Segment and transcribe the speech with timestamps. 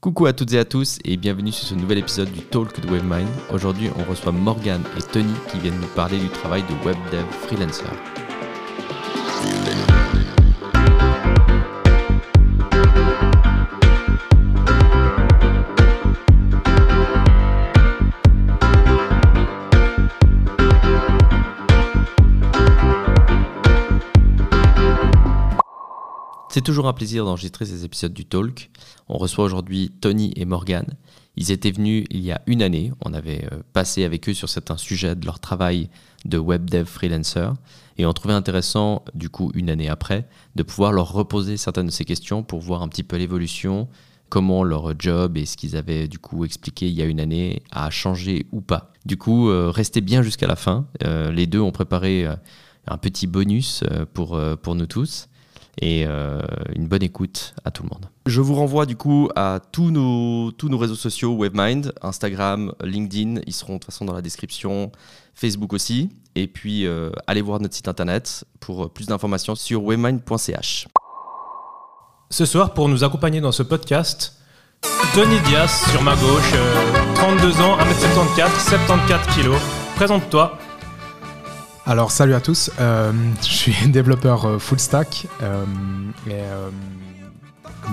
[0.00, 2.86] Coucou à toutes et à tous et bienvenue sur ce nouvel épisode du Talk de
[2.88, 3.26] WebMind.
[3.52, 7.26] Aujourd'hui, on reçoit Morgan et Tony qui viennent nous parler du travail de web dev
[7.32, 7.82] freelancer.
[26.68, 28.68] Toujours un plaisir d'enregistrer ces épisodes du Talk.
[29.08, 30.84] On reçoit aujourd'hui Tony et Morgan.
[31.34, 32.92] Ils étaient venus il y a une année.
[33.02, 35.88] On avait euh, passé avec eux sur certains sujets de leur travail
[36.26, 37.54] de web dev freelancer.
[37.96, 41.90] Et on trouvait intéressant, du coup, une année après, de pouvoir leur reposer certaines de
[41.90, 43.88] ces questions pour voir un petit peu l'évolution,
[44.28, 47.62] comment leur job et ce qu'ils avaient du coup expliqué il y a une année
[47.70, 48.92] a changé ou pas.
[49.06, 50.86] Du coup, euh, restez bien jusqu'à la fin.
[51.02, 52.26] Euh, les deux ont préparé
[52.86, 55.28] un petit bonus pour, pour nous tous
[55.80, 56.40] et euh,
[56.74, 58.06] une bonne écoute à tout le monde.
[58.26, 63.40] Je vous renvoie du coup à tous nos, tous nos réseaux sociaux WebMind, Instagram, LinkedIn,
[63.46, 64.92] ils seront de toute façon dans la description,
[65.34, 66.10] Facebook aussi.
[66.34, 70.88] Et puis euh, allez voir notre site internet pour plus d'informations sur webmind.ch.
[72.30, 74.38] Ce soir, pour nous accompagner dans ce podcast,
[75.14, 76.52] Tony Diaz sur ma gauche,
[77.14, 79.52] 32 euh, ans, 1m74, 74 kg.
[79.96, 80.58] Présente-toi.
[81.88, 85.64] Alors salut à tous, euh, je suis développeur euh, full stack euh,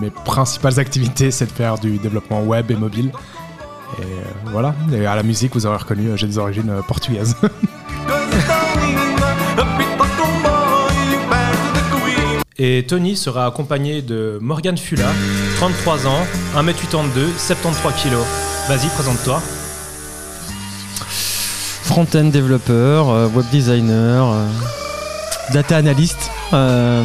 [0.02, 3.14] mes principales activités c'est de faire du développement web et mobile.
[4.02, 7.38] Et voilà, à la musique vous aurez reconnu, j'ai des origines portugaises.
[12.58, 15.08] Et Tony sera accompagné de Morgan Fula,
[15.58, 18.16] 33 ans, 1m82, 73 kg.
[18.70, 19.42] Vas-y, présente-toi
[21.86, 24.48] front-end développeur, euh, web designer, euh,
[25.54, 27.04] data analyst, euh,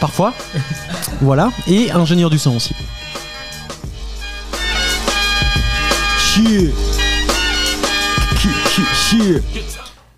[0.00, 0.34] parfois.
[1.20, 1.50] voilà.
[1.68, 2.74] Et ingénieur du son aussi.
[6.18, 6.74] Chier.
[8.94, 9.42] Chier.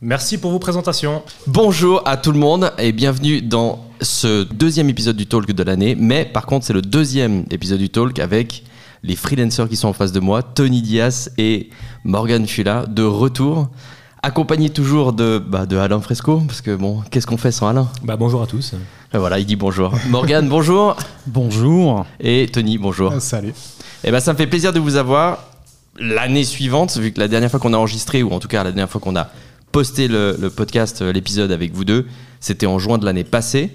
[0.00, 1.22] Merci pour vos présentations.
[1.46, 5.94] Bonjour à tout le monde et bienvenue dans ce deuxième épisode du Talk de l'année.
[5.94, 8.64] Mais par contre, c'est le deuxième épisode du Talk avec
[9.02, 11.70] les freelancers qui sont en face de moi, Tony Diaz et
[12.04, 13.68] Morgan Fula, de retour.
[14.22, 17.88] Accompagné toujours de, bah, de Alain Fresco, parce que bon, qu'est-ce qu'on fait sans Alain
[18.04, 18.74] Bah bonjour à tous.
[19.14, 19.94] Euh, voilà, il dit bonjour.
[20.08, 20.96] Morgan, bonjour.
[21.26, 22.06] Bonjour.
[22.18, 23.12] Et Tony, bonjour.
[23.12, 23.50] Euh, salut.
[23.50, 25.44] Et eh ben ça me fait plaisir de vous avoir
[25.98, 28.72] l'année suivante, vu que la dernière fois qu'on a enregistré, ou en tout cas la
[28.72, 29.28] dernière fois qu'on a
[29.72, 32.06] posté le, le podcast, euh, l'épisode avec vous deux,
[32.40, 33.70] c'était en juin de l'année passée.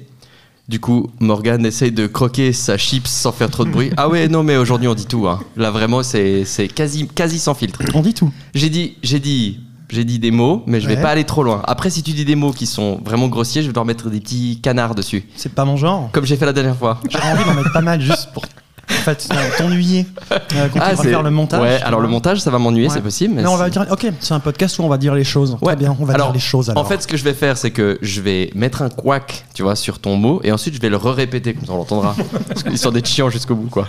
[0.67, 3.91] Du coup, Morgan essaye de croquer sa chips sans faire trop de bruit.
[3.97, 5.27] Ah ouais, non, mais aujourd'hui on dit tout.
[5.27, 5.39] Hein.
[5.55, 7.83] Là, vraiment, c'est quasi, quasi sans filtre.
[7.93, 8.31] On dit tout.
[8.55, 9.59] J'ai dit, j'ai dit
[9.89, 11.61] j'ai dit des mots, mais je vais pas aller trop loin.
[11.65, 14.19] Après, si tu dis des mots qui sont vraiment grossiers, je vais leur mettre des
[14.19, 15.23] petits canards dessus.
[15.35, 16.09] C'est pas mon genre.
[16.11, 16.99] Comme j'ai fait la dernière fois.
[17.07, 18.45] J'ai envie d'en mettre pas mal juste pour
[18.89, 21.61] en fait, t'ennuyer euh, quand ah, tu vas faire le montage.
[21.61, 23.35] Ouais, alors le montage, ça va m'ennuyer, c'est possible.
[23.35, 25.57] Mais, on va dire, ok, c'est un podcast où on va dire les choses.
[25.61, 25.75] Ouais.
[25.75, 26.69] bien, on va dire les choses.
[26.69, 26.83] Alors.
[26.83, 29.63] En fait, ce que je vais faire, c'est que je vais mettre un quack, tu
[29.63, 32.15] vois, sur ton mot, et ensuite je vais le re-répéter, comme ça on l'entendra.
[32.47, 33.87] Parce qu'ils sont des chiants jusqu'au bout, quoi.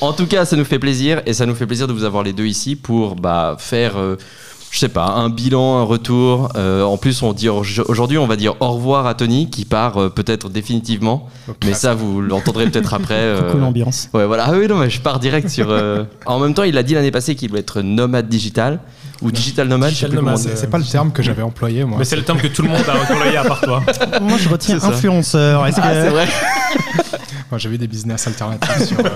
[0.00, 2.22] En tout cas, ça nous fait plaisir, et ça nous fait plaisir de vous avoir
[2.22, 3.96] les deux ici pour bah, faire.
[3.96, 4.16] Euh,
[4.72, 6.48] je sais pas, un bilan, un retour.
[6.56, 9.98] Euh, en plus, on dit aujourd'hui, on va dire au revoir à Tony qui part
[9.98, 11.28] euh, peut-être définitivement.
[11.62, 13.14] Mais ça, vous l'entendrez peut-être après.
[13.14, 13.52] Euh...
[13.52, 14.08] L'ambiance.
[14.14, 14.46] Ouais, voilà.
[14.48, 15.66] Ah oui, non, mais je pars direct sur.
[15.68, 18.80] Euh, en même temps, il a dit l'année passée qu'il voulait être nomade digital
[19.20, 19.92] ou digital nomade.
[19.92, 21.98] c'est pas le terme que j'avais employé moi.
[21.98, 23.82] Mais c'est le terme que tout le monde a employé à part toi.
[24.22, 25.64] moi, je retiens influenceur.
[25.64, 26.26] Ah, c'est vrai.
[27.52, 28.82] Moi, j'ai vu des business alternatifs.
[28.86, 29.10] Sur, euh,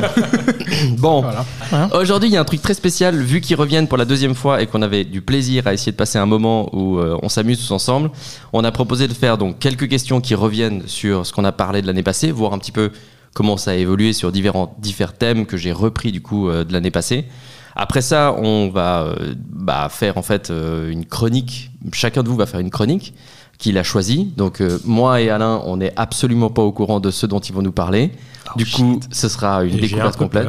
[0.99, 1.25] bon,
[1.73, 4.35] hein aujourd'hui, il y a un truc très spécial, vu qu'ils reviennent pour la deuxième
[4.35, 7.31] fois et qu'on avait du plaisir à essayer de passer un moment où euh, on
[7.31, 8.11] s'amuse tous ensemble.
[8.53, 11.81] On a proposé de faire donc quelques questions qui reviennent sur ce qu'on a parlé
[11.81, 12.93] de l'année passée, voir un petit peu
[13.33, 16.75] comment ça a évolué sur différents, différents thèmes que j'ai repris du coup euh, de
[16.75, 17.25] l'année passée.
[17.75, 19.15] Après ça, on va
[19.51, 21.71] bah, faire en fait une chronique.
[21.93, 23.15] Chacun de vous va faire une chronique
[23.59, 24.33] qu'il a choisi.
[24.37, 27.55] Donc euh, moi et Alain, on n'est absolument pas au courant de ce dont ils
[27.55, 28.13] vont nous parler.
[28.49, 30.47] Oh, du coup, ce sera une découverte complète.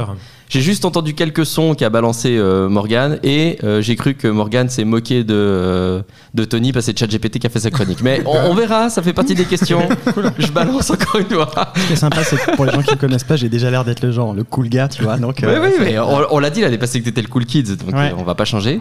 [0.50, 4.70] J'ai juste entendu quelques sons qu'a balancé euh, Morgan et euh, j'ai cru que Morgan
[4.70, 6.02] s'est moqué de,
[6.34, 8.02] de Tony parce que c'est ChatGPT qui a fait sa chronique.
[8.02, 9.90] Mais on, verra, ça fait partie des questions.
[10.38, 11.52] Je balance encore une fois.
[11.76, 13.70] Ce qui est sympa, c'est que pour les gens qui ne connaissent pas, j'ai déjà
[13.70, 15.18] l'air d'être le genre, le cool gars, tu vois.
[15.18, 17.76] Donc, oui, oui, mais on, l'a dit l'année passée que tu étais le cool kid,
[17.76, 18.80] donc on va pas changer.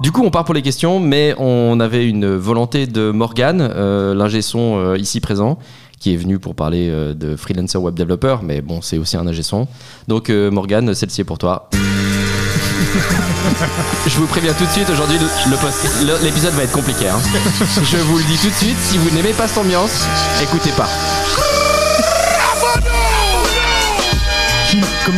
[0.00, 4.14] Du coup, on part pour les questions, mais on avait une volonté de Morgan, euh,
[4.14, 5.58] l'ingé son euh, ici présent,
[6.00, 9.26] qui est venu pour parler euh, de freelancer web developer, mais bon, c'est aussi un
[9.26, 9.68] ingé son.
[10.08, 11.70] Donc, Morgan, celle-ci est pour toi.
[14.06, 15.18] Je vous préviens tout de suite, aujourd'hui,
[16.22, 17.08] l'épisode va être compliqué.
[17.08, 17.20] Hein.
[17.82, 20.06] Je vous le dis tout de suite, si vous n'aimez pas cette ambiance,
[20.42, 20.88] écoutez pas.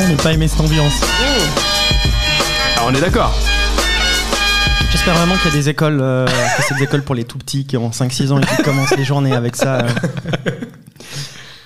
[0.08, 1.00] n'ai pas aimé cette ambiance?
[2.76, 3.34] Ah, on est d'accord.
[5.06, 7.38] J'espère vraiment qu'il y a des écoles, euh, que c'est des écoles pour les tout
[7.38, 9.84] petits qui ont 5-6 ans et qui commencent les journées avec ça.
[9.84, 9.88] euh.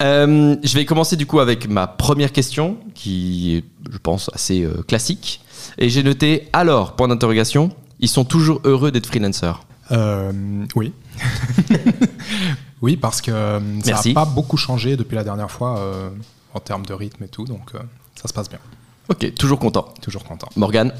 [0.03, 4.63] Euh, je vais commencer du coup avec ma première question, qui est, je pense, assez
[4.63, 5.43] euh, classique.
[5.77, 9.61] Et j'ai noté alors, point d'interrogation, ils sont toujours heureux d'être freelancers.
[9.91, 10.33] Euh,
[10.75, 10.93] oui.
[12.83, 14.09] oui, parce que euh, ça Merci.
[14.15, 16.09] n'a pas beaucoup changé depuis la dernière fois euh,
[16.55, 17.79] en termes de rythme et tout, donc euh,
[18.21, 18.59] ça se passe bien.
[19.11, 19.93] Ok, toujours content.
[20.01, 20.49] Toujours content.
[20.57, 20.93] Morgane?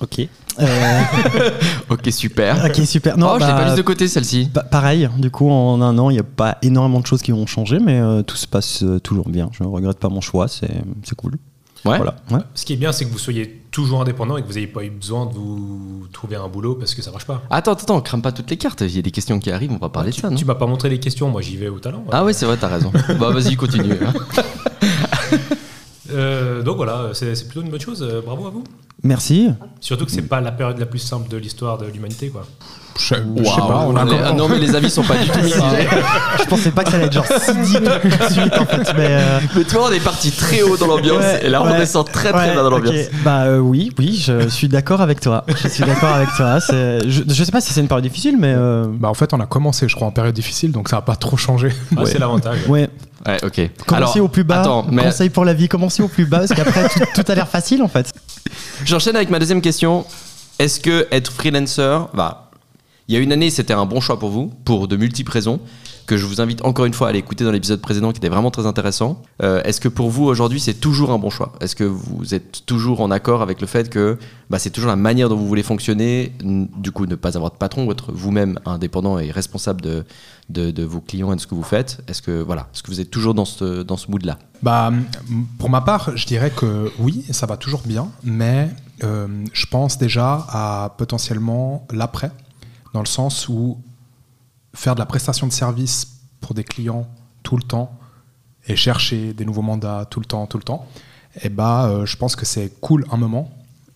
[0.00, 0.20] Ok.
[0.60, 1.00] Euh,
[1.90, 2.64] Ok, super.
[2.64, 3.16] ok, super.
[3.18, 4.50] Non, oh, je l'ai bah, pas mise de côté celle-ci.
[4.52, 7.32] bah, pareil, du coup, en un an, il n'y a pas énormément de choses qui
[7.32, 9.48] vont changer, mais euh, tout se passe euh, toujours bien.
[9.52, 10.70] Je ne regrette pas mon choix, c'est
[11.02, 11.32] c'est cool.
[11.86, 11.96] Ouais.
[11.96, 12.16] Voilà.
[12.30, 12.40] Ouais.
[12.54, 14.84] Ce qui est bien, c'est que vous soyez toujours indépendant et que vous n'ayez pas
[14.84, 17.42] eu besoin de vous trouver un boulot parce que ça marche pas.
[17.48, 18.82] Attends, attends, on crame pas toutes les cartes.
[18.82, 20.44] Il y a des questions qui arrivent, on va parler tu, de ça, non tu
[20.44, 22.04] m'as pas montré les questions, moi j'y vais au talent.
[22.12, 22.92] Ah ouais, c'est vrai, t'as raison.
[23.18, 23.94] bah vas-y, continue.
[24.04, 24.12] hein.
[26.20, 28.02] Euh, donc voilà, c'est plutôt une bonne chose.
[28.02, 28.64] euh, Bravo à vous.
[29.02, 29.48] Merci.
[29.80, 32.46] Surtout que c'est pas la période la plus simple de l'histoire de l'humanité, quoi.
[32.98, 35.16] Je, je sais pas, on a Les- encore- ah non, mais les avis sont pas
[35.16, 35.88] du tout mitigés.
[36.38, 38.92] Je pensais pas que ça allait être genre si deep tout de suite, en fait.
[38.96, 41.62] Mais, euh, Mais tu vois, on est parti très haut dans l'ambiance Ouais, et là,
[41.62, 43.06] on ouais, descend très très ouais, bas dans l'ambiance.
[43.24, 45.44] Bah euh, oui, oui, je suis d'accord avec toi.
[45.62, 46.58] Je suis d'accord avec toi.
[46.68, 49.40] Je, je sais pas si c'est une période difficile, mais euh, Bah, en fait, on
[49.40, 51.70] a commencé, je crois, en période difficile, donc ça n'a pas trop changé.
[51.96, 52.58] Ah, C'est l'avantage.
[52.68, 52.88] ouais.
[53.26, 53.70] Ouais, ok.
[53.86, 54.60] Commencez Alors, au plus bas.
[54.60, 55.68] Attends, mais Conseil pour la vie.
[55.68, 58.10] Commencez au plus bas parce qu'après tout, tout a l'air facile en fait.
[58.84, 60.04] j'enchaîne avec ma deuxième question.
[60.58, 62.49] Est-ce que être freelancer, bah,
[63.10, 65.58] il y a une année, c'était un bon choix pour vous, pour de multiples raisons,
[66.06, 68.28] que je vous invite encore une fois à aller écouter dans l'épisode précédent qui était
[68.28, 69.20] vraiment très intéressant.
[69.42, 71.54] Euh, Est-ce que pour vous, aujourd'hui, c'est toujours un bon choix?
[71.60, 74.16] Est-ce que vous êtes toujours en accord avec le fait que
[74.48, 77.56] bah, c'est toujours la manière dont vous voulez fonctionner, du coup, ne pas avoir de
[77.56, 82.02] patron, être vous-même indépendant et responsable de, vos clients et de ce que vous faites?
[82.06, 84.38] Est-ce que, voilà, est-ce que vous êtes toujours dans ce, dans ce mood-là?
[84.62, 84.92] Bah,
[85.58, 88.70] pour ma part, je dirais que oui, ça va toujours bien, mais
[89.02, 92.30] euh, je pense déjà à potentiellement l'après,
[92.92, 93.78] dans le sens où
[94.74, 97.06] faire de la prestation de service pour des clients
[97.42, 97.98] tout le temps
[98.66, 100.86] et chercher des nouveaux mandats tout le temps, tout le temps,
[101.42, 103.50] et bah, euh, je pense que c'est cool un moment,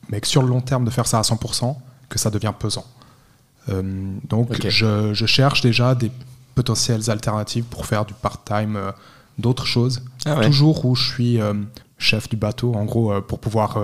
[0.09, 1.77] mais que sur le long terme de faire ça à 100%,
[2.09, 2.85] que ça devient pesant.
[3.71, 3.83] Euh,
[4.29, 6.11] donc, je, je cherche déjà des
[6.55, 8.93] potentielles alternatives pour faire du part-time, euh,
[9.39, 10.47] d'autres choses Ah ouais.
[10.47, 11.39] toujours où je suis
[11.99, 13.79] chef du bateau, en gros, pour pouvoir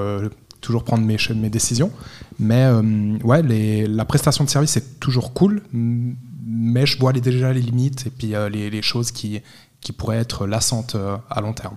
[0.60, 1.90] toujours prendre mes, mes décisions.
[2.38, 2.82] Mais euh,
[3.24, 7.60] ouais, les- la prestation de service est toujours cool, mais je vois les- déjà les
[7.62, 9.40] limites et puis euh, les, les choses qui,
[9.80, 11.76] qui pourraient être lassantes euh, à long terme.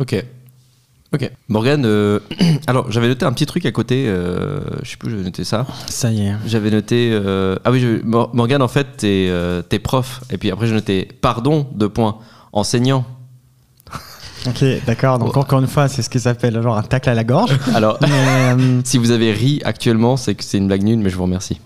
[0.00, 0.24] Ok.
[1.12, 1.30] Ok.
[1.48, 2.18] Morgane, euh,
[2.66, 5.44] alors j'avais noté un petit truc à côté, euh, je sais plus où j'avais noté
[5.44, 5.64] ça.
[5.86, 6.34] Ça y est.
[6.46, 7.10] J'avais noté.
[7.12, 10.22] euh, ah oui, je- Morgane, en fait, t'es euh, t'es prof.
[10.30, 12.18] Et puis après, j'ai noté pardon, deux points,
[12.52, 13.04] enseignant.
[14.46, 15.18] Ok, d'accord.
[15.18, 17.58] Donc encore une fois, c'est ce qui s'appelle genre un tacle à la gorge.
[17.74, 21.10] Alors, Mais euh, si vous avez ri actuellement, c'est que c'est une blague nulle, mais
[21.10, 21.60] je vous remercie.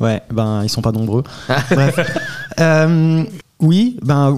[0.00, 1.22] ouais, ben ils sont pas nombreux.
[1.70, 1.98] Bref.
[2.60, 3.24] Euh,
[3.60, 4.36] oui, ben,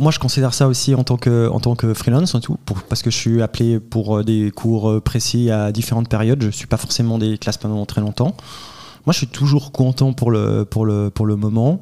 [0.00, 2.82] moi je considère ça aussi en tant que, en tant que freelance et tout, pour-
[2.84, 6.42] parce que je suis appelé pour euh, des cours précis à différentes périodes.
[6.42, 8.34] Je suis pas forcément des classes pendant très longtemps.
[9.04, 11.80] Moi, je suis toujours content pour le, pour le, pour le moment.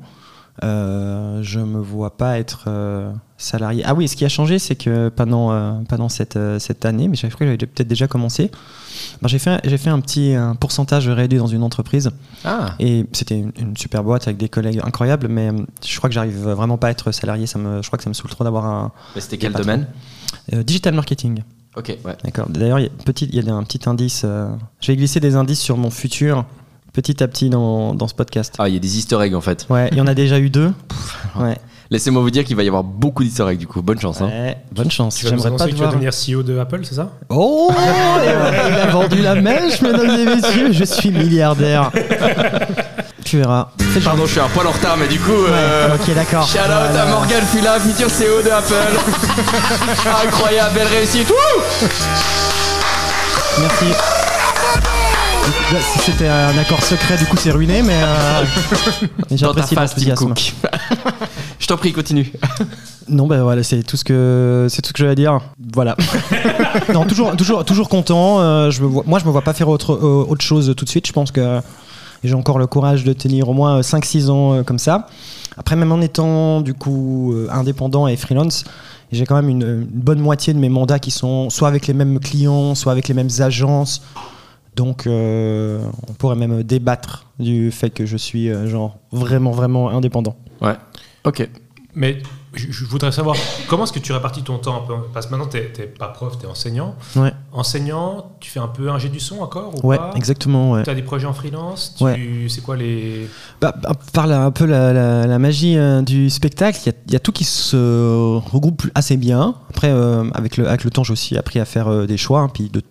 [0.62, 3.82] Euh, je me vois pas être euh, salarié.
[3.84, 7.08] Ah oui, ce qui a changé, c'est que pendant, euh, pendant cette, euh, cette année,
[7.08, 8.52] mais j'avais j'avais peut-être déjà commencé,
[9.20, 12.10] ben, j'ai fait, j'ai fait un petit un pourcentage réduit dans une entreprise.
[12.44, 16.08] Ah, Et c'était une, une super boîte avec des collègues incroyables, mais euh, je crois
[16.08, 17.46] que j'arrive vraiment pas à être salarié.
[17.46, 19.88] Ça me, je crois que ça me saoule trop d'avoir un mais c'était quel domaine?
[20.52, 21.42] Euh, digital marketing.
[21.76, 22.16] Ok, ouais.
[22.22, 22.48] D'accord.
[22.48, 24.24] D'ailleurs, il y a un petit indice.
[24.24, 26.44] je vais glisser des indices sur mon futur
[26.94, 28.54] petit à petit dans, dans ce podcast.
[28.58, 29.66] Ah, il y a des easter eggs en fait.
[29.68, 30.72] Ouais, il y en a déjà eu deux.
[31.38, 31.58] Ouais.
[31.90, 33.82] Laissez-moi vous dire qu'il va y avoir beaucoup d'easter eggs du coup.
[33.82, 34.20] Bonne chance.
[34.20, 34.28] Hein.
[34.28, 35.16] Ouais, bonne chance.
[35.16, 37.10] Tu vas nous J'aimerais pas te que tu vas devenir CEO de Apple, c'est ça?
[37.28, 40.72] Oh, il a vendu la mèche, mesdames et messieurs.
[40.72, 41.90] Je suis milliardaire.
[43.24, 43.68] tu verras.
[44.04, 45.32] Pardon, je suis un poil en retard, mais du coup.
[45.32, 46.46] euh, ok, d'accord.
[46.46, 47.06] Shout out à.
[47.06, 48.98] Morgan Fula, futur CEO de Apple.
[50.26, 51.28] Incroyable, belle réussite.
[51.28, 51.88] Wouh
[53.60, 54.13] Merci.
[55.70, 58.44] Si c'était un accord secret, du coup, c'est ruiné, mais euh,
[59.30, 60.34] j'apprécie l'enthousiasme.
[61.58, 62.32] Je t'en prie, continue.
[63.06, 65.38] Non, ben voilà, c'est tout ce que c'est tout ce que j'avais à dire.
[65.74, 65.94] Voilà.
[66.94, 68.40] non, toujours, toujours, toujours content.
[68.40, 70.86] euh, je me vois, moi, je me vois pas faire autre, euh, autre chose tout
[70.86, 71.06] de suite.
[71.06, 71.60] Je pense que
[72.22, 75.06] j'ai encore le courage de tenir au moins 5-6 ans euh, comme ça.
[75.58, 78.64] Après, même en étant du coup indépendant et freelance,
[79.12, 81.92] j'ai quand même une, une bonne moitié de mes mandats qui sont soit avec les
[81.92, 84.00] mêmes clients, soit avec les mêmes agences.
[84.76, 89.90] Donc, euh, on pourrait même débattre du fait que je suis euh, genre vraiment, vraiment
[89.90, 90.36] indépendant.
[90.60, 90.74] Ouais.
[91.24, 91.48] Ok.
[91.94, 92.18] Mais
[92.54, 93.36] je, je voudrais savoir
[93.68, 94.94] comment est-ce que tu répartis ton temps un peu?
[95.12, 96.94] Parce que maintenant, tu n'es pas prof, tu es enseignant.
[97.16, 97.32] Ouais.
[97.52, 100.12] Enseignant, tu fais un peu un jet du son encore ou Ouais, pas?
[100.16, 100.72] exactement.
[100.72, 100.82] Ouais.
[100.82, 101.94] Tu as des projets en freelance?
[101.98, 102.46] Tu- Ouais.
[102.48, 103.28] C'est quoi les?
[103.60, 106.90] Bah, bah, par la- un peu la, la- la magie euh, du spectacle, il y
[106.90, 109.54] a- il y, a tout qui se regroupe assez bien.
[109.70, 112.40] Après, euh, avec, le, avec le temps, j'ai aussi appris à faire euh, des choix.
[112.40, 112.82] hein, puis de-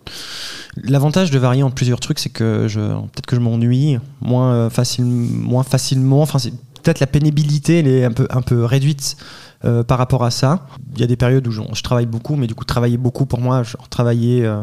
[0.82, 5.62] L'avantage de varier entre plusieurs trucs, c'est que peut-être que je m'ennuie moins, facile, moins
[5.62, 6.20] facilement.
[6.22, 6.38] Enfin,
[6.82, 9.16] peut-être la pénibilité elle est un peu, un peu réduite
[9.64, 10.66] euh, par rapport à ça.
[10.94, 13.26] Il y a des périodes où je, je travaille beaucoup, mais du coup, travailler beaucoup
[13.26, 14.62] pour moi, travailler euh,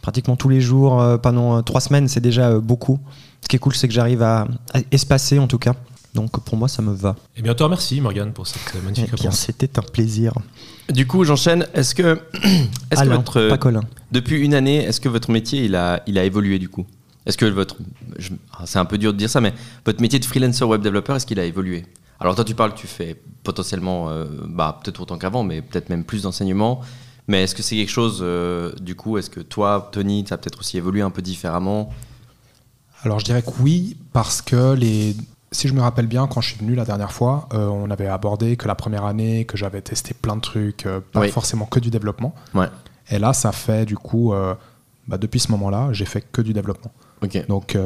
[0.00, 2.98] pratiquement tous les jours euh, pendant euh, trois semaines, c'est déjà euh, beaucoup.
[3.42, 5.74] Ce qui est cool, c'est que j'arrive à, à espacer en tout cas.
[6.14, 7.16] Donc pour moi, ça me va.
[7.36, 9.38] Eh bien, te remercie, Morgane, pour cette Eh magnifique bien, réponse.
[9.38, 10.34] c'était un plaisir.
[10.90, 11.66] Du coup, j'enchaîne.
[11.72, 13.80] Est-ce que, est-ce que Alain, votre, pas Colin.
[14.10, 16.84] depuis une année, est-ce que votre métier il a, il a évolué du coup?
[17.24, 17.76] Est-ce que votre,
[18.52, 19.54] ah, c'est un peu dur de dire ça, mais
[19.86, 21.86] votre métier de freelancer web developer, est-ce qu'il a évolué?
[22.20, 25.88] Alors toi, tu parles, que tu fais potentiellement, euh, bah, peut-être autant qu'avant, mais peut-être
[25.88, 26.80] même plus d'enseignement.
[27.28, 30.38] Mais est-ce que c'est quelque chose, euh, du coup, est-ce que toi, Tony, ça a
[30.38, 31.90] peut-être aussi évolué un peu différemment?
[33.04, 35.16] Alors je dirais que oui, parce que les...
[35.50, 38.06] si je me rappelle bien, quand je suis venu la dernière fois, euh, on avait
[38.06, 41.28] abordé que la première année, que j'avais testé plein de trucs, pas Oui.
[41.30, 42.34] forcément que du développement.
[42.54, 42.68] Ouais.
[43.10, 44.32] Et là, ça fait du coup,
[45.08, 46.92] bah, depuis ce moment-là, j'ai fait que du développement.
[47.22, 47.44] Ok.
[47.48, 47.76] Donc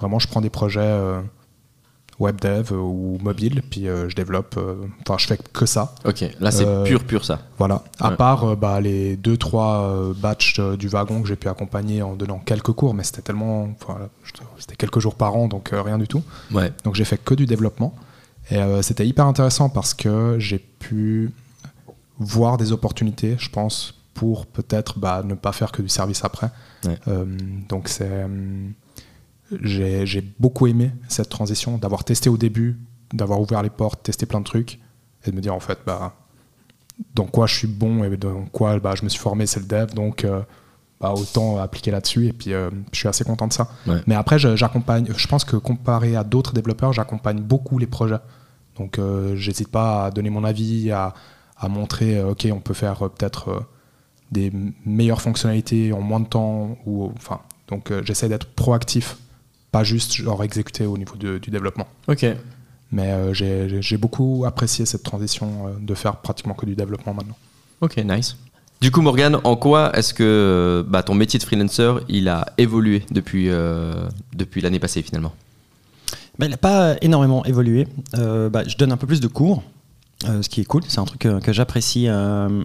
[0.00, 1.00] vraiment, je prends des projets
[2.20, 4.54] web dev euh, ou mobile, puis euh, je développe.
[4.56, 5.94] euh, Enfin, je fais que ça.
[6.04, 6.24] Ok.
[6.40, 7.40] Là, c'est Euh, pur, pur ça.
[7.58, 7.82] Voilà.
[7.98, 8.16] À Ouais.
[8.16, 12.38] part bah, les deux trois euh, batchs du wagon que j'ai pu accompagner en donnant
[12.38, 13.68] quelques cours, mais c'était tellement,
[14.58, 16.22] c'était quelques jours par an, donc rien du tout.
[16.52, 16.72] Ouais.
[16.84, 17.94] Donc j'ai fait que du développement.
[18.50, 21.32] Et c'était hyper intéressant parce que j'ai pu
[22.18, 26.50] voir des opportunités, je pense, pour peut-être bah, ne pas faire que du service après.
[26.86, 26.98] Ouais.
[27.68, 28.26] Donc c'est, euh,
[29.62, 32.78] j'ai beaucoup aimé cette transition, d'avoir testé au début,
[33.12, 34.80] d'avoir ouvert les portes, testé plein de trucs,
[35.26, 36.14] et de me dire en fait, bah,
[37.14, 39.66] dans quoi je suis bon et dans quoi bah, je me suis formé, c'est le
[39.66, 40.42] dev, donc euh,
[41.00, 42.26] bah, autant appliquer là-dessus.
[42.26, 43.68] Et puis euh, je suis assez content de ça.
[43.86, 44.00] Ouais.
[44.06, 48.20] Mais après, j'accompagne, je pense que comparé à d'autres développeurs, j'accompagne beaucoup les projets.
[48.76, 51.14] Donc euh, j'hésite pas à donner mon avis, à,
[51.56, 53.66] à montrer, ok, on peut faire peut-être
[54.32, 54.52] des
[54.84, 56.76] meilleures fonctionnalités en moins de temps.
[56.86, 59.16] Ou, enfin, donc j'essaie d'être proactif,
[59.76, 61.88] pas juste genre exécuter au niveau de- du développement.
[62.12, 62.24] Ok.
[62.96, 67.14] Mais euh, j'ai j'ai- beaucoup apprécié cette transition euh, de faire pratiquement que du développement
[67.18, 67.36] maintenant.
[67.80, 68.30] Ok, nice.
[68.80, 72.40] Du coup, Morgan, en quoi est-ce que euh, bah, ton métier de freelancer, il a
[72.56, 74.06] évolué depuis, euh,
[74.42, 75.32] depuis l'année passée finalement?
[76.38, 77.80] Bah, il n'a pas énormément évolué.
[78.14, 79.62] Euh, bah, je donne un peu plus de cours,
[80.28, 80.82] euh, ce qui est cool.
[80.88, 82.14] C'est un truc que, que j'apprécie euh,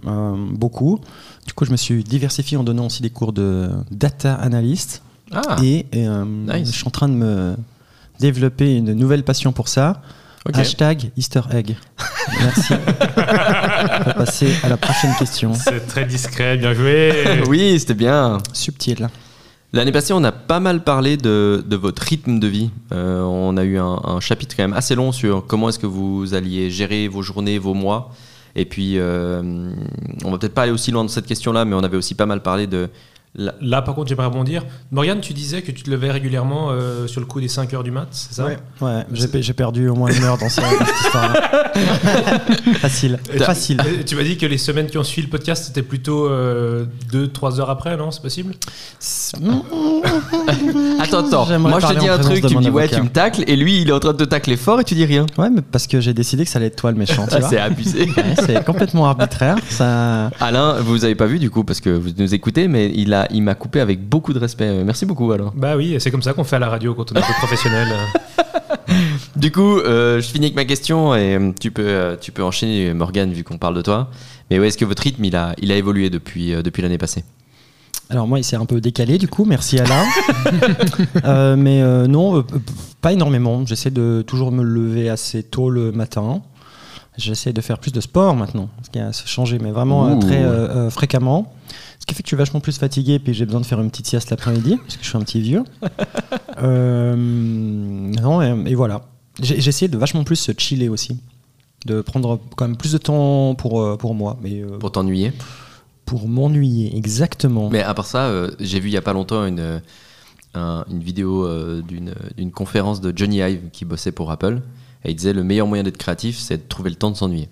[0.06, 1.00] euh, beaucoup.
[1.46, 5.02] Du coup, je me suis diversifié en donnant aussi des cours de data analyst.
[5.32, 6.68] Ah, Et euh, Nice.
[6.72, 7.54] je suis en train de me
[8.18, 10.02] développer une nouvelle passion pour ça.
[10.54, 11.76] Hashtag Easter egg.
[12.40, 12.72] Merci.
[13.16, 15.52] On va passer à la prochaine question.
[15.54, 17.42] C'est très discret, bien joué.
[17.48, 18.38] oui, c'était bien.
[18.52, 19.08] Subtil.
[19.72, 22.70] L'année passée, on a pas mal parlé de, de votre rythme de vie.
[22.92, 25.86] Euh, on a eu un, un chapitre quand même assez long sur comment est-ce que
[25.86, 28.10] vous alliez gérer vos journées, vos mois.
[28.56, 29.70] Et puis, euh,
[30.24, 32.26] on va peut-être pas aller aussi loin dans cette question-là, mais on avait aussi pas
[32.26, 32.88] mal parlé de...
[33.36, 34.64] Là, par contre, j'aimerais rebondir.
[34.90, 37.84] Morgane, tu disais que tu te levais régulièrement euh, sur le coup des 5 heures
[37.84, 38.44] du mat, c'est ça?
[38.44, 42.40] Ouais, ouais j'ai pe- j'ai perdu au moins une heure dans, ce- dans cette histoire-là.
[42.80, 43.20] Facile.
[43.38, 43.80] Facile.
[44.00, 47.60] et Tu m'as dit que les semaines qui ont suivi le podcast, c'était plutôt 2-3
[47.60, 48.10] heures après, non?
[48.10, 48.54] C'est possible?
[51.00, 51.44] Attends, attends.
[51.46, 52.70] J'aimerais Moi, je te parler dis en un présence truc, de tu me mon dis
[52.70, 52.96] ouais, avocat.
[52.96, 54.94] tu me tacles, et lui, il est en train de te tacler fort et tu
[54.94, 55.24] dis rien.
[55.38, 57.26] Ouais, mais parce que j'ai décidé que ça allait être toi le méchant.
[57.26, 57.48] tu Ah, vois.
[57.48, 58.06] c'est abusé.
[58.16, 59.56] Ouais, c'est complètement arbitraire.
[59.68, 60.28] Ça...
[60.40, 63.26] Alain, vous avez pas vu du coup parce que vous nous écoutez, mais il a,
[63.32, 64.68] il m'a coupé avec beaucoup de respect.
[64.68, 65.52] Euh, Merci beaucoup Alain.
[65.54, 67.32] Bah oui, c'est comme ça qu'on fait à la radio quand on est un peu
[67.38, 67.88] professionnel.
[69.36, 72.42] Du coup, euh, je finis avec ma question et euh, tu peux, euh, tu peux
[72.42, 74.10] enchaîner Morgane vu qu'on parle de toi.
[74.50, 76.98] Mais ouais, est-ce que votre rythme il a, il a évolué depuis, euh, depuis l'année
[76.98, 77.24] passée?
[78.10, 79.44] Alors moi, il s'est un peu décalé du coup.
[79.44, 80.04] Merci Alain.
[81.24, 82.44] Euh, mais euh, non, euh,
[83.00, 83.64] pas énormément.
[83.66, 86.42] J'essaie de toujours me lever assez tôt le matin.
[87.16, 90.90] J'essaie de faire plus de sport maintenant, ce qui a changé, mais vraiment euh, très
[90.90, 91.52] fréquemment.
[91.98, 93.90] Ce qui fait que je suis vachement plus fatigué, puis j'ai besoin de faire une
[93.90, 95.64] petite sieste l'après-midi, parce que je suis un petit vieux.
[96.62, 99.02] Non, et, et voilà.
[99.42, 101.18] Essayé de vachement plus se chiller aussi,
[101.86, 105.32] de prendre quand même plus de temps pour, pour moi, mais pour t'ennuyer
[106.10, 107.70] pour m'ennuyer, exactement.
[107.70, 109.78] Mais à part ça, euh, j'ai vu il y a pas longtemps une, euh,
[110.54, 114.60] un- une vidéo euh, d'une conférence de Johnny Ive qui bossait pour Apple
[115.04, 117.48] et il disait le meilleur moyen d'être créatif, c'est de trouver le temps de s'ennuyer.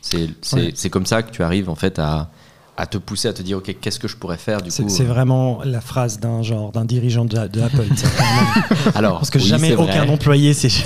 [0.00, 0.72] C'est c'est- Ouais.
[0.76, 2.30] c'est comme ça que tu arrives en fait à,
[2.80, 5.02] à te pousser à te dire ok qu'est-ce que je pourrais faire du coup c'est
[5.02, 7.84] euh, vraiment la phrase d'un genre d'un dirigeant de, de Apple.
[8.94, 9.84] alors Parce que oui, jamais vrai.
[9.84, 10.68] aucun employé s'est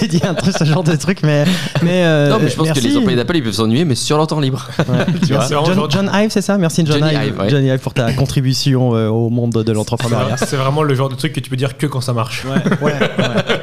[0.00, 1.44] dit, dit un truc, ce genre de truc, mais.
[1.82, 2.80] mais euh, non mais je pense merci.
[2.82, 5.04] que les employés d'Apple ils peuvent s'ennuyer mais sur leur temps libre Ouais.
[5.26, 7.50] tu vois C'est vraiment John, John Ive, c'est ça Merci John Johnny Ive, Ive, ouais.
[7.50, 10.36] Johnny Ive pour ta contribution euh, au monde de l'entrepreneuriat.
[10.38, 12.44] C'est vraiment le genre de truc que tu peux dire que quand ça marche.
[12.46, 13.54] Ouais, ouais, ouais.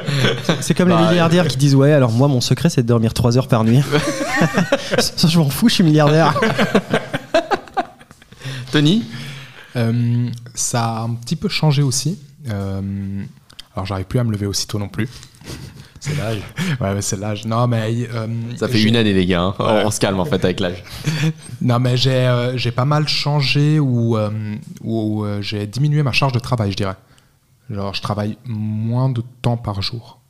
[0.44, 2.86] C'est- C'est comme Bah, les milliardaires qui disent Ouais, alors moi, mon secret, c'est de
[2.88, 3.80] dormir 3 heures par nuit.
[4.98, 6.34] Ça, je m'en fous, je suis milliardaire.
[8.72, 9.04] Tony
[9.76, 12.18] Euh, ça a un petit peu changé aussi.
[12.48, 13.24] Euh,
[13.74, 15.08] alors, j'arrive plus à me lever aussitôt non plus.
[15.98, 16.42] C'est l'âge.
[16.80, 17.44] Ouais, mais c'est l'âge.
[17.44, 18.08] Non, mais.
[18.14, 19.54] euh, ça fait j'ai- une année les gars hein.
[19.58, 19.82] Ouais.
[19.84, 20.84] on se calme en fait avec l'âge
[21.60, 24.16] Non, mais j'ai euh, j'ai pas mal changé ou
[24.82, 26.96] ou, euh, j'ai diminué ma charge de travail, je dirais.
[27.70, 30.20] Genre, je travaille moins de temps par jour.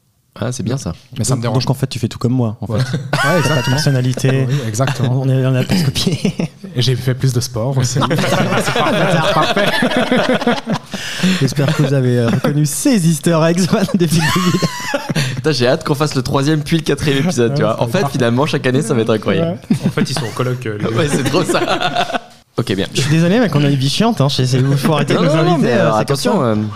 [0.40, 1.64] Ah c'est bien ça Mais ça me donc, dérange.
[1.64, 2.56] donc, en fait, tu fais tout comme moi.
[2.60, 2.72] En fait.
[2.74, 2.80] Ouais.
[2.80, 3.76] Ouais, T'as pas de exactement.
[3.76, 4.46] personnalité.
[4.48, 5.20] Oui, exactement.
[5.22, 6.34] On, est, on a copié.
[6.76, 7.98] Et j'ai fait plus de sport aussi.
[8.08, 9.66] C'est parfait.
[11.40, 14.20] J'espère que vous avez euh, reconnu ces easter eggs depuis le début.
[15.36, 17.82] Putain, j'ai hâte qu'on fasse le troisième puis le quatrième épisode tu Ouais, vois ça
[17.82, 18.12] en fait parfait.
[18.18, 20.64] finalement chaque année ça va être incroyable En fait, ils sont en coloc.
[20.66, 21.60] euh, les ouais c'est trop ça
[22.58, 24.20] ok bien Je suis désolé, mec, on a une vie chiante.
[24.20, 24.28] Hein.
[24.28, 25.68] Je sais, il faut arrêter non, de nous non, non, inviter.
[25.68, 26.68] mais euh, attention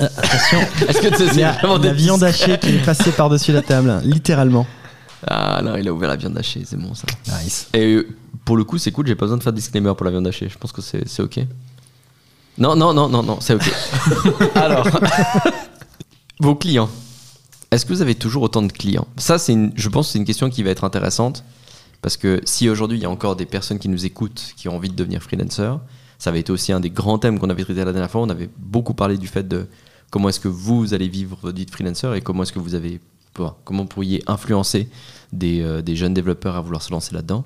[0.00, 0.60] attention.
[0.88, 4.66] est-ce que c'est la viande hachée qui est passée par-dessus la table, littéralement.
[5.26, 7.06] ah non il a ouvert la viande hachée c'est bon ça
[7.42, 7.68] Nice.
[7.72, 8.08] Et euh,
[8.44, 10.26] pour le coup, c'est cool, j'ai pas besoin de faire de disclaimer pour la viande
[10.26, 10.48] hachée.
[10.48, 11.40] Je pense que c'est ok.
[12.58, 13.70] Non, non, non, non, non, c'est ok.
[14.54, 14.88] Alors,
[16.40, 16.88] vos clients.
[17.70, 19.06] Est-ce que vous avez toujours autant de clients?
[19.16, 21.44] Ça, c'est une, je pense que c'est une question qui va être intéressante.
[22.02, 24.76] Parce que si aujourd'hui, il y a encore des personnes qui nous écoutent, qui ont
[24.76, 25.78] envie de devenir freelancer,
[26.18, 28.22] ça avait été aussi un des grands thèmes qu'on avait traité la dernière fois.
[28.22, 29.66] On avait beaucoup parlé du fait de
[30.10, 32.74] comment est-ce que vous allez vivre votre vie de freelancer et comment est-ce que vous
[32.74, 33.00] avez,
[33.64, 34.88] comment pourriez influencer
[35.32, 37.44] des, euh, des jeunes développeurs à vouloir se lancer là-dedans.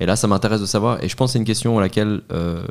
[0.00, 2.22] Et là, ça m'intéresse de savoir, et je pense que c'est une question à laquelle
[2.32, 2.62] euh,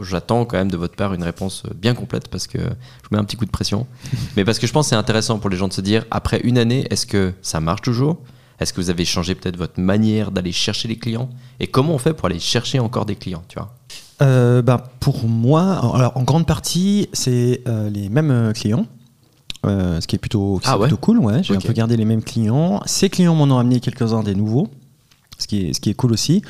[0.00, 3.18] j'attends quand même de votre part une réponse bien complète, parce que je vous mets
[3.18, 3.86] un petit coup de pression.
[4.36, 6.40] Mais parce que je pense que c'est intéressant pour les gens de se dire, après
[6.40, 8.18] une année, est-ce que ça marche toujours?
[8.60, 11.28] Est-ce que vous avez changé peut-être votre manière d'aller chercher les clients?
[11.60, 13.74] Et comment on fait pour aller chercher encore des clients, tu vois?
[14.20, 18.86] Euh, bah, pour moi, alors en grande partie, c'est euh, les mêmes euh, clients.
[19.66, 20.86] Euh, ce qui est plutôt, Ah ouais?
[20.86, 21.42] plutôt cool, ouais.
[21.42, 22.80] J'ai un peu gardé les mêmes clients.
[22.86, 24.68] Ces clients m'en ont amené quelques-uns des nouveaux,
[25.38, 26.42] ce qui est, ce qui est cool aussi.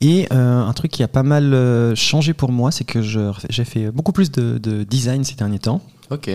[0.00, 3.32] Et euh, un truc qui a pas mal euh, changé pour moi, c'est que je-
[3.50, 5.80] j'ai fait beaucoup plus de, de design ces derniers temps.
[6.08, 6.28] Ok.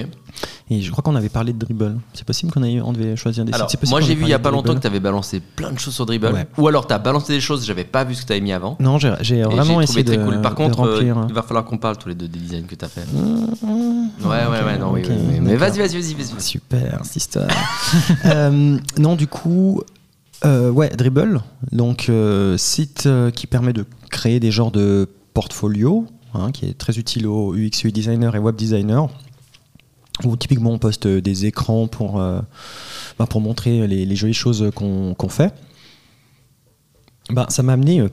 [0.69, 1.97] Et je crois qu'on avait parlé de Dribble.
[2.13, 3.89] C'est possible qu'on ait- on devait choisir des Alors, sites?
[3.89, 5.93] Moi j'ai vu il y a pas longtemps que tu avais balancé plein de choses
[5.93, 6.45] sur Dribble, Ouais.
[6.57, 8.51] ou alors tu as balancé des choses, j'avais pas vu ce que tu avais mis
[8.51, 8.75] avant.
[8.81, 10.41] Non, j'ai vraiment essayé trouvé de, très cool.
[10.41, 11.25] Par de contre, euh, remplir.
[11.29, 13.01] il va falloir qu'on parle tous les deux des designs que tu as fait.
[13.13, 13.69] Ouais,
[14.25, 15.39] Ouais, ouais, ouais, non, oui, oui, oui.
[15.41, 16.41] Mais vas-y, vas-y, vas-y, vas-y.
[16.41, 17.47] Super, cette histoire.
[18.25, 19.81] Euh, non, du coup,
[20.43, 26.07] euh, ouais, Dribble, donc euh, site euh, qui permet de créer des genres de portfolio,
[26.33, 29.05] hein, qui est très utile aux UX, UI designers et web designers.
[30.23, 35.29] Où typiquement on poste des écrans pour, bah, pour montrer les, les jolies choses qu'on
[35.29, 35.51] fait.
[37.31, 38.03] Bah, ça m'a amené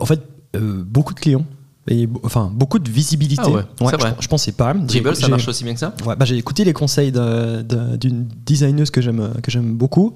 [0.00, 0.22] en fait
[0.54, 1.44] beaucoup de clients
[1.88, 3.42] et enfin beaucoup de visibilité.
[3.44, 4.14] Ah ouais, je, vrai.
[4.18, 4.72] je pensais pas.
[4.72, 8.90] Dribble, ça marche aussi bien que ça Ouais, bah, j'ai écouté les conseils d'une designeuse
[8.90, 10.14] que j'aime que j'aime beaucoup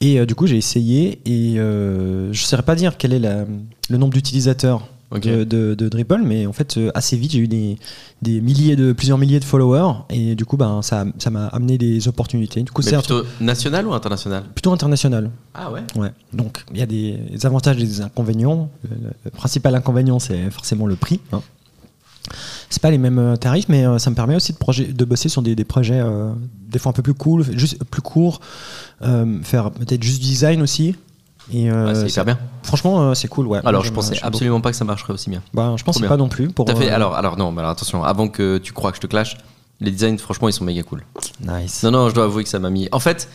[0.00, 3.18] et euh, du coup j'ai essayé et euh, je ne saurais pas dire quel est
[3.18, 3.44] la-
[3.88, 5.20] le nombre d'utilisateurs Ok.
[5.22, 7.76] de, de, de Dribble mais en fait euh, assez vite j'ai eu des,
[8.22, 11.78] des milliers de plusieurs milliers de followers et du coup ben ça ça m'a amené
[11.78, 12.62] des opportunités.
[12.64, 14.42] Du coup Mais c'est un plutôt national ou international?
[14.52, 15.30] Plutôt international.
[15.54, 15.82] Ah ouais?
[15.94, 16.10] Ouais.
[16.32, 18.68] Donc il y a des avantages et des inconvénients.
[18.82, 21.40] Le, le principal inconvénient c'est forcément le prix hein.
[22.70, 25.04] C'est pas les mêmes euh, tarifs, mais euh, ça me permet aussi de, projet- de
[25.04, 26.32] bosser sur des, des projets euh,
[26.68, 28.40] des fois un peu plus cool, juste plus courts,
[29.02, 30.96] euh, faire peut-être juste design aussi.
[31.52, 32.38] Et euh, Ouais, C'est ça- hyper bien.
[32.64, 33.46] franchement, c'est cool.
[33.46, 33.60] Ouais.
[33.64, 35.42] Alors, je pensais absolument pas que ça marcherait aussi bien.
[35.54, 36.48] Bah, je pensais pas non plus.
[36.48, 39.06] Pour, fait, alors, alors, non, mais alors attention, avant que tu crois que je te
[39.06, 39.36] clash,
[39.80, 41.04] les designs, franchement, ils sont méga cool.
[41.46, 41.82] Nice.
[41.84, 42.88] Non, non, je dois avouer que ça m'a mis.
[42.92, 43.28] En fait,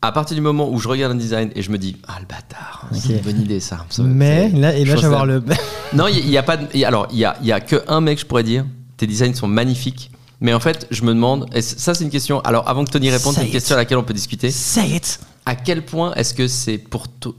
[0.00, 2.26] à partir du moment où je regarde un design et je me dis, ah le
[2.26, 3.16] bâtard, c'est Ok.
[3.16, 3.84] une bonne idée ça.
[3.90, 5.42] Ça- Mais c'est- là, et là, je vais avoir le.
[5.92, 6.56] Non, il y, a pas.
[6.56, 8.26] de- il y a- alors, il y a, il y a que un mec, je
[8.26, 8.64] pourrais dire.
[8.96, 10.10] Tes designs sont magnifiques.
[10.40, 11.46] Mais en fait, je me demande.
[11.52, 12.40] Et ça, c'est une question.
[12.42, 13.52] Alors, avant que Tony réponde, c'est Say une it.
[13.54, 14.50] question à laquelle on peut discuter.
[14.52, 15.18] Say it.
[15.46, 17.32] À quel point est-ce que c'est pour toi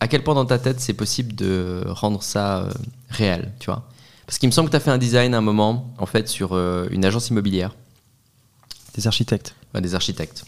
[0.00, 2.70] À quel point dans ta tête c'est possible de rendre ça euh,
[3.08, 3.88] réel, tu vois?
[4.26, 6.28] Parce qu'il me semble que tu as fait un design à un moment, en fait,
[6.28, 7.74] sur euh, une agence immobilière,
[8.96, 9.54] Des architectes.
[9.80, 10.44] des architectes.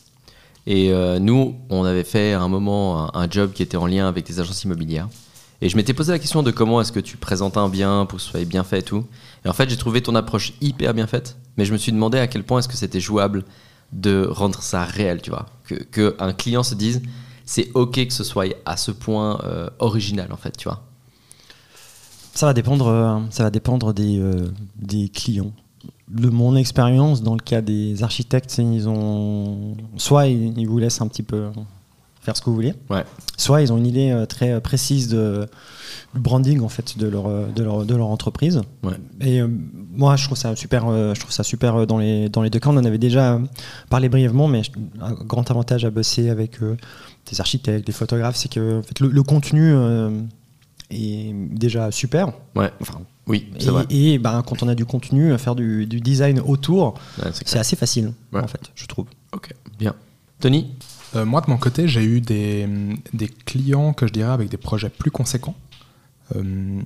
[0.67, 4.09] Et euh, nous, on avait fait à un moment un, job qui était en lien
[4.09, 5.09] avec des agences immobilières.
[5.61, 8.19] Et je m'étais posé la question de comment est-ce que tu présentes un bien pour
[8.19, 9.05] que ce soit bien fait et tout.
[9.45, 12.19] Et en fait, j'ai trouvé ton approche hyper bien faite, mais je me suis demandé
[12.19, 13.45] à quel point est-ce que c'était jouable
[13.93, 15.47] de rendre ça réel, tu vois.
[15.65, 17.03] Que, que client se dise,
[17.45, 20.83] c'est ok que ce soit à ce point euh, original, en fait, tu vois.
[22.35, 24.21] Ça va dépendre, euh, ça va dépendre des,
[24.77, 25.53] des clients.
[26.09, 31.01] De mon expérience, dans le cas des architectes, ils ont soit ils, ils vous laissent
[31.01, 31.47] un petit peu
[32.21, 33.05] faire ce que vous voulez, Ouais.
[33.37, 35.47] soit ils ont une idée euh, très euh, précise de
[36.15, 38.63] du branding en fait de leur euh, de leur, de leur entreprise.
[38.83, 38.95] Ouais.
[39.21, 39.49] Et euh,
[39.93, 40.85] moi, je trouve ça super.
[41.15, 42.71] je trouve ça super dans les dans les deux cas.
[42.71, 43.41] On en avait déjà
[43.91, 44.63] parlé brièvement, mais
[45.01, 46.77] un grand avantage à bosser avec euh,
[47.31, 50.11] des architectes, des photographes, c'est que en fait, le, le contenu euh,
[50.91, 52.33] est déjà super.
[52.55, 52.71] Ouais.
[52.81, 53.87] Enfin, Oui, c'est et, vrai.
[53.91, 57.59] et, ben, quand on a du contenu, à faire du, du design autour, Ouais, c'est
[57.59, 58.41] assez facile, Ouais.
[58.43, 59.07] en fait, je trouve.
[59.33, 59.95] Ok, bien.
[60.41, 60.71] Tony
[61.17, 62.69] Euh, moi, de mon côté, j'ai eu des,
[63.13, 65.55] des clients que je dirais avec des projets plus conséquents.
[66.35, 66.81] Euh,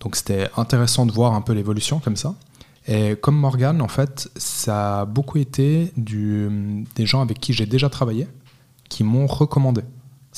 [0.00, 2.34] donc, c'était intéressant de voir un peu l'évolution comme ça.
[2.86, 6.48] Et comme Morgan, en fait, ça a beaucoup été du,
[6.96, 8.26] des gens avec qui j'ai déjà travaillé
[8.88, 9.82] qui m'ont recommandé.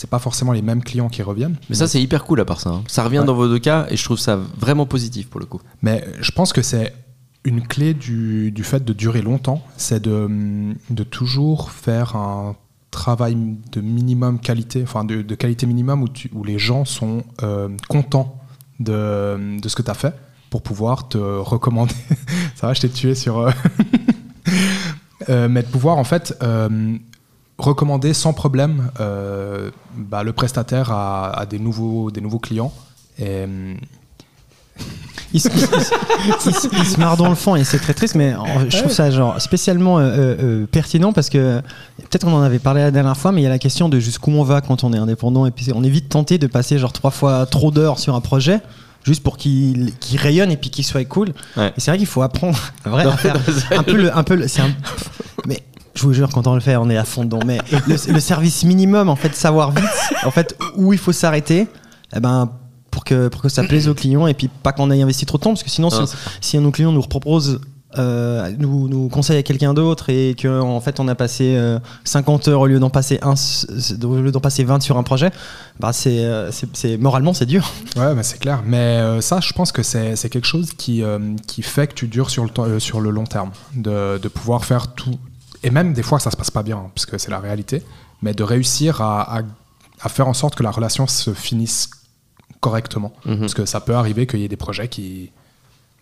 [0.01, 1.57] C'est pas forcément les mêmes clients qui reviennent.
[1.69, 2.71] Mais ça, c'est hyper cool à part ça.
[2.71, 2.83] hein.
[2.89, 3.27] Ça revient Ouais.
[3.27, 5.61] dans vos deux cas et je trouve ça vraiment positif pour le coup.
[5.83, 6.95] Mais je pense que c'est
[7.45, 12.57] une clé du, du fait de durer longtemps, c'est de, de toujours faire un
[12.91, 13.37] travail
[13.73, 17.69] de minimum qualité, enfin de, de qualité minimum où, tu- où les gens sont euh,
[17.91, 18.41] contents
[18.79, 20.15] de, de ce que tu as fait
[20.49, 21.95] pour pouvoir te recommander.
[22.57, 23.39] Ça va, je t'ai tué sur...
[23.39, 23.51] euh,
[25.29, 26.97] euh, mais de pouvoir en fait euh,
[27.61, 32.73] recommander sans problème euh, bah, le prestataire à, à des, nouveaux, des nouveaux clients.
[33.19, 33.75] Et, euh,
[35.33, 37.95] Il se, il se- il se- il se marre dans le fond et c'est très
[37.95, 41.61] triste, mais en- je trouve ça genre spécialement euh, pertinent parce que
[41.99, 44.01] peut-être qu'on en avait parlé la dernière fois, mais il y a la question de
[44.01, 46.79] jusqu'où on va quand on est indépendant et puis on est vite tenté de passer
[46.79, 48.59] genre trois fois trop d'heures sur un projet
[49.05, 51.29] juste pour qu'il rayonne et puis qu'il soit cool.
[51.57, 51.69] Ouais.
[51.77, 53.37] Et c'est vrai qu'il faut apprendre à, vrai, Non, à faire
[53.79, 54.75] un peu le, un peu le- c'est un-
[55.47, 55.63] mais
[56.01, 58.21] je vous jure quand on le fait on est à fond dedans mais le, le
[58.21, 59.85] service minimum en fait savoir vite
[60.25, 61.69] en fait où il faut s'arrêter
[62.17, 62.51] eh ben
[62.91, 65.39] pour que pour que ça plaise aux clients et puis pas qu'on aille investir trop
[65.39, 67.61] de temps parce que sinon Non, si, si un de nos clients nous propose
[67.99, 71.81] euh, nous, nous conseille à quelqu'un d'autre et que en fait on a passé euh,
[72.05, 73.67] 50 heures au lieu d'en passer un s-
[74.05, 75.33] au lieu d'en passer 20 sur un projet
[75.81, 78.63] bah c'est euh, c'est- c'est moralement c'est dur Ouais, bah, c'est clair.
[78.65, 81.95] Mais euh, ça, je pense que c'est c'est quelque chose qui, euh, qui fait que
[81.95, 83.51] tu dures sur le, temps- euh, sur le long terme.
[83.75, 85.19] De, de pouvoir faire tout.
[85.63, 87.83] Et même des fois, ça se passe pas bien, hein, parce que c'est la réalité.
[88.23, 89.43] Mais de réussir à, à,
[90.01, 91.91] à faire en sorte que la relation se finisse
[92.61, 93.13] correctement.
[93.25, 93.41] Mhm.
[93.41, 95.33] Parce que ça peut arriver qu'il y ait des projets qui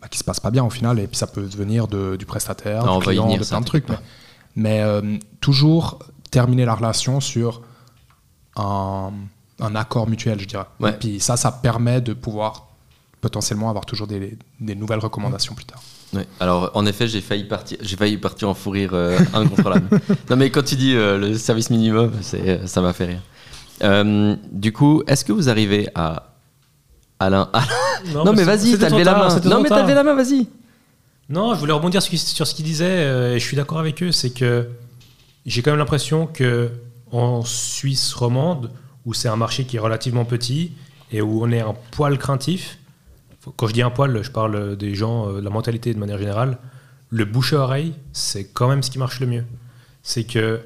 [0.01, 2.25] bah, qui se passent pas bien au final, et puis ça peut venir de, du
[2.25, 3.87] prestataire, Non, on du client, venir, de plein de trucs.
[4.55, 5.99] Mais, euh, toujours
[6.31, 7.63] terminer la relation sur
[8.57, 9.11] un,
[9.61, 10.67] un accord mutuel, je dirais.
[10.79, 10.91] Ouais.
[10.91, 12.68] Et puis ça, ça permet de pouvoir
[13.21, 15.81] potentiellement avoir toujours des, des nouvelles recommandations plus tard.
[16.15, 16.27] Ouais.
[16.41, 19.89] Alors, en effet, j'ai failli partir, j'ai failli partir en fou rire euh, incontrôlable.
[20.31, 23.21] non, mais quand tu dis euh, le service minimum, c'est, euh, ça m'a fait rire.
[23.83, 26.35] Euh, du coup, est-ce que vous arrivez à
[27.19, 29.41] Alain, Alain- Non, mais vas-y, t'as levé la main.
[29.45, 30.47] Non, mais t'as levé la main, vas-y.
[31.29, 34.03] Non, je voulais rebondir sur, sur ce qu'ils disaient, euh, et je suis d'accord avec
[34.03, 34.67] eux, c'est que
[35.45, 36.71] j'ai quand même l'impression que
[37.13, 38.71] en Suisse romande,
[39.05, 40.73] où c'est un marché qui est relativement petit
[41.13, 42.79] et où on est un poil craintif,
[43.57, 46.19] quand je dis un poil, je parle des gens, euh, de la mentalité de manière
[46.19, 46.59] générale,
[47.11, 49.45] le bouche à oreille, c'est quand même ce qui marche le mieux.
[50.03, 50.61] C'est que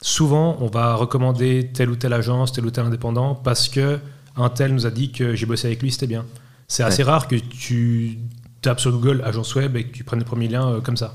[0.00, 3.98] souvent, on va recommander telle ou telle agence, tel ou tel indépendant, parce que
[4.36, 6.24] un tel nous a dit que j'ai bossé avec lui, c'était bien.
[6.66, 8.18] C'est assez rare que tu
[8.62, 11.14] tapes sur Google agence web et que tu prennes le premier lien euh, comme ça.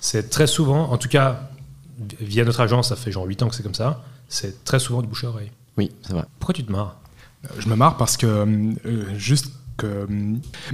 [0.00, 1.48] C'est très souvent, en tout cas,
[2.20, 5.00] via notre agence, ça fait genre 8 ans que c'est comme ça, c'est très souvent
[5.00, 5.50] du bouche à oreille.
[5.78, 6.24] Oui, c'est vrai.
[6.38, 6.96] Pourquoi tu te marres?
[7.44, 9.50] Euh, Je me marre parce que euh, juste
[9.82, 10.06] euh,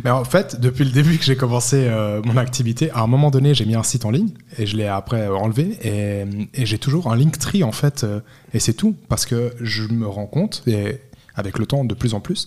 [0.04, 3.30] Mais en fait, depuis le début que j'ai commencé euh, mon activité, à un moment
[3.30, 7.10] donné, j'ai mis un site en ligne et je l'ai après enlevé et, j'ai toujours
[7.10, 8.20] un Linktree en fait euh,
[8.52, 11.00] et c'est tout parce que je me rends compte et
[11.34, 12.46] avec le temps de plus en plus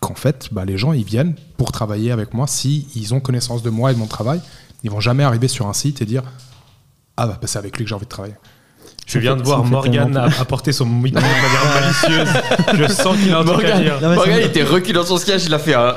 [0.00, 3.70] qu'en fait, bah, les gens ils viennent pour travailler avec moi si ont connaissance de
[3.70, 4.40] moi et de mon travail.
[4.82, 6.24] Ils vont jamais arriver sur un site et dire
[7.16, 8.36] ah bah, c'est avec lui que j'ai envie de travailler.
[9.12, 12.42] Je viens de voir Morgan apporter son micro de manière malicieuse.
[12.78, 14.10] Je sens qu'il a un truc à Morgan, dire.
[14.14, 15.94] Morgan, était reculé dans son siège, il a fait un.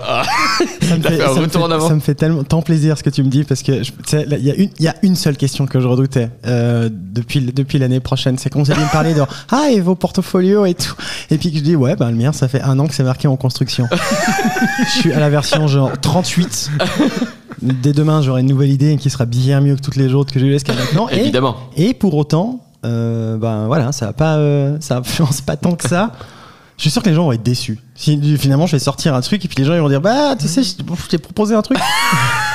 [0.81, 1.87] Il a fait, retour en avant.
[1.87, 4.51] ça me fait tellement tant plaisir ce que tu me dis parce que il y,
[4.51, 7.99] a une- il y a une seule question que je redoutais euh, depuis, depuis l'année
[7.99, 8.37] prochaine.
[8.37, 9.21] C'est qu'on s'est me parler de
[9.51, 10.93] Ah, et vos portfolios et tout.
[11.29, 13.03] Et puis que je dis Ouais, ben, le mien, ça fait un an que c'est
[13.03, 13.87] marqué en construction.
[14.85, 16.71] je suis à la version genre 38.
[17.61, 20.39] Dès demain, j'aurai une nouvelle idée qui sera bien mieux que toutes les autres que
[20.39, 21.07] j'ai eu jusqu'à maintenant.
[21.09, 21.55] Et, Évidemment.
[21.77, 25.87] et pour autant, euh, ben voilà, ça va pas, euh, ça influence pas tant que
[25.87, 26.11] ça.
[26.77, 27.79] Je suis sûr que les gens vont être déçus.
[27.95, 30.35] Si finalement je vais sortir un truc et puis les gens ils vont dire bah
[30.37, 31.77] tu sais je je t'ai proposé un truc.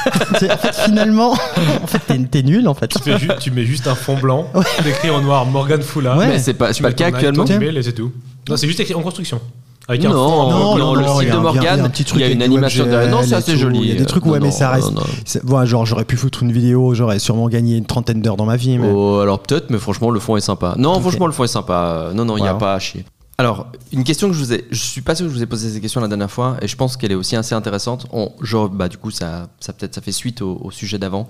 [0.06, 2.88] En fait finalement en fait t'es, t'es nul en fait.
[2.88, 4.50] Tu, fais ju- tu mets juste un fond blanc,
[4.86, 6.16] écrit en noir Morgan Foula.
[6.16, 6.28] Ouais.
[6.28, 7.44] Mais c'est pas, c'est pas le cas actuellement.
[7.44, 8.12] tu mets, et c'est tout.
[8.48, 9.40] Non, c'est juste écrit en construction.
[9.88, 11.84] Avec un non, fond- non, non, le non, a de un- Morgane, il y a
[11.84, 13.10] un petit truc il y a une animation derrière.
[13.10, 13.78] Non, c'est assez joli.
[13.80, 15.06] Il y a des trucs, Euh, ouais, non, mais ça reste- non, non.
[15.24, 18.44] C'est- voilà, genre j'aurais pu foutre une vidéo, j'aurais sûrement gagné une trentaine d'heures dans
[18.44, 18.76] ma vie.
[18.78, 18.90] Mais...
[18.92, 20.74] Oh, alors peut-être, mais franchement, le fond est sympa.
[20.76, 21.00] Non, Ok.
[21.00, 21.74] franchement, le fond est sympa.
[22.10, 23.04] Euh, Non, non, il n'y a pas à chier.
[23.38, 24.66] Alors, une question que je vous ai.
[24.70, 26.66] Je suis pas sûr que je vous ai posé cette question la dernière fois, et
[26.68, 28.06] je pense qu'elle est aussi assez intéressante.
[28.12, 31.28] On, genre, bah, du coup, ça, ça peut-être ça fait suite au, au sujet d'avant.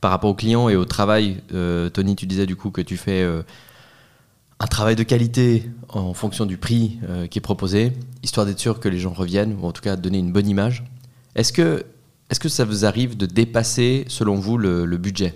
[0.00, 2.96] Par rapport aux clients et au travail, euh, Tony, tu disais du coup que tu
[2.96, 3.42] fais euh,
[4.62, 8.78] un travail de qualité en fonction du prix euh, qui est proposé, histoire d'être sûr
[8.78, 10.84] que les gens reviennent, ou en tout cas donner une bonne image.
[11.34, 11.84] Est-ce que,
[12.30, 15.34] est que ça vous arrive de dépasser, selon vous, le, budget?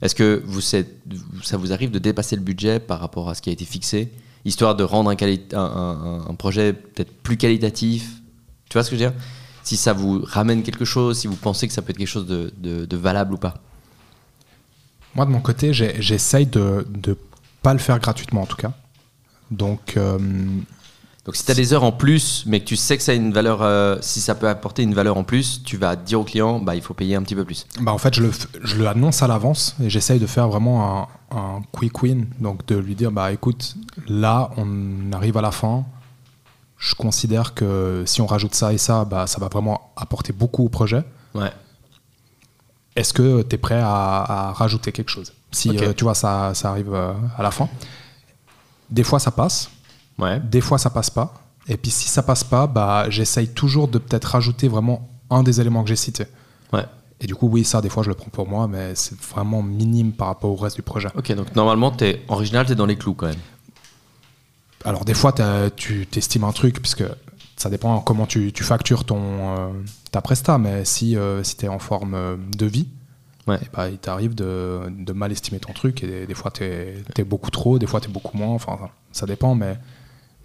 [0.00, 0.84] Est-ce que vous, ça
[1.54, 4.12] vous arrive de dépasser le budget par rapport à ce qui a été fixé,
[4.44, 8.08] histoire de rendre un, projet peut-être plus qualitatif?
[8.68, 9.20] Tu vois ce que je veux dire?
[9.64, 12.28] Si ça vous ramène quelque chose, si vous pensez que ça peut être quelque chose
[12.28, 13.54] de, valable ou pas?
[15.16, 16.86] Moi, de mon côté, j'essaye de
[17.62, 18.72] pas le faire gratuitement, en tout cas.
[19.50, 20.18] Donc, euh,
[21.24, 23.14] Donc si tu as des heures en plus, mais que tu sais que ça a
[23.14, 26.24] une valeur, euh, si ça peut apporter une valeur en plus, tu vas dire au
[26.24, 27.66] client, bah, il faut payer un petit peu plus.
[27.80, 28.30] bah, en fait, je le,
[28.62, 32.26] je le annonce à l'avance et j'essaye de faire vraiment un, un quick win.
[32.40, 33.74] Donc, de lui dire, bah, écoute,
[34.06, 35.84] là, on arrive à la fin.
[36.78, 40.64] Je considère que si on rajoute ça et ça, bah, ça va vraiment apporter beaucoup
[40.64, 41.02] au projet.
[41.34, 41.50] Ouais.
[42.96, 45.32] Est-ce que tu es prêt à, à rajouter quelque chose?
[45.50, 47.68] Si euh, tu vois, ça, ça arrive euh, à la fin.
[48.90, 49.70] Des fois, ça passe.
[50.18, 50.40] Ouais.
[50.40, 51.34] Des fois, ça passe pas.
[51.68, 55.60] Et puis, si ça passe pas, bah, j'essaye toujours de peut-être rajouter vraiment un des
[55.60, 56.26] éléments que j'ai cités.
[56.72, 56.84] Ouais.
[57.20, 59.62] Et du coup, oui, ça, des fois, je le prends pour moi, mais c'est vraiment
[59.62, 61.08] minime par rapport au reste du projet.
[61.16, 63.36] Ok, donc normalement, es, en original, tu es dans les clous quand même.
[64.84, 65.34] Alors, des fois,
[65.76, 67.04] tu t'estimes un truc, puisque
[67.56, 69.68] ça dépend comment tu, tu factures ton, euh,
[70.12, 72.86] ta presta, mais si, euh, si tu es en forme de vie,
[73.48, 73.58] Ouais.
[73.62, 76.62] eh bah, il t'arrive de, de mal estimer ton truc, et des, des fois, tu
[76.64, 78.78] es, beaucoup trop, des fois, tu es beaucoup moins, enfin,
[79.12, 79.76] ça dépend, mais,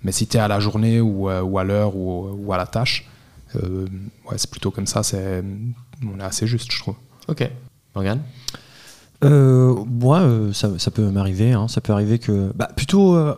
[0.04, 2.58] mais si tu es à la journée ou, euh, ou à l'heure ou, ou à
[2.58, 3.08] la tâche,
[3.56, 3.86] euh,
[4.30, 5.44] ouais, c'est plutôt comme ça, c'est,
[6.04, 6.96] on est assez juste, je trouve.
[7.28, 7.50] Ok.
[7.96, 8.22] Morgane?
[9.24, 11.54] Euh, moi, euh, ça, ça peut m'arriver.
[11.54, 11.68] hein.
[11.68, 13.36] Ça peut arriver que, bah, plutôt euh,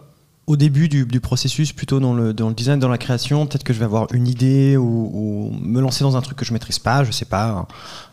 [0.47, 3.63] au début du, du processus, plutôt dans le, dans le design, dans la création, peut-être
[3.63, 6.53] que je vais avoir une idée ou, ou me lancer dans un truc que je
[6.53, 7.03] maîtrise pas.
[7.03, 7.67] Je sais pas, un,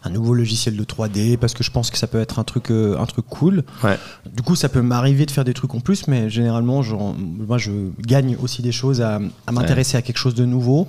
[0.05, 2.71] un nouveau logiciel de 3D parce que je pense que ça peut être un truc,
[2.71, 3.65] euh, un truc cool.
[3.85, 3.99] Ouais.
[4.35, 6.83] Du coup, ça peut m'arriver de faire des trucs en plus, mais généralement,
[7.19, 10.89] moi, je gagne aussi des choses à, à m'intéresser à quelque chose de nouveau.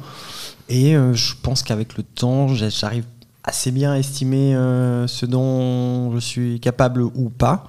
[0.69, 3.03] Et euh, je pense qu'avec le temps, j'arrive
[3.43, 7.65] assez bien à estimer euh, ce dont je suis capable ou pas.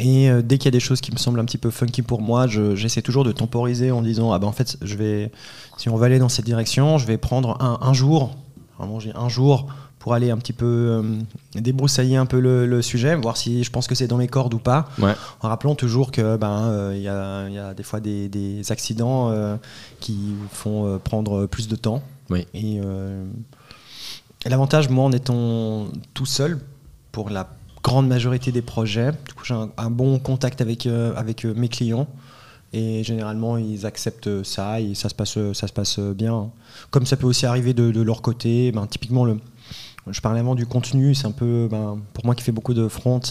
[0.00, 2.02] Et euh, dès qu'il y a des choses qui me semblent un petit peu funky
[2.02, 5.32] pour moi, je- j'essaie toujours de temporiser en disant ah ben en fait je vais
[5.76, 8.36] si on va aller dans cette direction, je vais prendre un, un jour,
[8.78, 9.66] vraiment j'ai un jour
[9.98, 11.02] pour aller un petit peu euh,
[11.56, 14.54] débroussailler un peu le, le sujet, voir si je pense que c'est dans mes cordes
[14.54, 14.88] ou pas.
[15.00, 15.12] Ouais.
[15.42, 18.28] En rappelant toujours que ben euh, il y, a, il y a des fois des,
[18.28, 19.56] des accidents euh,
[19.98, 20.16] qui
[20.52, 22.00] font prendre plus de temps.
[22.30, 22.46] Oui.
[22.54, 22.76] Et,
[24.44, 26.60] et l'avantage, moi, en étant tout seul,
[27.10, 27.48] pour la
[27.88, 31.68] grande majorité des projets, du coup, j'ai un, bon contact avec, euh, avec euh, mes
[31.68, 32.06] clients.
[32.74, 36.50] Et généralement, ils acceptent ça et ça se passe, ça se passe bien.
[36.90, 39.38] Comme ça peut aussi arriver de, leur côté, ben, typiquement, le,
[40.10, 42.88] je parlais avant du contenu, c'est un peu, ben, pour moi qui fais beaucoup de
[42.88, 43.22] front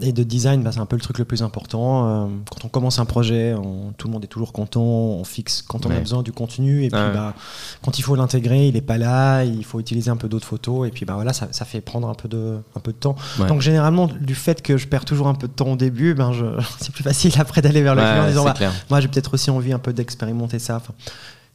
[0.00, 2.08] et de design, ben, c'est un peu le truc le plus important.
[2.08, 5.62] Euh, quand on commence un projet, on- tout le monde est toujours content, on fixe
[5.62, 7.12] quand on a besoin du contenu, et puis Ouais.
[7.12, 7.34] ben,
[7.82, 10.88] quand il faut l'intégrer, il n'est pas là, il faut utiliser un peu d'autres photos,
[10.88, 13.16] et puis ben, voilà, ça, ça fait prendre un peu de, un peu de temps.
[13.38, 13.46] Ouais.
[13.46, 16.32] Donc généralement, du fait que je perds toujours un peu de temps au début, ben,
[16.80, 18.54] c'est plus facile après d'aller vers le client en disant bah,
[18.90, 20.76] moi j'ai peut-être aussi envie un peu d'expérimenter ça.
[20.76, 20.94] Enfin,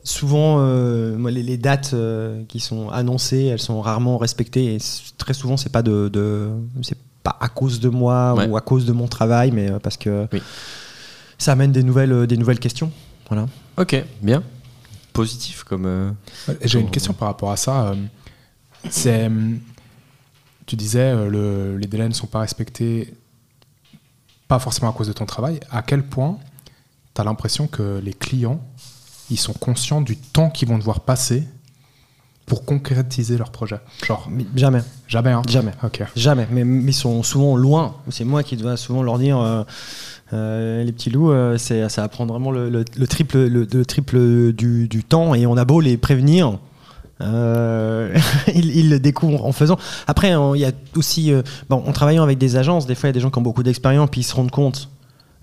[0.03, 4.75] souvent, euh, les, les dates euh, qui sont annoncées, elles sont rarement respectées.
[4.75, 4.77] Et
[5.17, 6.11] très souvent, c'est pas de,
[7.25, 8.45] pas à cause de moi Ouais.
[8.47, 10.41] ou à cause de mon travail, mais euh, parce que Oui.
[11.39, 12.91] ça amène des nouvelles, euh, des nouvelles questions.
[13.27, 13.47] Voilà.
[13.77, 14.43] Ok, bien.
[15.11, 15.85] Positif comme.
[15.87, 16.11] euh,
[16.61, 17.95] Et J'ai une question par rapport à ça.
[18.89, 19.29] C'est,
[20.67, 23.11] tu disais, le- les délais ne sont pas respectés,
[24.47, 25.59] pas forcément à cause de ton travail.
[25.71, 26.37] À quel point
[27.15, 28.61] tu as l'impression que les clients,
[29.31, 31.43] ils sont conscients du temps qu'ils vont devoir passer
[32.45, 35.71] pour concrétiser leur projet Genre, Mais jamais, jamais, hein jamais.
[35.83, 36.03] Ok.
[36.15, 37.95] Jamais, mais, mais ils sont souvent loin.
[38.09, 39.63] C'est moi qui dois souvent leur dire euh,
[40.33, 43.67] euh, les petits loups, euh, c'est, ça va prendre vraiment le, le- le triple, le,
[43.71, 46.59] le triple du, du temps et on a beau les prévenir.
[47.21, 49.77] ils, ils le découvrent en faisant.
[50.05, 51.31] Après, il y a aussi,
[51.69, 53.41] bon, en travaillant avec des agences, des fois il y a des gens qui ont
[53.43, 54.89] beaucoup d'expérience, puis ils se rendent compte,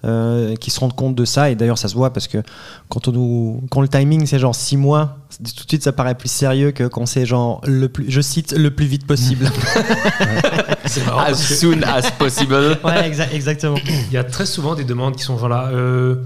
[0.05, 1.51] euh, qui se rendent compte de ça.
[1.51, 2.39] Et d'ailleurs, ça se voit parce que
[2.89, 6.15] quand on nous, quand le timing c'est genre 6 mois, tout de suite ça paraît
[6.17, 9.47] plus sérieux que quand c'est genre le plus, je cite, le plus vite possible.
[10.85, 12.55] C'est marrant As que soon as possible.
[12.85, 13.77] Ouais, exa- exactement.
[13.87, 15.69] il y a très souvent des demandes qui sont genre là.
[15.73, 16.17] euh,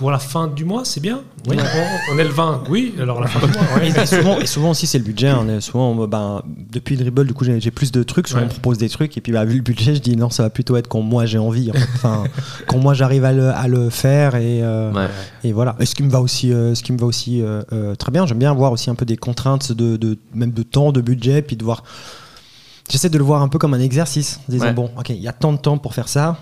[0.00, 1.20] pour la fin du mois, c'est bien.
[1.46, 2.62] Oui, on, on est le 20.
[2.70, 3.62] Oui, alors la fin du mois.
[3.76, 3.88] ouais.
[3.90, 5.30] Et, souvent, et souvent aussi, c'est le budget.
[5.38, 8.26] On est souvent, on- ben, depuis le dribble, du coup, j'ai j'ai plus de trucs.
[8.28, 8.46] Souvent, Ouais.
[8.46, 9.18] on me propose des trucs.
[9.18, 11.26] Et puis, bah, vu le budget, je dis non, ça va plutôt être quand moi
[11.26, 11.70] j'ai envie.
[11.70, 11.86] en fait.
[11.96, 12.24] Enfin,
[12.66, 14.36] quand moi j'arrive à le, à le faire.
[14.36, 15.06] Et, euh, Ouais.
[15.44, 15.76] et voilà.
[15.80, 18.10] Et ce qui me va aussi, euh, ce qui me va aussi euh, euh, très
[18.10, 18.24] bien.
[18.26, 21.42] J'aime bien avoir aussi un peu des contraintes de, de- même de temps, de budget.
[21.42, 21.84] Puis de voir.
[22.88, 24.40] J'essaie de le voir un peu comme un exercice.
[24.48, 24.72] En disant, Ouais.
[24.72, 26.38] bon, ok, il y a tant de temps pour faire ça.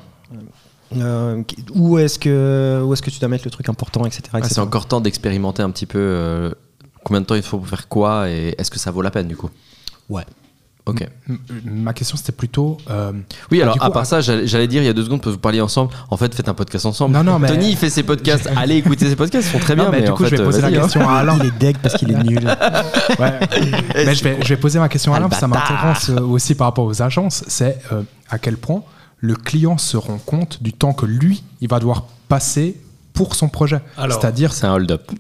[0.97, 1.43] Euh,
[1.75, 4.23] où est-ce que où est-ce que tu dois mettre le truc important, etc.
[4.33, 4.55] Ah, etc.
[4.55, 6.51] c'est encore temps d'expérimenter un petit peu euh,
[7.05, 9.29] combien de temps il faut pour faire quoi et est-ce que ça vaut la peine
[9.29, 9.51] du coup?
[10.09, 10.25] Ouais.
[10.87, 11.07] Ok.
[11.29, 12.79] M- Ma question c'était plutôt.
[12.89, 13.13] euh,
[13.51, 15.29] Oui, alors coup, à part à- ça, j'allais dire il y a deux secondes, que
[15.29, 15.93] vous parliez ensemble.
[16.09, 17.13] En fait, faites un podcast ensemble.
[17.15, 18.49] Non, non, mais- Tony, il fait ses podcasts.
[18.57, 19.91] Allez écouter ses podcasts, ils sont très non, bien.
[19.93, 20.83] mais mais du en coup, je vais poser la vas-y, hein.
[20.85, 21.37] question à Alain.
[21.41, 22.41] Il est deg parce qu'il est nul.
[23.19, 23.39] Ouais.
[23.95, 26.55] Mais je, vais, je vais poser ma question à Alain, parce que ça m'intéresse aussi
[26.55, 27.45] par rapport aux agences.
[27.49, 28.83] C'est euh, à quel point
[29.21, 32.77] le client se rend compte du temps que lui, il va devoir passer
[33.13, 33.81] pour son projet.
[34.21, 35.11] C'est-à-dire, C'est un hold-up.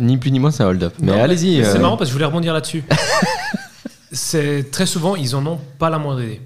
[0.00, 0.94] Ni plus ni moins, c'est un hold-up.
[1.00, 1.64] Mais allez-y.
[1.64, 2.82] C'est euh, marrant parce que je voulais rebondir là-dessus.
[4.12, 6.40] c'est très souvent, ils en ont pas la moindre idée.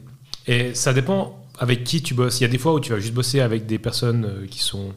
[0.47, 2.41] Et ça dépend avec qui tu bosses.
[2.41, 4.59] Il y a des fois où tu vas juste bosser avec des personnes euh, qui
[4.59, 4.93] sont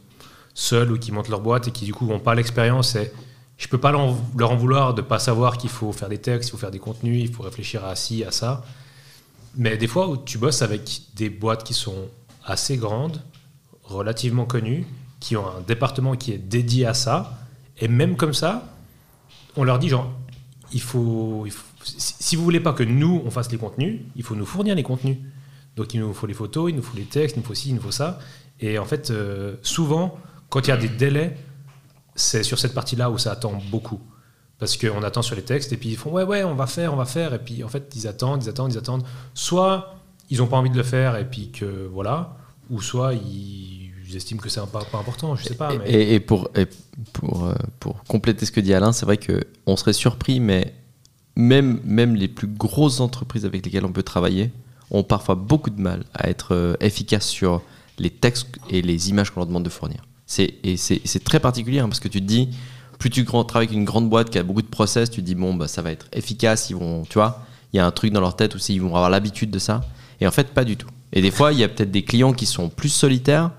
[0.53, 2.95] seules ou qui montent leur boîte et qui du coup n'ont pas l'expérience.
[2.95, 3.11] Et
[3.57, 6.17] je peux pas leur en- leur en vouloir de pas savoir qu'il faut faire des
[6.17, 8.63] textes, il faut faire des contenus, il faut réfléchir à ci, à ça.
[9.57, 12.09] Mais des fois tu bosses avec des boîtes qui sont
[12.43, 13.21] assez grandes,
[13.83, 14.85] relativement connues,
[15.19, 17.39] qui ont un département qui est dédié à ça,
[17.79, 18.73] et même comme ça,
[19.55, 20.11] on leur dit genre,
[20.71, 21.45] il faut,
[21.83, 24.83] si vous voulez pas que nous on fasse les contenus, il faut nous fournir les
[24.83, 25.17] contenus.
[25.75, 27.69] Donc il nous faut les photos, il nous faut les textes, il nous faut ci,
[27.69, 28.19] il nous faut ça.
[28.59, 30.17] Et en fait, euh, souvent,
[30.49, 31.37] quand il y a des délais,
[32.15, 34.01] c'est sur cette partie-là où ça attend beaucoup.
[34.59, 36.93] Parce qu'on attend sur les textes et puis ils font ouais, ouais, on va faire,
[36.93, 37.33] on va faire.
[37.33, 39.03] Et puis en fait, ils attendent, ils attendent, ils attendent.
[39.33, 39.95] Soit
[40.29, 42.35] ils n'ont pas envie de le faire et puis que voilà,
[42.69, 45.75] ou soit ils, ils estiment que c'est pas, pas important, je sais pas.
[45.77, 45.89] Mais...
[45.89, 46.65] Et, et pour, et
[47.13, 50.73] pour, euh, pour compléter ce que dit Alain, c'est vrai qu'on serait surpris, mais
[51.35, 54.51] même, même les plus grosses entreprises avec lesquelles on peut travailler
[54.89, 57.61] ont parfois beaucoup de mal à être euh, efficaces sur
[57.99, 60.01] les textes et les images qu'on leur demande de fournir.
[60.25, 62.49] C'est- Et c'est c'est très particulier hein, parce que tu te dis,
[62.97, 65.35] plus tu travailles avec une grande boîte qui a beaucoup de process, tu te dis,
[65.35, 68.11] bon, bah, ça va être efficace, ils vont, tu vois, il y a un truc
[68.11, 69.81] dans leur tête aussi, ils vont avoir l'habitude de ça.
[70.19, 70.89] Et en fait, pas du tout.
[71.13, 73.51] Et des fois, il y a peut-être des clients qui sont plus solitaires,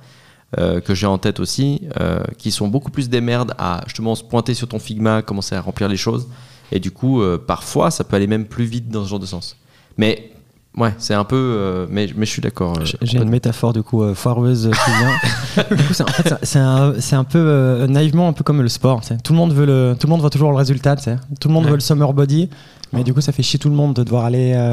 [0.59, 4.15] euh, que j'ai en tête aussi, euh, qui sont beaucoup plus des merdes à justement
[4.15, 6.27] se pointer sur ton Figma, commencer à remplir les choses.
[6.73, 9.27] Et du coup, euh, parfois, ça peut aller même plus vite dans ce genre de
[9.27, 9.57] sens.
[9.99, 10.33] Mais
[10.77, 11.37] ouais, c'est un peu.
[11.37, 12.79] euh, mais, mais je suis d'accord.
[12.79, 15.65] euh, J'ai- une métaphore du coup euh, foireuse qui vient.
[15.77, 19.01] du coup, c'est- en fait, un, un peu euh, naïvement un peu comme le sport.
[19.25, 20.97] Tout le monde veut le, tout le monde voit toujours le résultat.
[20.97, 21.71] Tout le monde Ouais.
[21.71, 22.49] veut le summer body,
[22.93, 24.73] mais du coup, ça fait chier tout le monde de devoir aller, euh,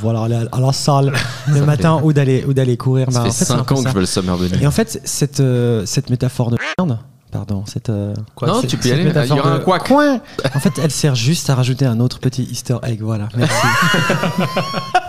[0.00, 1.12] voilà, aller à, à la salle
[1.48, 3.10] le matin ou d'aller ou d'aller courir.
[3.10, 4.36] Ça Bah, fait en fait, c'est un 5 peu ans que je veux le Summer
[4.36, 4.62] Bunny.
[4.62, 6.98] Et en fait, cette euh, cette métaphore de merde.
[7.32, 9.02] Pardon, cette, euh, Quoi, non, tu peux y aller.
[9.14, 9.84] Il y aura un couac.
[9.88, 10.20] coin.
[10.54, 13.00] En fait, elle sert juste à rajouter un autre petit Easter egg.
[13.02, 13.28] Voilà.
[13.36, 13.66] Merci.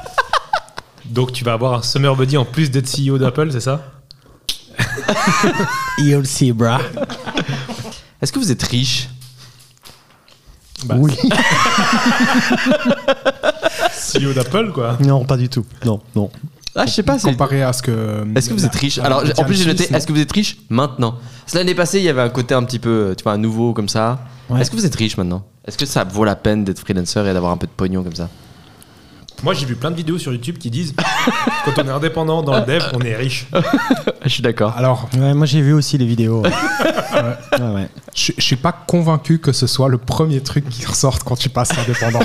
[1.10, 3.82] Donc tu vas avoir un Summer Buddy en plus d'être CEO d'Apple, c'est ça
[5.98, 6.80] You'll see, brah.
[8.22, 9.10] Est-ce que vous êtes riche
[10.86, 11.14] Bah, oui.
[13.92, 14.98] CEO d'Apple, quoi.
[15.00, 15.66] Non, pas du tout.
[15.86, 16.30] Non, non.
[16.76, 17.18] Ah, je sais pas.
[17.18, 18.26] c'est- comparé à ce que.
[18.36, 20.58] Est-ce que vous êtes riche Alors, en plus, j'ai noté est-ce que vous êtes riche
[20.70, 23.34] maintenant Parce que L'année passée, il y avait un côté un petit peu, tu vois,
[23.34, 24.20] un nouveau comme ça.
[24.50, 24.62] Ouais.
[24.62, 27.34] Est-ce que vous êtes riche maintenant Est-ce que ça vaut la peine d'être freelancer et
[27.34, 28.30] d'avoir un peu de pognon comme ça
[29.44, 30.94] Moi, j'ai vu plein de vidéos sur YouTube qui disent
[31.66, 33.48] quand on est indépendant dans le dev, on est riche.
[34.24, 34.74] Je suis d'accord.
[34.78, 36.42] Alors, Ouais, moi j'ai vu aussi les vidéos.
[36.44, 36.50] ouais.
[37.60, 37.88] Ouais, ouais.
[38.14, 41.50] je, je suis pas convaincu que ce soit le premier truc qui ressorte quand tu
[41.50, 42.20] passes indépendant.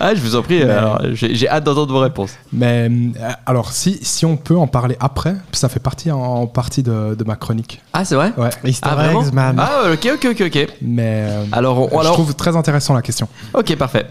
[0.00, 2.32] Ah, je vous en prie, alors, j'ai j'ai hâte d'entendre vos réponses.
[2.52, 6.46] Mais euh, alors, si, si on peut en parler après, ça fait partie en, en
[6.46, 7.80] partie de, de ma chronique.
[7.92, 8.50] Ah, c'est vrai Ouais.
[8.64, 9.56] Easter Ah, vraiment eggs, man.
[9.60, 10.68] Ah, ok, ok, ok, ok.
[10.82, 13.28] Mais euh, Alors, on- je alors trouve très intéressant la question.
[13.54, 14.06] ok, parfait.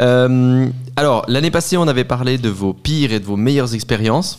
[0.00, 4.38] Euh, alors, l'année passée, on avait parlé de vos pires et de vos meilleures expériences.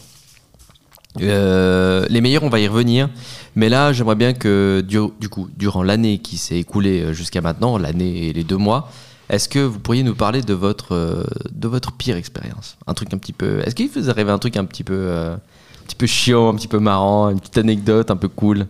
[1.21, 3.09] Euh, les meilleures, on va y revenir.
[3.55, 7.77] Mais là, j'aimerais bien que, du, coup, durant l'année qui s'est écoulée euh, jusqu'à maintenant,
[7.77, 8.91] l'année et les deux mois,
[9.29, 12.77] est-ce que vous pourriez nous parler de votre, de votre pire expérience?
[12.87, 13.61] Un truc un petit peu.
[13.65, 15.39] Est-ce qu'il vous arrive un truc un petit peu, un
[15.85, 18.65] petit peu chiant, un petit peu marrant, une petite anecdote un peu cool?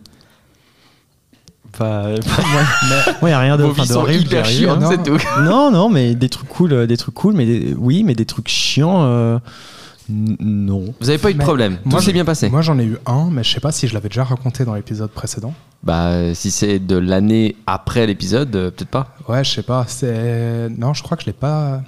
[1.80, 2.03] Pas-
[2.36, 2.61] pas- moi,
[3.21, 4.89] moi, y a rien de, Vos enfin, vies de sont horrible, hyper chiantes, non.
[4.91, 5.17] c'est tout.
[5.41, 8.25] Non, non, mais des trucs cool, euh, des trucs cool, mais des- oui, mais des
[8.25, 9.03] trucs chiants.
[9.03, 9.39] euh,
[10.09, 10.93] non.
[10.99, 12.84] Vous n'avez pas eu de Mais problème Tout moi, s'est bien passé Moi, j'en ai
[12.86, 15.53] eu un, mais je sais pas si je l'avais déjà raconté dans l'épisode précédent.
[15.84, 19.15] Bah, si c'est de l'année après l'épisode, euh, peut-être pas.
[19.27, 19.86] Ouais, je sais pas.
[19.88, 21.82] C'est non, je crois que je l'ai pas.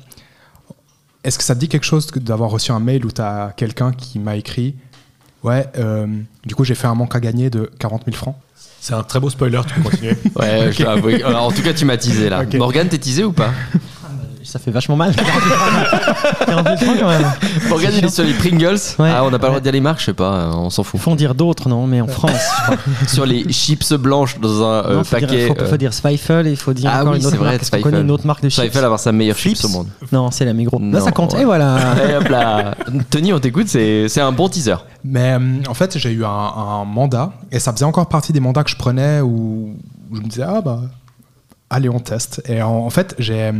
[1.24, 3.92] Est-ce que ça te dit quelque chose d'avoir reçu un mail où tu as quelqu'un
[3.92, 4.76] qui m'a écrit
[5.44, 6.06] Ouais, euh,
[6.46, 8.36] du coup, j'ai fait un manque à gagner de 40 000 francs?
[8.84, 10.18] C'est un très beau spoiler, tu peux continuer.
[10.36, 11.22] Ouais, je dois avouer.
[11.22, 12.42] Alors, en tout cas, tu m'as teasé là.
[12.42, 12.56] Ok.
[12.56, 13.52] Morgane, t'es teasé ou pas?
[14.44, 15.16] Ça fait vachement mal.
[15.16, 17.32] 40 000 francs quand même.
[17.70, 18.78] Morgane, il est sur les Pringles.
[19.00, 19.12] Ouais.
[19.14, 20.70] Ah, on n'a pas le droit de dire les marques, je sais pas, euh, on
[20.70, 21.00] s'en fout.
[21.00, 22.32] Faut en dire d'autres, non Mais en France,
[23.08, 25.48] sur les chips blanches dans un euh, non, faut paquet.
[25.48, 27.38] faut, euh, faut dire Zweifel et il faut dire Ah encore oui, une autre c'est
[27.44, 27.70] vrai, marque.
[27.72, 29.88] Qu'on connaît une autre marque de chips Zweifel avoir sa meilleure chips Chips au monde.
[30.12, 30.80] Non, c'est la Migros.
[30.80, 31.34] Là, Non, ça compte.
[31.34, 31.42] ouais.
[31.42, 31.78] Et voilà.
[32.10, 32.76] Et hop là.
[33.10, 34.76] Tony, on t'écoute, c'est un bon teaser.
[35.04, 35.40] Mais euh,
[35.70, 38.70] en fait, j'ai eu un, un mandat et ça faisait encore partie des mandats que
[38.72, 39.76] je prenais où,
[40.12, 40.82] où je me disais, ah bah,
[41.70, 42.42] allez, on teste.
[42.48, 43.52] Et en, en fait, j'ai.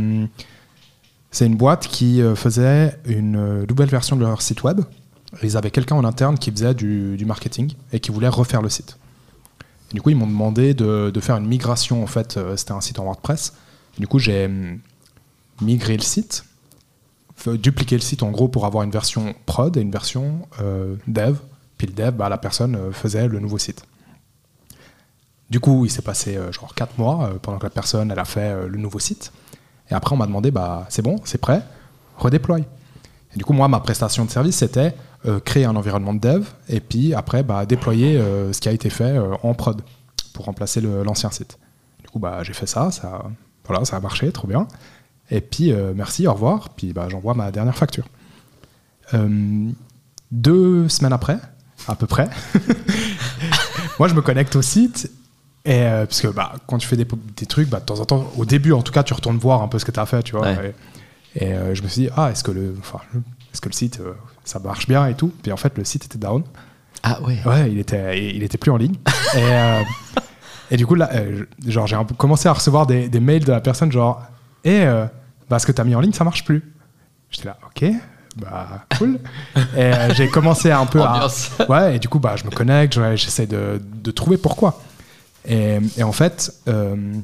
[1.32, 4.82] C'est une boîte qui euh, faisait une euh, nouvelle version de leur site web.
[5.42, 8.98] Ils avaient quelqu'un en interne qui faisait du, marketing et qui voulait refaire le site.
[9.90, 12.02] Et du coup, ils m'ont demandé de, faire une migration.
[12.02, 13.54] En fait, euh, c'était un site en WordPress.
[13.98, 14.78] Du coup, j'ai hum,
[15.62, 16.44] migré le site,
[17.46, 20.46] dupliqué le site en gros pour avoir une version prod et une version
[21.06, 21.38] dev.
[21.78, 23.84] Puis le dev, bah, la personne faisait le nouveau site.
[25.48, 28.68] Du coup, il s'est passé genre 4 mois pendant que la personne elle a fait
[28.68, 29.32] le nouveau site.
[29.90, 31.62] Et après, on m'a demandé, bah, c'est bon, c'est prêt,
[32.16, 32.58] redéploie.
[32.60, 34.94] Et du coup, moi, ma prestation de service, c'était
[35.26, 38.72] euh, créer un environnement de dev et puis après, bah, déployer euh, ce qui a
[38.72, 39.80] été fait euh, en prod
[40.34, 41.58] pour remplacer l'ancien site.
[42.02, 43.24] Du coup, bah, j'ai fait ça, ça,
[43.64, 44.66] voilà, ça a marché, trop bien.
[45.30, 46.70] Et puis, merci, au revoir.
[46.70, 48.06] Puis, bah, j'envoie ma dernière facture.
[50.30, 51.38] Deux semaines après,
[51.86, 52.28] à peu près,
[53.98, 55.10] moi, je me connecte au site.
[55.64, 57.06] Et euh, parce que bah, quand tu fais des,
[57.36, 59.62] des trucs, bah, de temps en temps, au début en tout cas, tu retournes voir
[59.62, 60.42] un peu ce que tu as fait, tu vois.
[60.48, 60.74] Ouais.
[61.36, 63.20] Et, et, euh, je me suis dit, ah, est-ce que le, enfin, le-
[63.52, 64.12] est-ce que le site, euh,
[64.44, 65.32] ça marche bien et tout?
[65.42, 66.42] Puis en fait, le site était down.
[67.04, 67.38] Ah ouais.
[67.46, 68.96] Ouais, il était, il était plus en ligne.
[69.36, 69.82] et, euh,
[70.70, 71.10] et du coup, là,
[71.66, 74.20] genre, j'ai commencé à recevoir des, des mails de la personne, genre,
[74.64, 75.06] et euh,
[75.48, 76.62] bah, ce que tu as mis en ligne, ça marche plus.
[77.30, 77.84] J'étais là, ok,
[78.36, 79.18] bah, cool.
[79.56, 81.28] et euh, j'ai commencé un peu à.
[81.68, 84.80] Ouais, et du coup, bah, je me connecte, je- j'essaie de, de trouver pourquoi.
[85.46, 87.14] Et, et en fait, euh,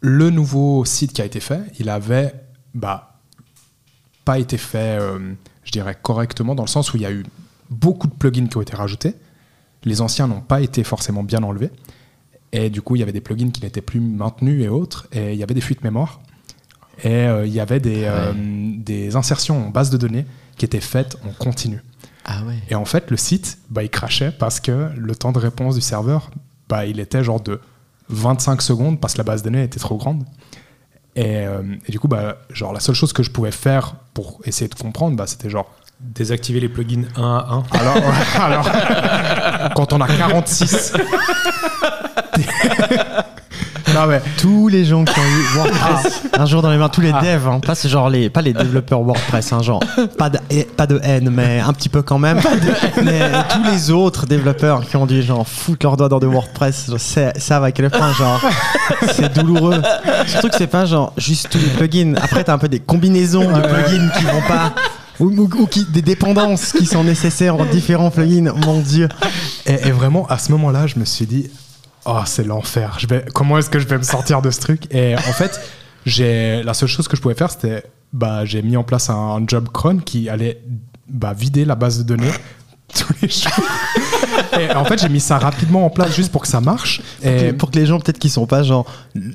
[0.00, 2.34] le nouveau site qui a été fait, il avait
[2.74, 3.20] bah,
[4.24, 5.34] pas été fait, euh,
[5.64, 7.24] je dirais, correctement, dans le sens où il y a eu
[7.70, 9.14] beaucoup de plugins qui ont été rajoutés.
[9.84, 11.70] Les anciens n'ont pas été forcément bien enlevés.
[12.52, 15.06] Et du coup, il y avait des plugins qui n'étaient plus maintenus et autres.
[15.12, 16.20] Et il y avait des fuites mémoire.
[17.02, 20.26] Et euh, il y avait des, euh, des insertions en base de données
[20.56, 21.82] qui étaient faites en continu.
[22.24, 22.54] Ah ouais.
[22.68, 25.80] Et en fait, le site, bah, il crachait parce que le temps de réponse du
[25.80, 26.30] serveur,
[26.68, 27.60] bah, il était genre de
[28.08, 30.24] 25 secondes parce que la base de données était trop grande.
[31.14, 34.40] Et, euh, et du coup, bah, genre, la seule chose que je pouvais faire pour
[34.44, 35.70] essayer de comprendre, bah, c'était genre.
[36.00, 37.62] Désactiver les plugins un à un.
[37.78, 38.68] Alors, ouais, alors
[39.76, 40.94] quand on a 46.
[43.94, 47.00] non, mais Tous les gens qui ont eu WordPress un jour dans les mains, tous
[47.00, 49.80] les devs, hein, pas genre les, pas les développeurs WordPress, hein, genre
[50.18, 50.38] pas de,
[50.76, 52.40] pas de haine, mais un petit peu quand même.
[53.04, 53.20] Mais
[53.50, 57.38] tous les autres développeurs qui ont dû genre foutre leurs doigts dans de WordPress, c'est-
[57.38, 58.40] savent à quel point genre
[59.12, 59.80] c'est douloureux.
[60.26, 62.14] Surtout que c'est pas genre juste tous les plugins.
[62.22, 64.72] Après t'as un peu des combinaisons de plugins qui vont pas.
[65.20, 69.08] Ou, ou- ou qui, des dépendances qui sont nécessaires en différents plugins, mon dieu.
[69.66, 71.50] Et, et vraiment, à ce moment-là, je me suis dit,
[72.04, 72.98] oh, c'est l'enfer.
[73.34, 74.92] Comment est-ce que je vais me sortir de ce truc?
[74.94, 75.60] Et en fait,
[76.06, 79.42] j'ai, la seule chose que je pouvais faire, c'était, bah, j'ai mis en place un,
[79.46, 80.62] job cron qui allait
[81.08, 82.32] bah, vider la base de données
[82.98, 83.52] tous les jours.
[84.58, 87.00] et en fait, j'ai mis ça rapidement en place juste pour que ça marche.
[87.22, 88.84] Et Et pour que les gens peut-être qui sont pas genre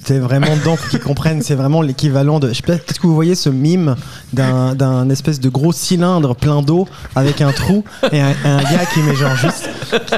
[0.06, 3.08] c'est vraiment dedans pour qu'ils comprennent c'est vraiment l'équivalent de je sais pas peut-être que
[3.08, 3.96] vous voyez ce mime
[4.34, 8.86] d'un d'un espèce de gros cylindre plein d'eau avec un trou et un, un gars
[8.94, 9.70] qui met genre juste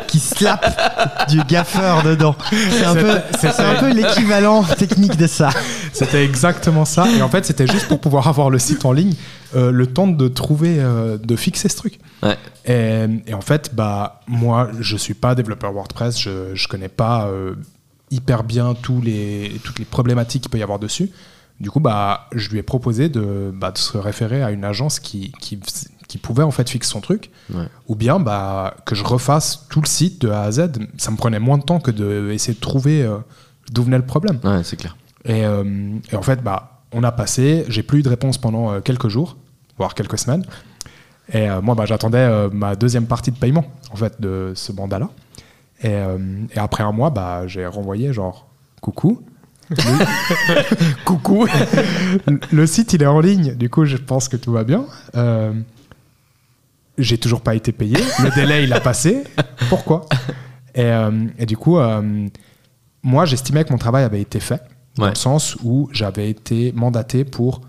[0.08, 5.28] qui slap du gaffeur dedans c'est un peu C'était- c'est un peu l'équivalent technique de
[5.28, 5.50] ça
[5.94, 7.08] C'était exactement ça.
[7.18, 9.14] Et en fait, c'était juste pour pouvoir avoir le site en ligne,
[9.56, 12.00] euh, le temps de trouver, euh, de fixer ce truc.
[12.24, 12.38] Ouais.
[12.66, 17.28] Et, et en fait, bah, moi, je suis pas développeur WordPress, je, je connais pas
[17.28, 17.56] euh,
[18.12, 21.10] hyper bien tous les, toutes les problématiques qu'il peut y avoir dessus.
[21.60, 25.00] Du coup, bah, je lui ai proposé de, bah, de se référer à une agence
[25.00, 25.60] qui, qui,
[26.08, 27.66] qui pouvait en fait fixer son truc, Ouais.
[27.88, 30.70] ou bien bah, que je refasse tout le site de A à Z.
[30.98, 33.18] Ça me prenait moins de temps que d'essayer de trouver euh,
[33.72, 34.40] d'où venait le problème.
[34.44, 34.96] Ouais, c'est clair.
[35.26, 38.80] Et, et en fait, bah, on a passé, j'ai plus eu de réponse pendant euh,
[38.82, 39.38] quelques jours,
[39.78, 40.44] voire quelques semaines.
[41.32, 44.72] Et euh, moi, bah, j'attendais euh, ma deuxième partie de paiement, en fait, de ce
[44.72, 45.10] mandat-là.
[45.82, 45.96] Et,
[46.58, 48.48] après un mois, bah, j'ai renvoyé genre,
[48.82, 49.22] coucou.
[51.06, 51.46] Coucou.
[52.52, 54.86] Le site, il est en ligne, du coup, je pense que tout va bien.
[56.98, 57.96] J'ai toujours pas été payé.
[58.22, 59.24] Le délai, il a passé.
[59.70, 60.08] Pourquoi?
[60.74, 61.78] Et, du coup,
[63.04, 64.62] moi, j'estimais que mon travail avait été fait,
[65.00, 65.12] dans Ouais.
[65.12, 67.62] le sens où j'avais été mandaté pour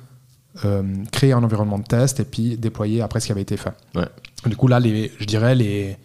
[0.65, 3.73] euh, créer un environnement de test et puis déployer après ce qui avait été fait.
[3.95, 4.07] Ouais.
[4.47, 5.97] Du coup, là, les, je dirais les,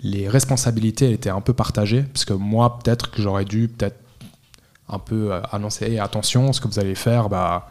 [0.00, 3.96] les responsabilités étaient un peu partagées, parce que moi, peut-être que j'aurais dû peut-être
[4.88, 7.70] un peu euh, annoncer Hey, attention, ce que vous allez faire, bah,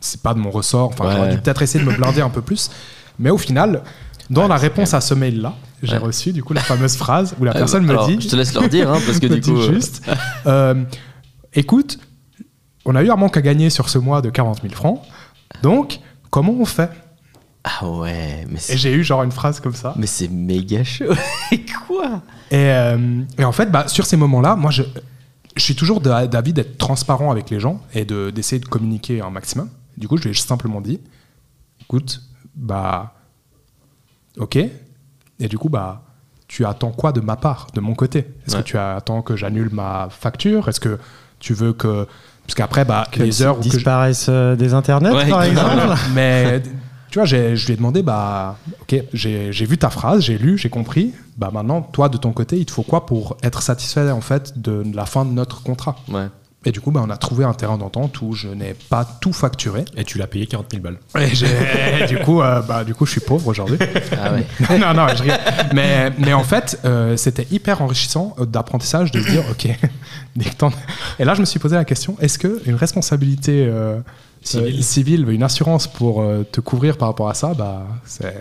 [0.00, 0.88] c'est pas de mon ressort.
[0.88, 1.12] Enfin, Ouais.
[1.16, 2.70] j'aurais dû peut-être essayer de me blinder un peu plus.
[3.18, 3.82] Mais au final,
[4.28, 5.98] dans Ouais, la réponse à ce mail-là, j'ai Ouais.
[5.98, 8.36] reçu du coup la fameuse phrase où la Euh, personne me alors, dit Je te
[8.36, 9.60] laisse leur dire, hein, parce que du coup.
[9.60, 10.02] juste,
[10.46, 10.74] euh,
[11.54, 11.98] écoute,
[12.84, 15.02] on a eu un manque à gagner sur ce mois de 40 000 francs,
[15.62, 16.90] donc comment on fait?
[17.64, 19.92] Ah ouais, mais Et j'ai eu genre une phrase comme ça.
[19.98, 21.12] Mais c'est méga chaud.
[21.86, 22.22] Quoi?
[22.50, 24.82] Et, euh, et en fait, bah, sur ces moments-là, moi, je,
[25.56, 29.20] je suis toujours d'a- d'avis d'être transparent avec les gens et de- d'essayer de, communiquer
[29.20, 29.68] un maximum.
[29.98, 31.00] Du coup, je lui ai simplement dit,
[31.82, 32.22] écoute,
[32.56, 33.12] bah,
[34.38, 34.56] ok.
[34.56, 36.02] Et du coup, bah,
[36.48, 38.20] tu attends quoi de ma part, de mon côté?
[38.46, 38.62] Est-ce Ouais.
[38.62, 40.68] que tu attends que j'annule ma facture?
[40.70, 40.98] Est-ce que
[41.40, 42.06] tu veux que...
[42.46, 45.42] Parce qu'après, bah, Que les heures où que je- disparaissent euh, des internets, Ouais, par
[45.44, 45.94] exemple.
[46.14, 46.62] mais
[47.10, 47.36] tu vois, je
[47.66, 51.12] lui ai demandé, bah, ok, j'ai j'ai vu ta phrase, j'ai lu, j'ai compris.
[51.36, 54.60] Bah maintenant, toi, de ton côté, il te faut quoi pour être satisfait en fait
[54.60, 55.96] de la fin de notre contrat?
[56.08, 56.26] Ouais.
[56.66, 59.32] Et du coup, bah, on a trouvé un terrain d'entente où je n'ai pas tout
[59.32, 59.84] facturé.
[59.96, 60.98] Et tu l'as payé 40 000 balles.
[62.02, 63.78] Et du coup, euh, bah, du coup, je suis pauvre aujourd'hui.
[64.22, 64.78] Ah ouais.
[64.78, 65.38] non, non, je rigole.
[65.74, 69.68] Mais, mais en fait, euh, c'était hyper enrichissant d'apprentissage de se dire, ok,
[70.36, 70.70] dès que t'en-
[71.18, 73.98] Et là, je me suis posé la question est-ce que une responsabilité euh,
[74.42, 74.74] Civile.
[74.78, 78.34] euh, civile, une assurance pour euh, te couvrir par rapport à ça, bah, c'est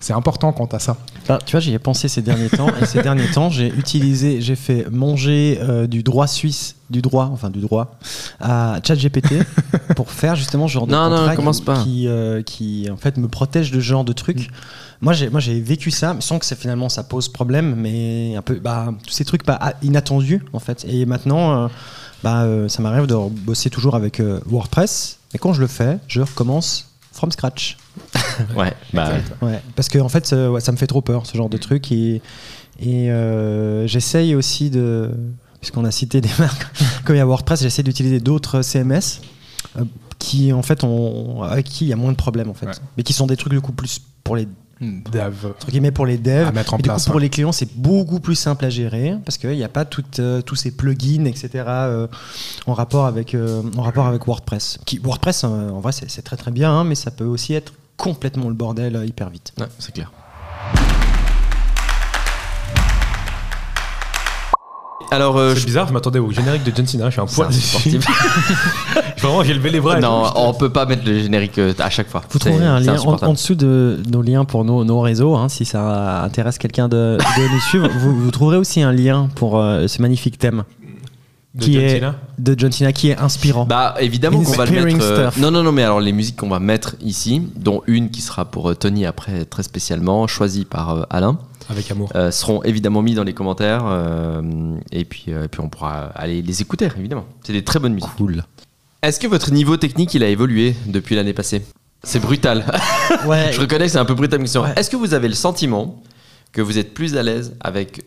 [0.00, 0.96] c'est important quant à ça.
[1.28, 2.68] Bah, tu vois, j'y ai pensé ces derniers temps.
[2.80, 7.30] Et ces derniers temps, j'ai utilisé, j'ai fait manger euh, du droit suisse, du droit,
[7.32, 7.96] enfin du droit,
[8.40, 9.34] à ChatGPT
[9.96, 11.82] pour faire justement ce genre de Non, contrat qui, pas.
[11.82, 14.50] qui, euh, qui, en fait me protège de ce genre de trucs.
[15.00, 18.42] Moi, j'ai, moi, j'ai vécu ça, sans que ça, finalement ça pose problème, mais un
[18.42, 20.84] peu, bah, tous ces trucs pas ah, inattendus en fait.
[20.88, 21.68] Et maintenant, euh,
[22.22, 25.98] bah, euh, ça m'arrive de bosser toujours avec euh, WordPress, mais quand je le fais,
[26.08, 27.76] je recommence from scratch.
[28.56, 28.72] Ouais.
[28.92, 29.12] Bah,
[29.42, 31.56] Ouais, parce que en fait, ça, ouais, ça me fait trop peur, ce genre de
[31.56, 31.92] truc.
[31.92, 32.20] Et,
[32.80, 35.10] et euh, j'essaye aussi de.
[35.60, 36.66] Puisqu'on a cité des marques,
[37.04, 39.22] comme il y a WordPress, j'essaie d'utiliser d'autres CMS
[39.78, 39.84] euh,
[40.18, 42.66] qui, en fait, ont, avec qui il y a moins de problèmes, en fait.
[42.66, 42.72] Ouais.
[42.96, 44.46] Mais qui sont des trucs, du coup, plus pour les.
[45.12, 45.46] Dev.
[45.46, 46.48] Entre guillemets, pour les devs.
[46.48, 48.70] À mettre en Et du place, coup, pour les clients, c'est beaucoup plus simple à
[48.70, 51.48] gérer parce qu'il n'y a pas toutes, euh, tous ces plugins, etc.
[51.66, 52.06] euh,
[52.66, 54.78] en, rapport avec, euh, en rapport avec WordPress.
[54.84, 57.72] Qui, WordPress, euh, en vrai, c'est très très bien, hein, mais ça peut aussi être
[57.96, 59.52] complètement le bordel euh, hyper vite.
[59.58, 60.10] ouais, c'est clair.
[65.10, 67.48] Alors, euh, C'est bizarre, je m'attendais au générique de John Cena, je suis un poil
[67.48, 68.04] insupportable.
[69.18, 70.00] Vraiment, j'ai levé les bras.
[70.00, 72.22] non, on peut pas mettre le générique euh, à chaque fois.
[72.30, 75.64] Vous trouverez un lien en, dessous de nos liens pour nos, nos réseaux, hein, si
[75.64, 77.88] ça intéresse quelqu'un de, de nous suivre.
[77.98, 80.64] Vous, vous trouverez aussi un lien pour euh, ce magnifique thème
[81.54, 82.14] De qui John est Cena.
[82.38, 83.64] de John Cena qui est inspirant.
[83.66, 84.98] Bah évidemment qu'on va le mettre.
[85.02, 88.20] euh, non non non mais alors les musiques qu'on va mettre ici, dont une qui
[88.20, 91.38] sera pour euh, Tony après très spécialement choisie par euh, Alain,
[91.70, 92.10] Avec amour.
[92.14, 94.42] euh, seront évidemment mis dans les commentaires euh,
[94.92, 97.24] et puis euh, et puis on pourra aller les écouter évidemment.
[97.42, 98.10] C'est des très bonnes musiques.
[98.16, 98.44] cool.
[99.02, 101.62] Est-ce que votre niveau technique il a évolué depuis l'année passée?
[102.02, 102.64] C'est brutal.
[103.26, 104.40] Ouais, Je reconnais que c'est un peu brutal.
[104.40, 104.72] Ouais.
[104.76, 106.02] Est-ce que vous avez le sentiment
[106.52, 108.02] que vous êtes plus à l'aise avec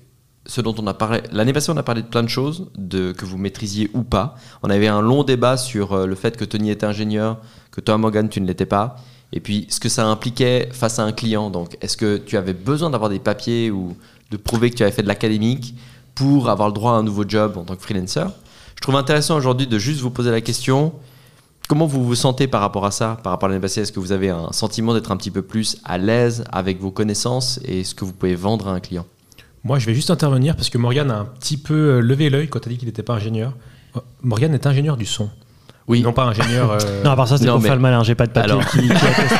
[0.45, 1.22] ce dont on a parlé?
[1.32, 4.36] L'année passée, on a parlé de plein de choses, de, que vous maîtrisiez ou pas.
[4.64, 7.39] On avait un long débat sur euh, le fait que Tony était ingénieur,
[7.72, 8.97] que toi, Morgan, tu ne l'étais pas.
[9.34, 11.49] Et puis, ce que ça impliquait face à un client.
[11.49, 13.95] Donc, est-ce que tu avais besoin d'avoir des papiers ou
[14.32, 15.75] de prouver que tu avais fait de l'académique
[16.15, 18.25] pour avoir le droit à un nouveau job en tant que freelancer?
[18.75, 20.93] Je trouve intéressant aujourd'hui de juste vous poser la question
[21.67, 23.82] Comment vous vous sentez par rapport à ça, par rapport à l'année passée?
[23.82, 26.91] Est-ce que vous avez un sentiment d'être un petit peu plus à l'aise avec vos
[26.91, 29.05] connaissances et ce que vous pouvez vendre à un client?
[29.65, 32.47] Moi, je vais juste intervenir parce que Morgan a un petit peu euh, levé l'œil
[32.47, 33.51] quand tu as dit qu'il n'était pas ingénieur.
[33.97, 35.30] Euh, Morgan est ingénieur du son.
[35.88, 36.01] Oui.
[36.01, 36.71] Non pas ingénieur.
[36.71, 38.03] euh, Non, à part ça, c'est pour mais- faire le malin.
[38.03, 38.65] J'ai pas de papier Alors.
[38.67, 39.35] qui, qui atteste.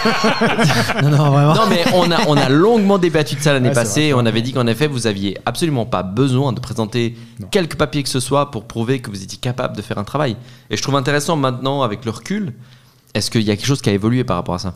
[1.04, 1.54] non, non, vraiment.
[1.56, 4.14] Non, mais on a, on a longuement débattu de ça l'année Ouais, passée vrai, et
[4.14, 7.48] on avait dit qu'en effet, vous aviez absolument pas besoin de présenter Non.
[7.52, 10.38] quelques papiers que ce soit pour prouver que vous étiez capable de faire un travail.
[10.70, 12.54] Et je trouve intéressant maintenant, avec le recul,
[13.14, 14.76] est-ce qu'il y a quelque chose qui a évolué par rapport à ça?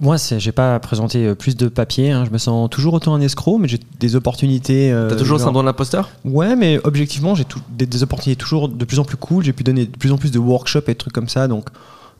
[0.00, 2.10] Moi, j'ai pas présenté euh, plus de papier.
[2.10, 2.24] hein.
[2.24, 4.92] Je me sens toujours autant un escroc, mais j'ai des opportunités.
[4.92, 6.10] euh, T'as toujours le syndrome de l'imposteur?
[6.24, 9.44] Ouais, mais objectivement, j'ai des, des opportunités toujours de plus en plus cool.
[9.44, 11.46] J'ai pu donner de plus en plus de workshops et de trucs comme ça.
[11.46, 11.68] Donc,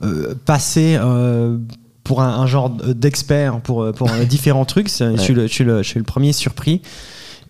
[0.03, 1.57] euh, passer euh,
[2.05, 5.83] pour un, un genre d'expert pour, pour différents trucs, je, suis le, je, suis le,
[5.83, 6.81] je suis le premier surpris.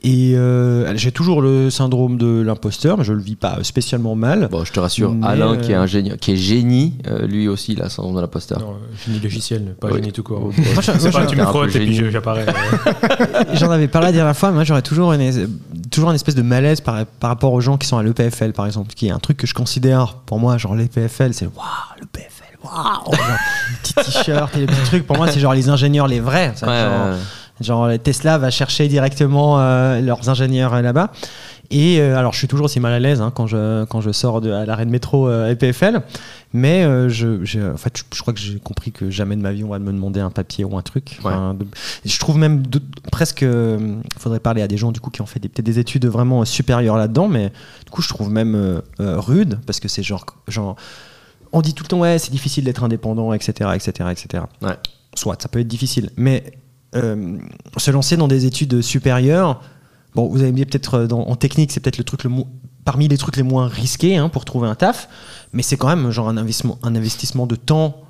[0.06, 4.48] Et euh, j'ai toujours le syndrome de l'imposteur, mais je le vis pas spécialement mal.
[4.50, 7.72] Bon, je te rassure, Alain, euh, qui est, ingénieur, qui est génie, euh, lui aussi,
[7.72, 8.60] il a le syndrome de l'imposteur.
[8.60, 8.74] non,
[9.06, 9.94] génie logiciel, pas Oui.
[10.00, 10.40] génie tout court.
[10.40, 12.10] Moi, Moi, moi, pas, tu me un peu frottes et puis génie.
[12.10, 12.44] j'apparais.
[13.54, 15.48] J'en avais parlé la dernière fois, mais moi j'aurais toujours une,
[15.90, 18.66] toujours une espèce de malaise par, par rapport aux gens qui sont à l'EPFL par
[18.66, 21.64] exemple, qui est un truc que je considère pour moi, genre l'EPFL, c'est waouh,
[21.98, 23.10] l'EPFL, waouh,
[23.82, 25.06] petits t-shirts et les petits trucs.
[25.06, 26.52] Pour moi, c'est genre les ingénieurs, les vrais.
[26.56, 27.18] ça, Ouais, genre, ouais, ouais.
[27.60, 31.12] Genre les Tesla va chercher directement euh, leurs ingénieurs euh, là-bas.
[31.70, 34.10] Et euh, alors je suis toujours aussi mal à l'aise hein, quand, je, quand je
[34.12, 36.02] sors de, à l'arrêt de métro euh, EPFL.
[36.52, 39.40] Mais euh, je, je- en fait, je, je crois que j'ai compris que jamais de
[39.40, 41.16] ma vie on va me demander un papier ou un truc.
[41.20, 41.66] Enfin, de-
[42.04, 43.42] je trouve même de- presque...
[43.42, 46.06] Il faudrait parler à des gens du coup qui ont fait des- peut-être des études
[46.06, 47.28] vraiment euh, supérieures là-dedans.
[47.28, 47.48] Mais
[47.84, 50.26] du coup je trouve même euh, euh, rude parce que c'est genre...
[50.48, 50.76] genre
[51.52, 54.74] on dit tout le temps ouais c'est difficile d'être indépendant etc etc etc Ouais.
[55.14, 56.52] soit ça peut être difficile mais
[56.94, 57.38] euh,
[57.76, 59.60] se lancer dans des études supérieures.
[60.14, 62.30] Bon vous avez mis peut-être euh, en technique c'est peut-être le truc le
[62.84, 65.08] parmi les trucs les moins risqués hein, pour trouver un taf.
[65.52, 68.04] Mais c'est quand même genre un investissement un investissement de temps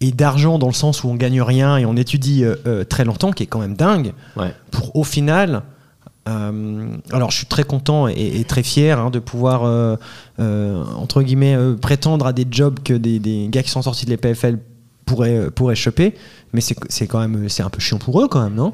[0.00, 3.04] et d'argent dans le sens où on gagne rien et on étudie euh, euh, très
[3.04, 4.12] longtemps qui est quand même dingue.
[4.36, 4.54] Ouais.
[4.70, 5.62] pour au final
[6.28, 9.62] euh, alors je suis très content et, et très fier hein, de pouvoir
[10.38, 14.58] entre guillemets prétendre à des jobs que des, des gars qui sont sortis de l'EPFL
[15.10, 16.14] pourraient, euh, pourraient choper
[16.52, 18.72] mais c'est c'est quand même c'est un peu chiant pour eux quand même non?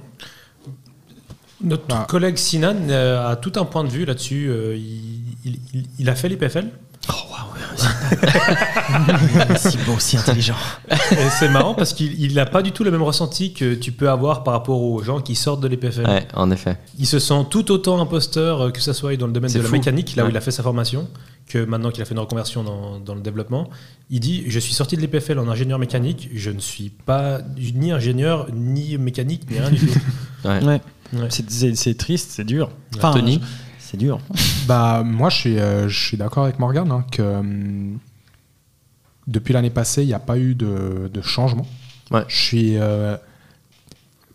[1.62, 2.06] Notre Ah.
[2.08, 4.48] collègue Sinan euh, a tout un point de vue là-dessus.
[4.50, 6.66] euh, il, il- il- il a fait l'IPFL.
[7.08, 7.46] oh waouh
[9.56, 10.54] si beau si intelligent
[10.90, 14.08] Et c'est marrant parce qu'il n'a pas du tout le même ressenti que tu peux
[14.10, 15.68] avoir par rapport aux gens qui sortent de.
[15.68, 16.76] Ouais, en effet.
[16.98, 20.14] Il se sent tout autant imposteur que ce soit dans le domaine de la mécanique,
[20.16, 21.08] là où il a fait sa formation,
[21.48, 23.68] que maintenant qu'il a fait une reconversion dans, dans le développement.
[24.10, 27.40] Il dit Je suis sorti de l'IPFL en ingénieur mécanique, je ne suis pas
[27.74, 29.98] ni ingénieur, ni mécanique, ni rien du tout.
[30.44, 30.62] Ouais.
[30.64, 30.80] ouais.
[31.12, 31.26] Ouais.
[31.30, 32.70] C'est- c'est c'est triste c'est dur
[33.12, 33.40] Tony
[33.78, 34.20] c'est dur
[34.68, 37.98] Bah, moi, je suis, euh, je suis d'accord avec Morgan hein, que hum,
[39.26, 41.66] depuis l'année passée, il n'y a pas eu de, de changement.
[42.10, 42.24] Ouais.
[42.28, 42.76] Je suis.
[42.76, 43.16] euh,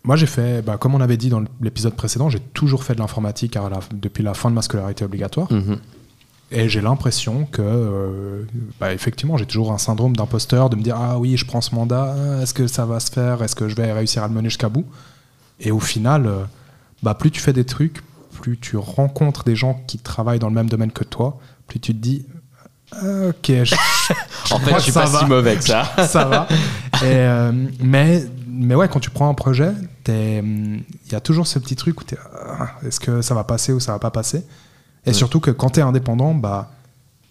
[0.04, 2.98] moi, j'ai fait, bah, comme on avait dit dans l'épisode précédent, j'ai toujours fait de
[3.00, 5.50] l'informatique à la- depuis la fin de ma scolarité obligatoire.
[5.52, 5.78] Mhm.
[6.54, 8.42] Et j'ai l'impression que, euh,
[8.78, 11.74] bah, effectivement, j'ai toujours un syndrome d'imposteur de me dire Ah oui, je prends ce
[11.74, 14.48] mandat, est-ce que ça va se faire Est-ce que je vais réussir à le mener
[14.50, 14.84] jusqu'à bout?
[15.60, 16.44] Et au final, euh,
[17.02, 18.02] bah, plus tu fais des trucs,
[18.40, 21.38] plus tu rencontres des gens qui travaillent dans le même domaine que toi,
[21.68, 22.26] plus tu te dis
[22.92, 23.74] Ah, Ok, je-
[24.54, 25.20] En fait, je suis pas va.
[25.20, 25.84] si mauvais que ça.
[26.06, 26.46] ça va.
[27.02, 29.68] Et, euh, mais, mais ouais, quand tu prends un projet,
[30.08, 32.14] hum, il y a toujours ce petit truc où tu
[32.86, 34.44] est-ce que ça va passer ou ça va pas passer?
[35.04, 35.14] Et Ouais.
[35.14, 36.70] surtout que quand tu es indépendant, bah,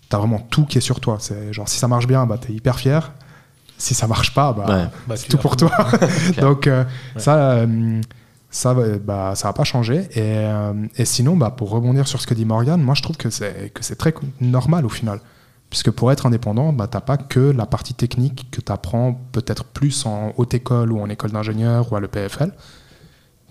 [0.09, 1.17] tu as vraiment tout qui est sur toi.
[1.19, 3.11] C'est genre, si ça marche bien, bah, tu es hyper fier.
[3.77, 4.85] Si ça marche pas, bah, Ouais.
[5.07, 5.71] Bah, c'est tout pour toi.
[6.41, 6.83] Donc, euh,
[7.17, 8.01] ça, euh,
[8.49, 10.07] ça, va- bah, ça va pas changer.
[10.11, 13.17] Et, euh, et sinon, bah, pour rebondir sur ce que dit Morgan, moi, je trouve
[13.17, 15.19] que c'est, que c'est très normal au final.
[15.69, 19.13] Puisque pour être indépendant, bah, tu n'as pas que la partie technique que tu apprends
[19.31, 22.51] peut-être plus en haute école ou en école d'ingénieur ou à l'EPFL.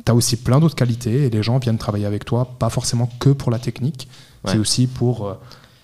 [0.05, 3.09] Tu as aussi plein d'autres qualités et les gens viennent travailler avec toi, pas forcément
[3.20, 4.09] que pour la technique,
[4.44, 4.53] Ouais.
[4.53, 5.34] c'est aussi pour euh,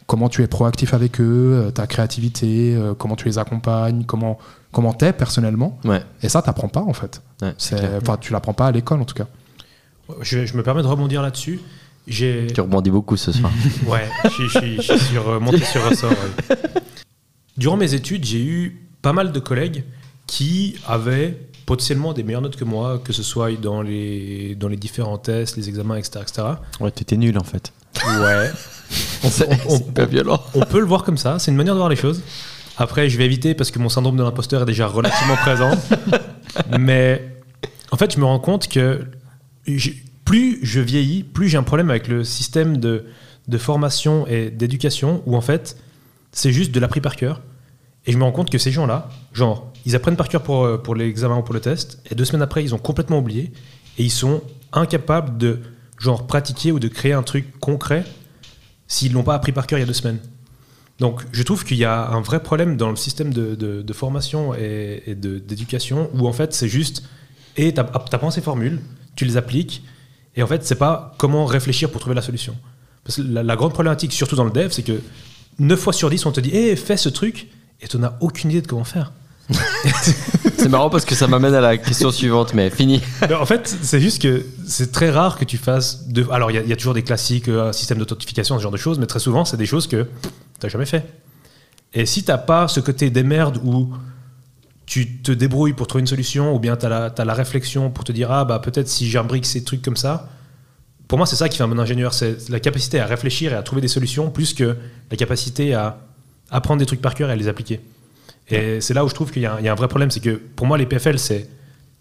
[0.06, 4.38] comment tu es proactif avec eux, euh, ta créativité, euh, comment tu les accompagnes, comment
[4.72, 5.78] comment t'es personnellement.
[5.84, 6.02] Ouais.
[6.22, 7.20] Et ça, t'apprends pas en fait.
[7.42, 7.54] Ouais.
[8.02, 9.26] Enfin, tu l'apprends pas à l'école en tout cas.
[10.22, 11.60] Je, je me permets de rebondir là-dessus.
[12.06, 13.50] J'ai Tu rebondis beaucoup ce soir.
[13.86, 16.10] Ouais, je suis, je suis- je suis sur, euh, monté sur ressort.
[16.12, 16.56] ouais.
[17.56, 19.84] Durant mes études, j'ai eu pas mal de collègues
[20.26, 24.76] qui avaient potentiellement des meilleures notes que moi, que ce soit dans les, dans les
[24.76, 26.20] différents tests, les examens, etc.
[26.22, 26.42] etc.
[26.80, 27.72] ouais t'étais nul en fait
[28.04, 28.50] Ouais.
[29.22, 30.40] C'est pas violent.
[30.54, 32.22] On peut le voir comme ça, c'est une manière de voir les choses.
[32.76, 35.70] Après, je vais éviter parce que mon syndrome de l'imposteur est déjà relativement présent.
[36.78, 37.36] Mais
[37.90, 39.04] en fait, je me rends compte que
[40.24, 43.06] plus je vieillis, plus j'ai un problème avec le système de,
[43.48, 45.76] de formation et d'éducation où en fait,
[46.32, 47.40] c'est juste de l'appris par cœur.
[48.04, 50.76] Et je me rends compte que ces gens-là, genre, ils apprennent par cœur pour, euh,
[50.76, 53.52] pour l'examen ou pour le test, et deux semaines après, ils ont complètement oublié,
[53.98, 55.60] et ils sont incapables de,
[55.98, 58.04] genre, pratiquer ou de créer un truc concret
[58.88, 60.20] s'ils l'ont pas appris par cœur il y a deux semaines.
[60.98, 64.54] Donc, je trouve qu'il y a un vrai problème dans le système de, de- formation
[64.54, 67.02] et, et d'éducation où en fait c'est juste
[67.56, 68.80] et tu apprends ces formules,
[69.14, 69.82] tu les appliques
[70.36, 72.56] et en fait c'est pas comment réfléchir pour trouver la solution.
[73.04, 75.00] Parce que la, grande problématique, surtout dans le dev, c'est que
[75.58, 77.48] 9 fois sur 10 on te dit hé fais ce truc
[77.80, 79.12] et tu n'as aucune idée de comment faire.
[80.58, 83.00] C'est marrant parce que ça m'amène à la question suivante, mais fini.
[83.40, 86.04] En fait, c'est juste que c'est très rare que tu fasses.
[86.32, 88.98] Alors, il y a- toujours des classiques, euh, un système d'authentification, ce genre de choses,
[88.98, 90.28] mais très souvent, c'est des choses que tu
[90.64, 91.04] n'as jamais fait.
[91.94, 93.94] Et si tu n'as pas ce côté des merdes où
[94.86, 98.04] tu te débrouilles pour trouver une solution, ou bien tu as, t'as la réflexion pour
[98.04, 100.28] te dire, ah, bah peut-être si j'imbrique ces trucs comme ça.
[101.08, 103.56] Pour moi, c'est ça qui fait un bon ingénieur, c'est la capacité à réfléchir et
[103.56, 104.76] à trouver des solutions, plus que
[105.10, 105.98] la capacité à
[106.50, 107.80] apprendre des trucs par cœur et à les appliquer.
[108.48, 109.88] Et c'est là où je trouve qu'il y, a un- il y a un vrai
[109.88, 111.48] problème, c'est que pour moi, les PFL, c'est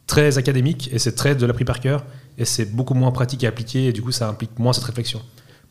[0.08, 2.06] très académique et c'est très de l'appris par cœur
[2.38, 5.20] et c'est beaucoup moins pratique à appliquer et du coup ça implique moins cette réflexion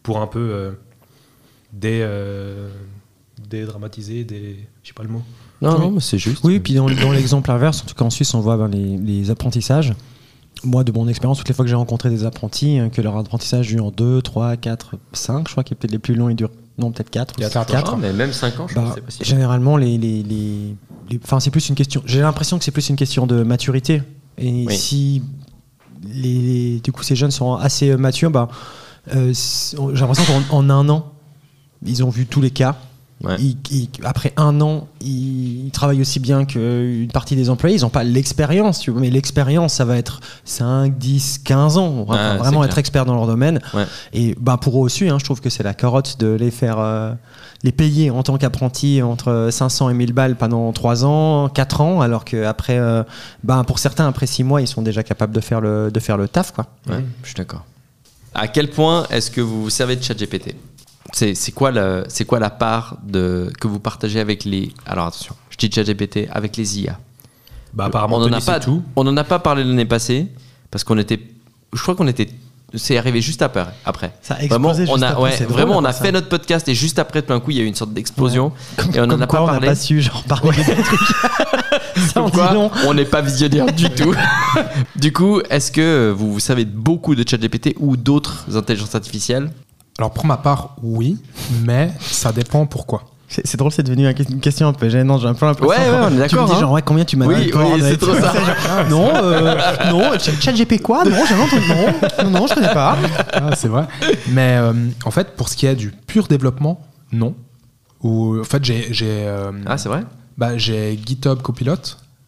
[0.02, 0.72] pour un peu euh,
[1.72, 2.68] des, euh,
[3.48, 4.56] dédramatiser, des.
[4.82, 5.22] Je sais pas le mot.
[5.62, 5.80] Non, Oui.
[5.80, 6.42] non, mais c'est juste.
[6.44, 8.96] Oui, puis dans, dans l'exemple inverse, en tout cas en Suisse, on voit ben, les,
[8.98, 9.94] les apprentissages.
[10.62, 13.16] Moi, de mon expérience, toutes les fois que j'ai rencontré des apprentis, hein, que leur
[13.16, 16.28] apprentissage dure en 2, 3, 4, 5, je crois qu'il a peut-être les plus longs,
[16.28, 16.50] ils durent.
[16.76, 17.34] Non, peut-être 4.
[17.38, 19.24] Il y a quatre, Ah, mais même 5 ans, je Bah, pense que c'est possible.
[19.26, 20.74] généralement, les, les, les-
[21.10, 22.02] les- enfin, c'est plus une question.
[22.04, 24.02] J'ai l'impression que c'est plus une question de maturité.
[24.38, 24.76] Et Oui.
[24.76, 25.22] si
[26.02, 28.48] les, du coup ces jeunes sont assez euh, matures, bah,
[29.14, 31.12] euh, j'ai l'impression qu'en en un an,
[31.84, 32.76] ils ont vu tous les cas.
[33.24, 33.36] Ouais.
[33.38, 37.76] Ils- ils- après un an, ils, ils travaillent aussi bien qu'une partie des employés.
[37.76, 42.04] Ils n'ont pas l'expérience, tu vois, mais l'expérience, ça va être 5, 10, 15 ans.
[42.04, 43.60] Va Ouais, vraiment être expert dans leur domaine.
[43.72, 43.84] Ouais.
[44.12, 46.78] Et bah, pour eux aussi, hein, je trouve que c'est la carotte de les faire
[46.78, 47.12] euh,
[47.62, 52.00] les payer en tant qu'apprentis entre 500 et 1000 balles pendant 3 ans, 4 ans,
[52.02, 53.02] alors qu'après, euh,
[53.42, 56.16] bah, pour certains, après 6 mois, ils sont déjà capables de faire le, de faire
[56.18, 56.52] le taf.
[56.52, 56.66] Quoi.
[56.88, 57.64] Ouais, je suis d'accord.
[58.34, 60.54] À quel point est-ce que vous vous servez de ChatGPT?
[61.12, 64.72] C'est, quoi le, c'est quoi la part de, que vous partagez avec les.
[64.86, 66.98] Alors attention, je dis ChatGPT avec les IA.
[67.72, 68.82] Bah, apparemment, on n'en a pas tout.
[68.96, 70.28] On n'en a pas parlé l'année passée
[70.70, 71.20] parce qu'on était.
[71.72, 72.28] Je crois qu'on était.
[72.76, 73.66] C'est arrivé juste après.
[73.84, 74.12] après.
[74.20, 76.12] Ça a Vraiment, explosé on a, ouais, vraiment, on a fait ça.
[76.12, 78.50] notre podcast et juste après, tout d'un coup, il y a eu une sorte d'explosion
[78.92, 79.66] et on n'en a quoi, pas on n'a parlé.
[79.68, 81.00] pas su genre, parler des trucs.
[82.12, 84.12] Ça en Comme dit quoi, on n'est pas visionnaire du tout.
[84.96, 89.50] du coup, est-ce que vous, vous savez beaucoup de ChatGPT ou d'autres intelligences artificielles?
[89.98, 91.18] Alors pour ma part, oui,
[91.64, 93.04] mais ça dépend pourquoi.
[93.28, 95.20] C'est drôle, c'est devenu une question un peu gênante.
[95.22, 95.68] J'ai un peu l'impression.
[95.68, 96.60] Ouais, ouais, on est Tu me d'accord, dis hein.
[96.60, 98.32] genre, ouais, combien tu m'as Oui, oui, c'est trop ça.
[98.90, 99.56] non, euh,
[99.90, 101.04] non, chat GP quoi?
[101.04, 101.62] Non, j'ai entendu.
[101.68, 102.96] Non, non, non, je connais pas.
[103.32, 103.86] Ah, c'est vrai.
[104.28, 104.72] Mais euh,
[105.04, 106.80] en fait, pour ce qui est du pur développement,
[107.12, 107.34] non.
[108.02, 110.02] Ou en fait, j'ai j'ai euh, Ah, c'est vrai?
[110.36, 111.74] bah, j'ai GitHub Copilot.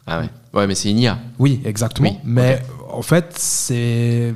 [0.09, 0.31] Ah ouais.
[0.55, 1.19] Ouais, mais c'est une IA.
[1.39, 2.09] Oui, exactement.
[2.11, 2.63] Oui, mais
[2.93, 4.35] en fait, c'est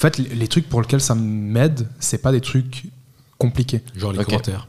[0.00, 2.86] en fait les trucs pour lesquels ça m'aide, c'est pas des trucs
[3.36, 3.82] compliqués.
[3.94, 4.66] Genre les commentaires.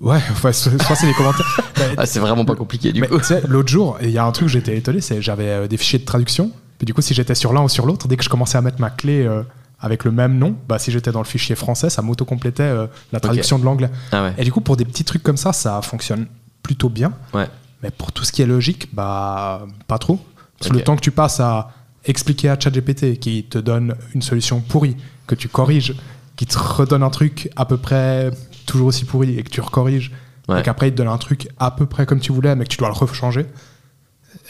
[0.00, 1.60] Ouais, enfin, soit c'est les commentaires.
[1.96, 3.18] Ah, c'est vraiment pas compliqué du Mais coup.
[3.18, 5.76] tu sais, l'autre jour, il y a un truc, j'étais étonné, c'est j'avais euh, des
[5.76, 6.52] fichiers de traduction.
[6.78, 8.60] Puis du coup, si j'étais sur l'un ou sur l'autre, dès que je commençais à
[8.60, 9.42] mettre ma clé euh,
[9.80, 13.18] avec le même nom, bah, si j'étais dans le fichier français, ça m'auto-complétait euh, la
[13.18, 13.90] traduction de l'anglais.
[14.12, 14.34] Ah ouais.
[14.38, 16.26] Et du coup, pour des petits trucs comme ça, ça fonctionne
[16.62, 17.12] plutôt bien.
[17.34, 17.48] Ouais.
[17.82, 20.20] Mais pour tout ce qui est logique, bah, pas trop.
[20.58, 21.72] Parce que le temps que tu passes à
[22.04, 24.96] expliquer à ChatGPT qui te donne une solution pourrie,
[25.26, 25.94] que tu corriges,
[26.36, 28.30] qui te redonne un truc à peu près
[28.66, 30.10] toujours aussi pourri et que tu recorriges,
[30.48, 30.58] Ouais.
[30.60, 32.70] et qu'après il te donne un truc à peu près comme tu voulais, mais que
[32.70, 33.46] tu dois le rechanger,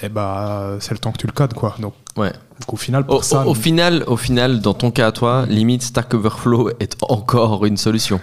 [0.03, 1.74] et bah, c'est le temps que tu le codes, quoi.
[1.78, 2.32] Donc, Ouais.
[2.68, 3.44] au final, pour Au, ça.
[3.46, 7.66] au- au final, au final, dans ton cas à toi, limite Stack Overflow est encore
[7.66, 8.20] une solution.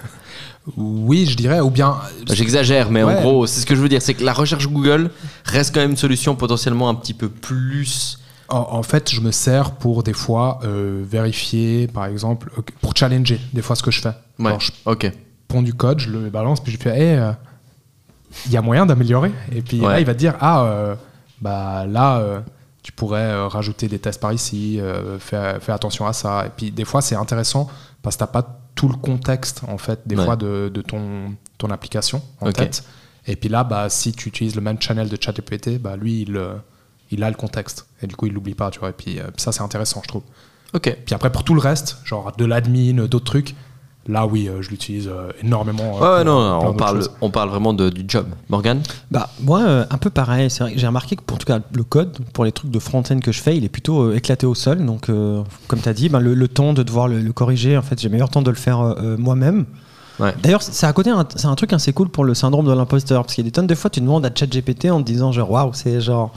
[0.78, 1.96] Oui, je dirais, ou bien.
[2.32, 5.10] J'exagère, mais en gros, c'est ce que je veux dire, c'est que la recherche Google
[5.46, 8.19] reste quand même une solution potentiellement un petit peu plus.
[8.50, 12.96] En, en fait, je me sers pour des fois euh, vérifier, par exemple, euh, pour
[12.96, 14.14] challenger des fois ce que je fais.
[14.40, 14.56] Ouais.
[14.60, 15.12] Je Ok.
[15.48, 17.32] ponds du code, je le balance, puis je fais, hey, euh,
[18.46, 19.32] il y a moyen d'améliorer?
[19.56, 20.96] Et puis là, il va te dire, ah, euh,
[21.42, 22.40] bah là, euh,
[22.84, 26.46] tu pourrais euh, rajouter des tests par ici, euh, fais, fais attention à ça.
[26.46, 27.68] Et puis des fois, c'est intéressant
[28.02, 30.24] parce que t'as pas tout le contexte, en fait, des Ouais.
[30.26, 32.84] fois, de, de ton, ton application en tête.
[33.28, 36.38] Et puis là, bah, si tu utilises le même channel de ChatGPT, bah, lui, il,
[36.38, 36.54] euh,
[37.12, 37.88] il a le contexte.
[38.02, 38.90] Et du coup, il l'oublie pas, tu vois.
[38.90, 40.24] Et puis euh, ça, c'est intéressant, je trouve.
[40.74, 40.96] Ok.
[41.06, 43.56] Puis après, pour tout le reste, genre de l'admin, d'autres trucs,
[44.08, 45.98] là, oui, euh, je l'utilise euh, énormément.
[46.02, 47.12] euh, Ouais, non, non, on parle, choses.
[47.22, 48.28] on parle vraiment de- du job.
[48.50, 48.82] Morgan
[49.12, 50.50] Bah, moi, euh, un peu pareil.
[50.50, 52.80] C'est vrai j'ai remarqué que, pour en tout cas, le code, pour les trucs de
[52.80, 54.86] front-end que je fais, il est plutôt euh, éclaté au sol.
[54.86, 57.76] Donc, euh, comme tu as dit, ben, le, le temps de devoir le, le corriger,
[57.78, 59.66] en fait, j'ai meilleur temps de le faire moi-même.
[60.20, 60.34] Ouais.
[60.44, 63.24] D'ailleurs, c'est à côté, un- c'est un truc assez cool pour le syndrome de l'imposteur.
[63.24, 65.32] Parce qu'il y a des tonnes de fois, tu demandes à ChatGPT en te disant,
[65.32, 66.34] genre, waouh, c'est genre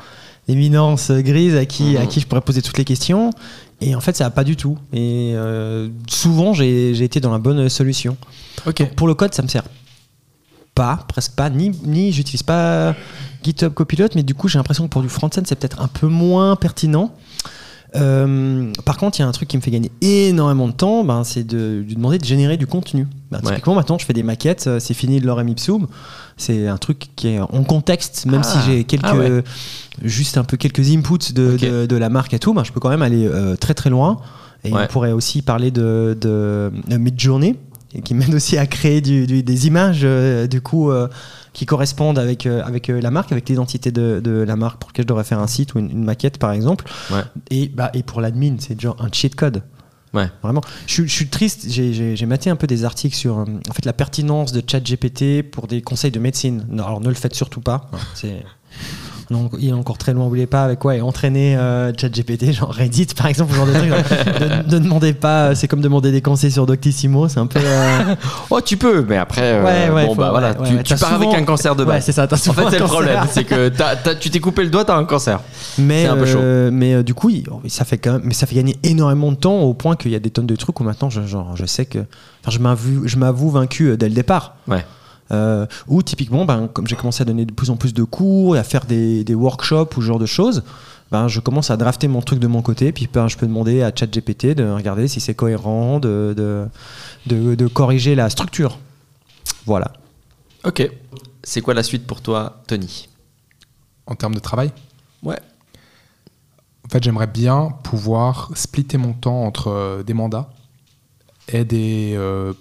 [0.48, 2.08] l'éminence grise à qui, à Mhm.
[2.08, 3.30] qui je pourrais poser toutes les questions.
[3.80, 4.78] Et en fait, ça va pas du tout.
[4.92, 8.16] Et euh, souvent, j'ai été dans la bonne solution.
[8.96, 9.64] Pour le code, ça me sert
[10.74, 12.94] pas, presque pas, ni, ni j'utilise pas
[13.42, 16.06] GitHub Copilot, mais du coup, j'ai l'impression que pour du front-end, c'est peut-être un peu
[16.06, 17.14] moins pertinent.
[17.94, 21.04] Euh, par contre, il y a un truc qui me fait gagner énormément de temps,
[21.04, 23.06] ben, c'est de lui demander de générer du contenu.
[23.30, 23.50] Ben, Ouais.
[23.50, 25.86] Typiquement, maintenant, je fais des maquettes, euh, c'est fini de l'orem ipsum.
[26.36, 28.48] C'est un truc qui est en contexte, même Ah.
[28.48, 29.44] si j'ai quelques, Ah ouais.
[30.02, 31.60] juste un peu quelques inputs de, Ok.
[31.60, 33.90] de, de la marque et tout, ben, je peux quand même aller euh, très très
[33.90, 34.18] loin.
[34.64, 34.82] Et Ouais.
[34.84, 37.56] on pourrait aussi parler de, de, de Midjourney, et
[38.00, 41.08] qui m'aide aussi à créer du- du- des images euh, du coup euh,
[41.52, 45.04] qui correspondent avec, euh, avec la marque, avec l'identité de, de la marque pour laquelle
[45.04, 46.84] je devrais faire un site ou une, une maquette par exemple.
[47.10, 47.20] Ouais.
[47.50, 49.62] Et, bah, et pour l'admin, c'est genre un cheat code.
[50.14, 50.28] Ouais.
[50.42, 50.60] Vraiment.
[50.86, 53.84] Je, suis- je suis triste, j'ai- maté un peu des articles sur euh, en fait,
[53.84, 56.66] la pertinence de ChatGPT pour des conseils de médecine.
[56.70, 57.90] Non, alors ne le faites surtout pas.
[58.14, 58.42] C'est-
[59.32, 62.52] Non, il est encore très loin, vous voulez pas avec quoi Et entraîner euh, ChatGPT,
[62.58, 63.90] genre Reddit par exemple, genre de truc.
[64.70, 67.58] ne, demandez pas, euh, c'est comme demander des conseils sur Doctissimo, c'est un peu.
[67.62, 68.14] euh,
[68.50, 70.82] Oh, tu peux, mais après, euh, Ouais, ouais, bon, faut- bah voilà, ouais, tu, ouais,
[70.82, 72.04] pars souvent- avec un cancer de Ouais, base.
[72.04, 73.70] c'est ça, t'as en fait, c'est le problème, c'est que
[74.20, 75.40] tu t'es coupé le doigt, t'as un cancer.
[75.78, 76.40] Mais, C'est un peu chaud.
[76.70, 79.60] mais du coup, il- ça fait quand même, mais ça fait gagner énormément de temps
[79.60, 81.86] au point qu'il y a des tonnes de trucs où maintenant, je, genre, je sais
[81.86, 82.58] que, enfin, je
[83.18, 84.56] m'avoue, vaincu dès le départ.
[84.68, 84.84] Ouais.
[85.32, 88.56] Euh, ou typiquement, ben, comme j'ai commencé à donner de plus en plus de cours
[88.56, 90.62] et à faire des, des workshops ou ce genre de choses,
[91.10, 93.82] ben, je commence à drafter mon truc de mon côté, puis ben, je peux demander
[93.82, 96.66] à ChatGPT de regarder si c'est cohérent, de, de,
[97.26, 98.78] de, de corriger la structure.
[99.66, 99.92] Voilà.
[100.64, 100.90] Ok.
[101.42, 103.08] C'est quoi la suite pour toi, Tony?
[104.06, 104.70] En termes de travail?
[105.22, 105.38] Ouais.
[106.86, 110.50] En fait, j'aimerais bien pouvoir splitter mon temps entre euh, des mandats
[111.48, 112.52] et des euh,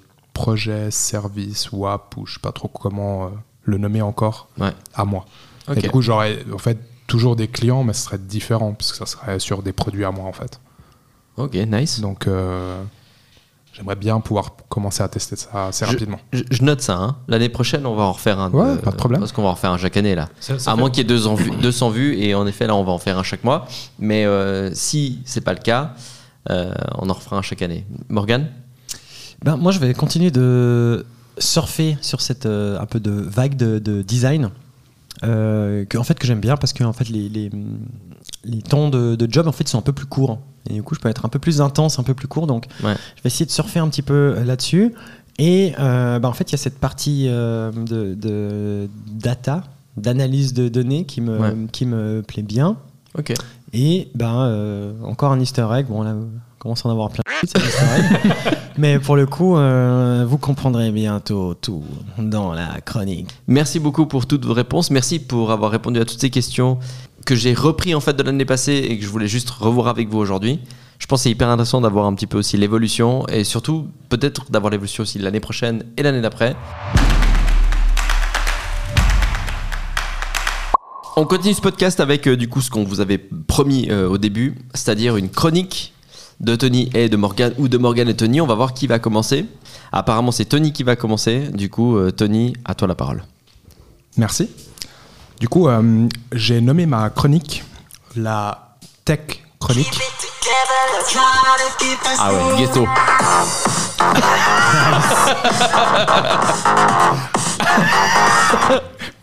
[0.41, 3.29] projets, services ou apps, ou je sais pas trop comment euh,
[3.63, 4.71] le nommer encore, Ouais.
[4.93, 5.25] à moi.
[5.69, 5.77] Ok.
[5.77, 6.77] Et du coup, j'aurais en fait
[7.07, 10.11] toujours des clients, mais ce serait différent, parce que ça serait sur des produits à
[10.11, 10.59] moi en fait.
[11.37, 11.99] Ok, nice.
[12.01, 12.81] Donc, euh,
[13.73, 16.19] j'aimerais bien pouvoir commencer à tester ça assez Je- rapidement.
[16.33, 16.97] Je, je note ça.
[16.97, 17.17] hein.
[17.27, 18.49] L'année prochaine, on va en refaire un.
[18.51, 19.19] Ouais, pas de problème.
[19.21, 20.29] Parce qu'on va en refaire un chaque année là.
[20.39, 22.75] Ça- ça à moins qu'il y ait 200 vues, 200 vues, et en effet, là,
[22.75, 23.65] on va en faire un chaque mois.
[23.99, 25.93] Mais euh, si c'est pas le cas,
[26.49, 27.85] euh, on en refera un chaque année.
[28.09, 28.47] Morgan
[29.43, 31.05] Ben, moi, je vais continuer de
[31.37, 34.49] surfer sur cette euh, un peu de vague de, de design
[35.23, 37.49] euh, que, en fait, que j'aime bien parce que en fait, les, les,
[38.43, 40.39] les temps de, de job en fait, sont un peu plus courts.
[40.69, 42.45] Et du coup, je peux être un peu plus intense, un peu plus court.
[42.47, 42.93] Donc, Ouais.
[43.15, 44.93] je vais essayer de surfer un petit peu euh, là-dessus.
[45.39, 49.63] Et euh, ben, en fait, il y a cette partie euh, de, de data,
[49.97, 51.55] d'analyse de données qui me, Ouais.
[51.71, 52.77] qui me plaît bien.
[53.17, 53.33] Ok.
[53.73, 55.87] Et ben encore un Easter egg.
[55.87, 56.13] Bon là,
[56.61, 57.23] commence à en avoir plein.
[58.77, 61.83] Mais pour le coup, euh, vous comprendrez bientôt tout
[62.19, 63.29] dans la chronique.
[63.47, 64.91] Merci beaucoup pour toutes vos réponses.
[64.91, 66.77] Merci pour avoir répondu à toutes ces questions
[67.25, 70.07] que j'ai repris en fait de l'année passée et que je voulais juste revoir avec
[70.09, 70.59] vous aujourd'hui.
[70.99, 74.51] Je pense que c'est hyper intéressant d'avoir un petit peu aussi l'évolution et surtout peut-être
[74.51, 76.55] d'avoir l'évolution aussi l'année prochaine et l'année d'après.
[81.17, 84.19] On continue ce podcast avec euh, du coup ce qu'on vous avait promis euh, au
[84.19, 85.93] début, c'est-à-dire une chronique
[86.41, 88.41] de Tony et de Morgan ou de Morgan et Tony.
[88.41, 89.45] On va voir qui va commencer.
[89.91, 91.47] Apparemment c'est Tony qui va commencer.
[91.53, 93.23] Du coup euh, Tony, à toi la parole.
[94.17, 94.49] Merci.
[95.39, 97.63] Du coup, euh, j'ai nommé ma chronique
[98.15, 98.75] la
[99.05, 99.99] Tech Chronique.
[102.19, 102.87] Ah ouais, ghetto.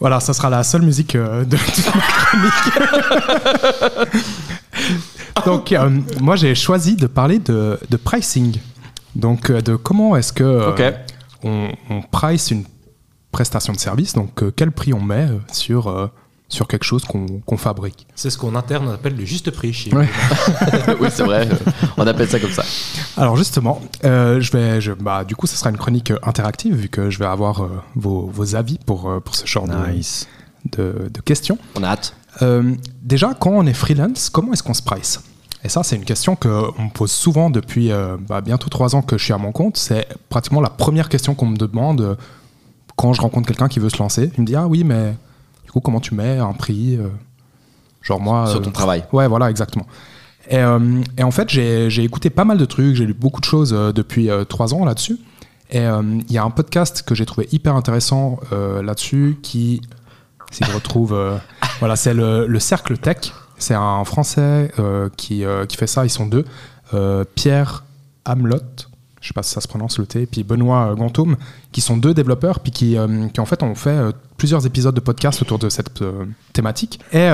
[0.00, 2.72] Voilà, ça sera la seule musique euh, de toute ma chronique.
[5.44, 8.56] Donc, euh, moi, j'ai choisi de parler de, de pricing.
[9.14, 10.70] Donc, euh, de comment est-ce que euh,
[11.42, 12.64] on, on price une
[13.32, 14.14] prestation de service.
[14.14, 16.06] Donc, euh, quel prix on met sur, euh,
[16.48, 18.06] sur quelque chose qu'on qu'on fabrique.
[18.14, 20.08] C'est ce qu'on interne appelle le juste prix chez Ouais.
[21.00, 21.46] oui, c'est vrai.
[21.96, 22.64] On appelle ça comme ça.
[23.16, 26.88] Alors justement, euh, je vais, je, bah, du coup, ce sera une chronique interactive vu
[26.88, 29.74] que je vais avoir euh, vos, vos avis pour, euh, pour ce genre de-
[30.72, 31.58] de, de questions.
[31.76, 32.14] On a hâte.
[32.42, 35.20] Euh, déjà, quand on est freelance, comment est-ce qu'on se price?
[35.64, 39.02] Et ça, c'est une question qu'on me pose souvent depuis euh, bah, bientôt trois ans
[39.02, 39.76] que je suis à mon compte.
[39.76, 42.14] C'est pratiquement la première question qu'on me demande euh,
[42.96, 44.30] quand je rencontre quelqu'un qui veut se lancer.
[44.36, 45.16] Il me dit Ah oui, mais
[45.64, 46.98] du coup, comment tu mets un prix
[48.02, 48.46] Genre moi.
[48.46, 49.04] Sur ton travail.
[49.12, 49.86] Ouais, voilà, exactement.
[50.48, 53.44] Et, euh, et en fait, j'ai écouté pas mal de trucs, j'ai lu beaucoup de
[53.44, 55.18] choses euh, depuis euh, trois ans là-dessus.
[55.70, 59.82] Et il y a un podcast que j'ai trouvé hyper intéressant là-dessus qui,
[60.50, 61.36] si je retrouve, euh,
[61.78, 63.32] voilà, c'est le, le Cercle Tech.
[63.58, 66.44] C'est un Français euh, qui, euh, qui fait ça, ils sont deux.
[67.34, 67.84] Pierre
[68.24, 68.88] Hamelot,
[69.20, 71.36] je sais pas si ça se prononce le T, et puis Benoît Gantoum,
[71.72, 74.94] qui sont deux développeurs, puis qui, euh, qui en fait ont fait euh, plusieurs épisodes
[74.94, 77.00] de podcast autour de cette euh, thématique.
[77.12, 77.28] Et,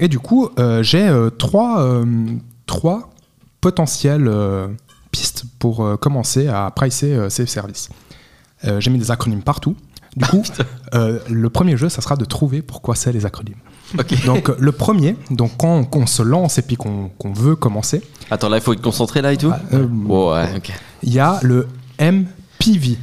[0.00, 0.50] et du coup,
[0.82, 2.02] j'ai trois,
[2.66, 3.10] trois
[3.60, 4.30] potentielles
[5.10, 7.88] pistes pour commencer à pricer ces services.
[8.78, 9.76] J'ai mis des acronymes partout.
[10.16, 10.42] Du coup,
[10.94, 13.54] euh, le premier jeu, ça sera de trouver pourquoi c'est les acronymes.
[14.26, 18.48] Donc, euh, le premier, donc quand on se lance et puis qu'on veut commencer, Attends,
[18.48, 19.52] là, il faut être concentré là et tout.
[19.72, 20.70] euh, Oh, ouais, ok.
[21.02, 21.66] il y a le
[22.00, 22.96] MPV.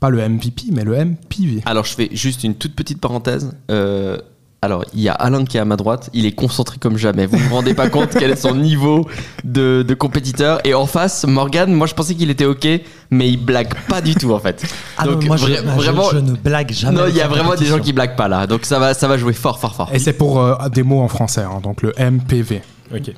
[0.00, 1.62] Pas le MVP, mais le MPV.
[1.64, 3.50] Alors, je fais juste une toute petite parenthèse.
[3.70, 4.18] Euh,
[4.62, 6.10] alors, il y a Alain qui est à ma droite.
[6.12, 7.26] Il est concentré comme jamais.
[7.26, 9.06] Vous vous rendez pas compte quel est son niveau
[9.44, 10.60] de, de compétiteur.
[10.64, 12.66] Et en face, Morgan, moi, je pensais qu'il était ok,
[13.10, 14.64] mais il blague pas du tout en fait.
[14.98, 16.10] Ah non, Donc, moi, je, vra- je- vraiment.
[16.10, 16.96] je ne blague jamais.
[16.98, 18.46] non, il y a vraiment des gens qui blaguent pas là.
[18.46, 19.90] Donc, ça va, ça va jouer fort, fort, fort.
[19.92, 22.62] Et c'est pour euh, des mots en français, hein, donc le MPV.
[22.94, 23.08] Ok.
[23.08, 23.14] Il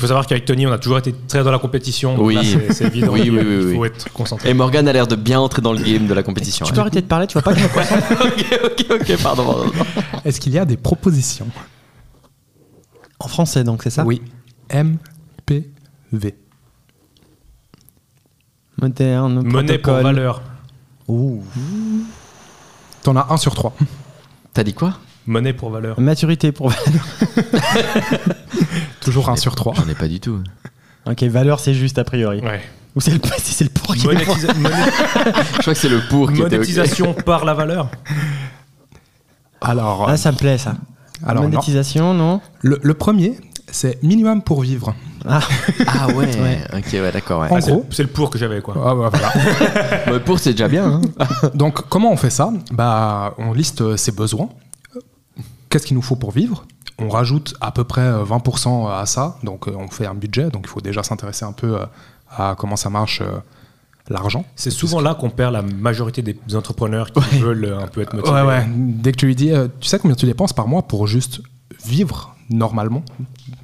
[0.00, 2.16] faut savoir qu'avec Tony, on a toujours été très dans la compétition.
[2.18, 2.38] Oui.
[2.72, 3.08] c'est- évident.
[3.12, 3.88] Oui, oui, il faut oui.
[3.88, 4.48] être concentré.
[4.50, 6.64] Et Morgan a l'air de bien entrer dans le game de la compétition.
[6.66, 9.22] Tu peux arrêter de parler, tu vois pas que je me concentre ok, ok, ok,
[9.22, 9.44] pardon.
[9.44, 9.72] pardon.
[10.24, 11.46] Est-ce qu'il y a des propositions
[13.20, 14.04] En français, donc, c'est ça?
[14.04, 14.22] Oui.
[14.72, 16.34] MPV.
[18.80, 19.42] Moderne.
[19.46, 20.02] Monnaie pour protocole.
[20.02, 20.42] valeur.
[21.08, 21.42] Ouh.
[23.02, 23.74] T'en as un sur trois.
[24.54, 24.94] T'as dit quoi?
[25.26, 26.00] Monnaie pour valeur.
[26.00, 27.04] Maturité pour valeur.
[29.00, 29.74] Toujours un sur trois.
[29.74, 30.40] J'en ai pas du tout.
[31.06, 32.40] ok, valeur, c'est juste a priori.
[32.40, 32.60] Ouais.
[32.94, 34.36] Ou c'est le, c'est le pour qui est fort.
[34.36, 34.74] Monétisa- moné-
[35.56, 36.52] Je crois que c'est le pour qui était ok.
[36.52, 37.88] monétisation par la valeur.
[39.60, 40.74] Alors, Ah, ça me plaît, ça.
[41.26, 41.50] alors non.
[41.50, 43.38] Monétisation, non, Le, le premier,
[43.70, 44.94] c'est minimum pour vivre.
[45.26, 45.38] Ah,
[45.86, 46.58] Ah ouais, Ouais.
[46.76, 47.40] ok, ouais, d'accord.
[47.42, 47.48] Ouais.
[47.48, 47.86] En Ah, c'est- gros.
[47.90, 48.74] c'est le pour que j'avais quoi.
[48.76, 49.32] Ah, bah, voilà.
[50.06, 50.84] Bah, pour, c'est déjà bien.
[50.84, 51.00] hein.
[51.54, 52.52] Donc, comment on fait ça?
[52.72, 54.48] Bah, On liste euh, ses besoins.
[55.72, 56.66] Qu'est-ce qu'il nous faut pour vivre?
[56.98, 59.38] On rajoute à peu près euh, 20% à ça.
[59.42, 60.50] Donc, euh, on fait un budget.
[60.50, 61.86] Donc, il faut déjà s'intéresser un peu euh,
[62.30, 63.38] à comment ça marche euh,
[64.10, 64.44] l'argent.
[64.54, 68.14] C'est souvent là qu'on perd la majorité des entrepreneurs qui veulent euh, un peu être
[68.14, 68.34] motivés.
[68.34, 68.66] Ouais, ouais.
[68.68, 71.40] Dès que tu lui dis, euh, tu sais combien tu dépenses par mois pour juste
[71.84, 73.02] vivre normalement?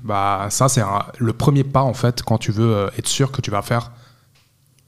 [0.03, 0.83] Bah, ça, c'est
[1.19, 3.93] le premier pas, en fait, quand tu veux euh, être sûr que tu vas faire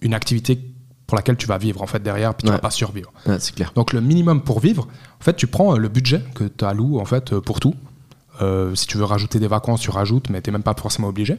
[0.00, 0.69] une activité
[1.10, 2.54] pour laquelle tu vas vivre, en fait, derrière, puis tu Ouais.
[2.56, 3.12] vas pas survivre.
[3.26, 3.72] Ouais, c'est clair.
[3.74, 4.86] Donc le minimum pour vivre,
[5.20, 7.74] en fait, tu prends euh, le budget que tu alloues en fait euh, pour tout.
[8.40, 11.08] Euh, si tu veux rajouter des vacances, tu rajoutes, mais tu n'es même pas forcément
[11.08, 11.36] obligé.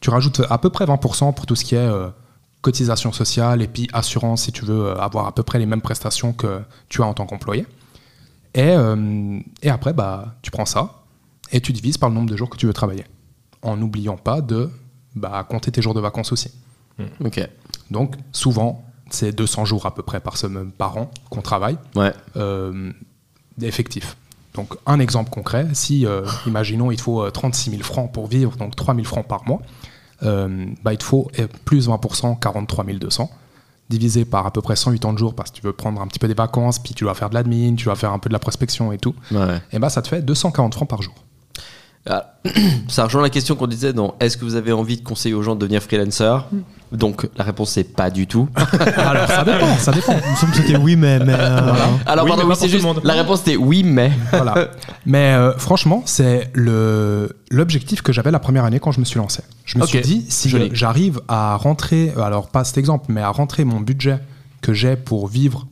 [0.00, 2.08] Tu rajoutes à peu près 20% pour tout ce qui est euh,
[2.62, 6.32] cotisation sociale et puis assurance si tu veux avoir à peu près les mêmes prestations
[6.32, 7.66] que tu as en tant qu'employé.
[8.54, 11.02] Et, euh, et après, bah, tu prends ça
[11.52, 13.04] et tu divises par le nombre de jours que tu veux travailler.
[13.62, 14.70] En n'oubliant pas de
[15.14, 16.50] bah, compter tes jours de vacances aussi.
[17.24, 17.40] Ok.
[17.90, 22.12] Donc souvent, c'est 200 jours à peu près par, semaine, par an qu'on travaille Ouais.
[22.36, 22.92] euh,
[23.62, 24.16] effectif.
[24.54, 28.56] Donc un exemple concret, si euh, imaginons il faut euh, 36 000 francs pour vivre,
[28.56, 29.60] donc 3 000 francs par mois,
[30.22, 33.30] euh, bah, il te faut euh, plus 20%, 43 200,
[33.88, 36.06] divisé par à peu près 108 ans de jours parce que tu veux prendre un
[36.08, 38.28] petit peu des vacances, puis tu dois faire de l'admin, tu dois faire un peu
[38.28, 39.60] de la prospection et tout, ouais.
[39.72, 41.14] et bah ça te fait 240 francs par jour.
[42.08, 42.32] Ah,
[42.88, 45.42] ça rejoint la question qu'on disait dans Est-ce que vous avez envie de conseiller aux
[45.42, 46.46] gens de devenir freelancer?
[46.92, 48.48] Donc la réponse c'est pas du tout.
[48.96, 50.12] Alors ça dépend, ça dépend.
[50.24, 51.18] il me semble que c'était oui, mais.
[51.20, 51.72] mais euh,
[52.06, 52.86] Alors Oui, pardon, mais oui, juste.
[53.04, 54.10] La réponse était oui, mais.
[54.32, 54.68] Voilà.
[55.06, 59.18] Mais euh, franchement, c'est le l'objectif que j'avais la première année quand je me suis
[59.18, 59.42] lancé.
[59.66, 60.70] Je me suis dit, si Joli.
[60.72, 64.18] j'arrive à rentrer, alors pas cet exemple, mais à rentrer mon budget
[64.62, 65.66] que j'ai pour vivre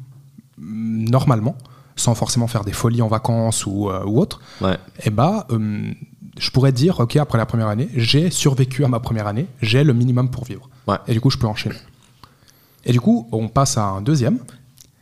[0.59, 1.57] mm, normalement,
[1.97, 4.77] sans forcément faire des folies en vacances ou, euh, ou autre, Ouais.
[5.05, 5.91] eh ben, euh,
[6.39, 9.85] je pourrais dire, ok, après la première année, j'ai survécu à ma première année, j'ai
[9.85, 10.69] le minimum pour vivre.
[10.87, 10.97] Ouais.
[11.07, 11.77] Et du coup, je peux enchaîner.
[12.85, 14.39] Et du coup, on passe à un deuxième.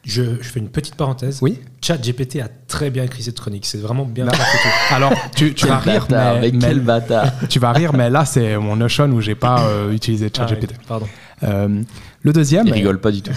[0.04, 1.40] Je, je fais une petite parenthèse.
[1.42, 1.58] Oui.
[1.82, 3.66] Chat GPT a très bien écrit cette chronique.
[3.66, 4.26] C'est vraiment bien.
[4.90, 7.32] Alors, tu, tu vas rire, bâtard, mais, mais mais- quel bâtard.
[7.48, 10.70] tu vas rire, mais là, c'est mon Notion où j'ai pas euh, utilisé Ah, ChatGPT.
[10.72, 11.06] ouais, pardon.
[11.42, 11.82] Euh,
[12.22, 13.32] le deuxième, Il rigole pas du tout.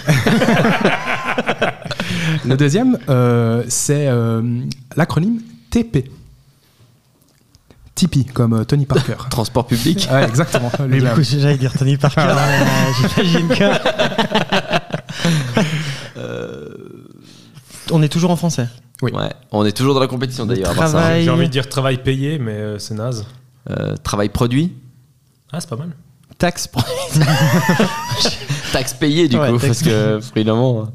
[2.46, 4.42] le deuxième, euh, c'est euh,
[4.96, 5.40] l'acronyme
[5.70, 6.10] TP.
[8.00, 9.14] Tipeee, comme euh, Tony Parker.
[9.30, 10.08] Transport public.
[10.10, 10.70] ouais, exactement.
[10.88, 12.64] Du coup, j'allais dire Tony Parker, euh,
[13.16, 13.64] j'imagine que.
[16.16, 16.68] Euh,
[17.90, 18.68] On est toujours en français.
[19.02, 19.10] Oui.
[19.12, 19.30] Ouais.
[19.52, 20.70] On est toujours dans la compétition d'ailleurs.
[20.70, 20.98] à part ça.
[20.98, 21.24] travail.
[21.24, 23.26] J'ai envie de dire travail payé, mais euh, c'est naze.
[23.70, 24.72] Euh, travail produit.
[25.52, 25.90] Ah, c'est pas mal.
[26.38, 26.66] Taxe.
[26.66, 26.84] pour-
[28.72, 29.58] Taxe payée du Ouais, coup.
[29.58, 30.88] taxe Parce que évidemment.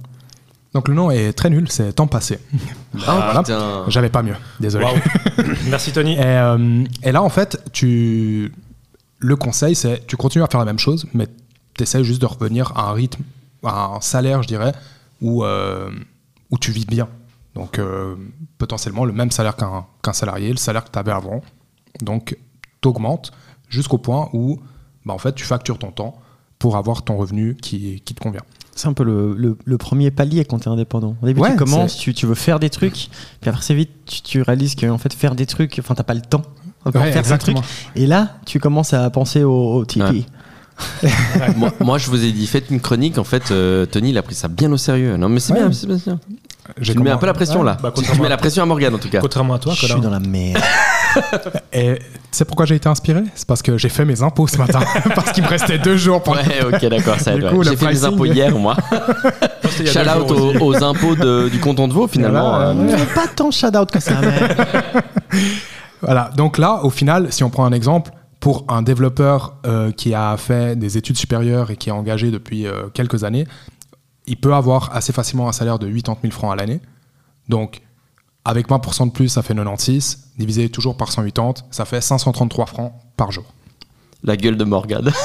[0.76, 2.38] Donc le nom est très nul, c'est temps passé.
[3.08, 3.86] Ah Voilà.
[3.88, 4.86] J'avais pas mieux, désolé.
[5.70, 6.14] Merci Tony.
[6.14, 8.54] Et, euh, et là, en fait, tu...
[9.20, 11.28] le conseil, c'est tu continues à faire la même chose, mais
[11.76, 13.24] tu essaies juste de revenir à un rythme,
[13.64, 14.74] à un salaire, je dirais,
[15.22, 15.90] où, euh,
[16.52, 17.08] où tu vis bien.
[17.54, 18.16] Donc, euh,
[18.58, 21.42] potentiellement, le même salaire qu'un qu'un salarié, le salaire que tu avais avant.
[22.02, 22.38] Donc,
[22.82, 23.32] tu augmentes
[23.70, 24.60] jusqu'au point où,
[25.06, 26.20] bah, en fait, tu factures ton temps
[26.60, 28.44] pour avoir ton revenu qui, qui te convient.
[28.78, 31.16] C'est un peu le, le- le premier palier quand tu es indépendant.
[31.22, 33.08] Au début, Ouais, tu commences, tu, tu veux faire des trucs,
[33.40, 36.04] puis après, c'est vite, tu, tu réalises que en fait, faire des trucs, enfin, t'as
[36.04, 36.42] pas le temps
[36.84, 37.56] pour Ouais, faire ces trucs.
[37.56, 37.62] exactement.
[37.96, 40.26] Et là, tu commences à penser au, au Tipeee.
[41.56, 43.18] moi, moi, je vous ai dit, faites une chronique.
[43.18, 45.16] En fait, euh, Tony, il a pris ça bien au sérieux.
[45.16, 45.60] Non, mais c'est Ouais.
[45.60, 46.20] bien, c'est bien.
[46.96, 47.66] me mets un peu la pression Ouais.
[47.68, 47.78] là.
[47.82, 49.22] Bah, tu mets la pression à Morgane en tout cas.
[49.22, 50.62] Contrairement à toi, Je suis dans la merde.
[51.74, 52.02] Et tu
[52.32, 53.24] sais pourquoi j'ai été inspiré?
[53.36, 54.80] C'est parce que j'ai fait mes impôts ce matin.
[55.16, 57.64] parce qu'il me restait deux jours pour Ouais, ok, d'accord, ça aide, ouais.
[57.64, 58.76] J'ai fait mes impôts hier, moi.
[59.86, 62.50] Shout out aux, aux impôts de- du canton de Vaud, finalement.
[62.52, 63.06] Voilà, euh, ouais.
[63.14, 64.40] pas tant shout-out que ça, mais.
[66.02, 70.14] Voilà, donc là, au final, si on prend un exemple, pour un développeur euh, qui
[70.14, 73.48] a fait des études supérieures et qui est engagé depuis euh, quelques années,
[74.28, 76.80] il peut avoir assez facilement un salaire de 80 000 francs à l'année.
[77.50, 77.82] Donc,
[78.46, 82.94] avec 20% de plus, ça fait 96, divisé toujours par 180, ça fait 533 francs
[83.18, 83.46] par jour.
[84.24, 85.12] La gueule de Morgane.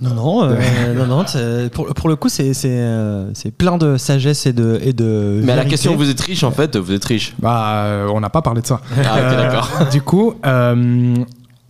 [0.00, 1.24] Non, non, euh, non, non
[1.72, 4.80] pour, pour le coup, c'est euh, c'est plein de sagesse et de.
[4.82, 7.32] Et de Mais à la question, vous êtes riche en fait, vous êtes riche.
[7.38, 8.80] Bah, euh, on n'a pas parlé de ça.
[8.90, 9.70] Ah, ok, Euh, d'accord.
[9.92, 11.14] du coup, euh,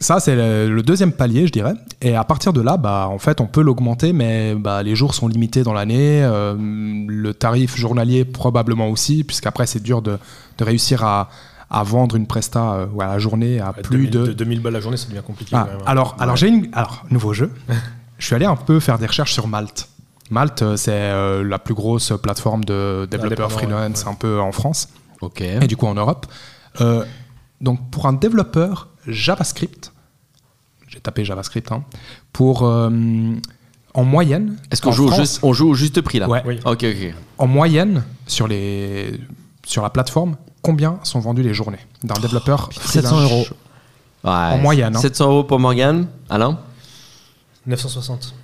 [0.01, 1.74] Ça, c'est le, le deuxième palier, je dirais.
[2.03, 5.14] Et à partir de là, bah, en fait, on peut l'augmenter, mais bah, les jours
[5.14, 6.22] sont limités dans l'année.
[6.22, 10.18] euh, le tarif journalier, probablement aussi, puisqu'après, c'est dur de,
[10.59, 11.30] de réussir à,
[11.70, 14.32] à vendre une presta euh, à la journée à plus 2000, de.
[14.32, 15.53] 2000 balles la journée, ça devient compliqué.
[15.57, 15.80] Ah, quand même.
[15.80, 15.84] hein.
[15.86, 16.68] alors, alors j'ai une.
[16.74, 17.51] Alors, nouveau jeu.
[18.18, 19.88] je suis allé un peu faire des recherches sur Malte.
[20.30, 24.11] Malte, euh, c'est euh, la plus grosse plateforme de développeurs freelance ouais.
[24.11, 24.88] un peu en France
[25.20, 25.40] Ok.
[25.40, 26.26] et du coup en Europe.
[26.80, 27.05] Euh,
[27.61, 29.92] donc pour un développeur JavaScript,
[30.88, 31.84] j'ai tapé JavaScript, hein,
[32.32, 32.90] pour euh,
[33.94, 34.57] en moyenne.
[34.70, 36.28] Est-ce qu'on joue, au juste- on joue au juste prix là?
[36.28, 36.42] Ouais.
[36.46, 36.59] Oui.
[36.64, 37.14] Ok, ok.
[37.38, 39.18] En moyenne sur les
[39.66, 43.46] sur la plateforme, combien sont vendues les journées d'un développeur 700 freelance euros.
[44.24, 45.00] Ouais, En moyenne, hein.
[45.00, 46.07] 700 euros pour Morgan.
[46.30, 46.59] Alain?
[47.66, 48.34] 960.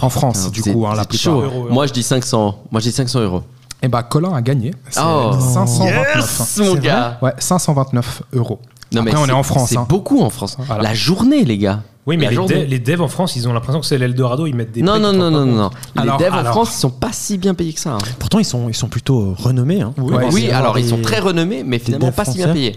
[0.00, 1.18] en France du Vous êtes- coup, hein, la plupart.
[1.22, 1.42] chaud.
[1.42, 1.68] Euros.
[1.70, 2.64] Moi je dis 500.
[2.70, 3.42] Moi je dis 500 euros.
[3.82, 4.72] Et bah Colin a gagné.
[4.98, 5.30] Oh.
[5.52, 6.16] 529.
[6.16, 7.18] Yes, mon gars.
[7.22, 8.60] Ouais, 529 euros.
[8.92, 9.68] Non, Après, mais on est c'est- en France.
[9.70, 9.86] C'est hein.
[9.88, 10.56] beaucoup en France.
[10.58, 10.82] Voilà.
[10.82, 11.82] La journée, les gars.
[12.06, 12.54] Oui, mais les, journée.
[12.64, 14.82] dev- les devs en France, ils ont l'impression que c'est l'Eldorado, ils mettent des.
[14.82, 15.70] Non, non, non, non, non.
[15.96, 17.92] Les Alors- devs en France, ils sont pas si bien payés que ça.
[17.94, 17.98] hein.
[18.18, 19.80] Pourtant, ils sont, ils sont plutôt euh, renommés.
[19.80, 19.94] Hein.
[19.96, 22.76] Oui, Ouais, Oui, alors ils sont très renommés, mais finalement pas si bien payés.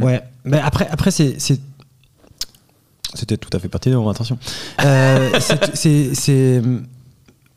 [0.00, 0.22] Ouais.
[0.44, 1.36] Mais après, après c'est.
[3.16, 4.38] C'était tout à fait pertinent, attention.
[4.84, 5.38] Euh,
[5.74, 6.62] c'est-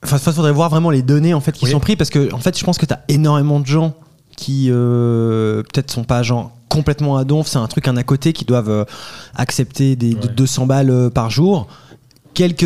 [0.04, 1.72] Enfin, il faudrait voir vraiment les données en fait qui Oui.
[1.72, 3.96] sont prises parce que en fait, je pense que tu as énormément de gens
[4.38, 8.32] qui euh, peut-être sont pas genre complètement à donf, c'est un truc un à côté
[8.32, 8.86] qui doivent euh,
[9.36, 10.28] accepter des, Ouais.
[10.36, 11.68] 200 balles euh, par jour.
[12.34, 12.64] Quelques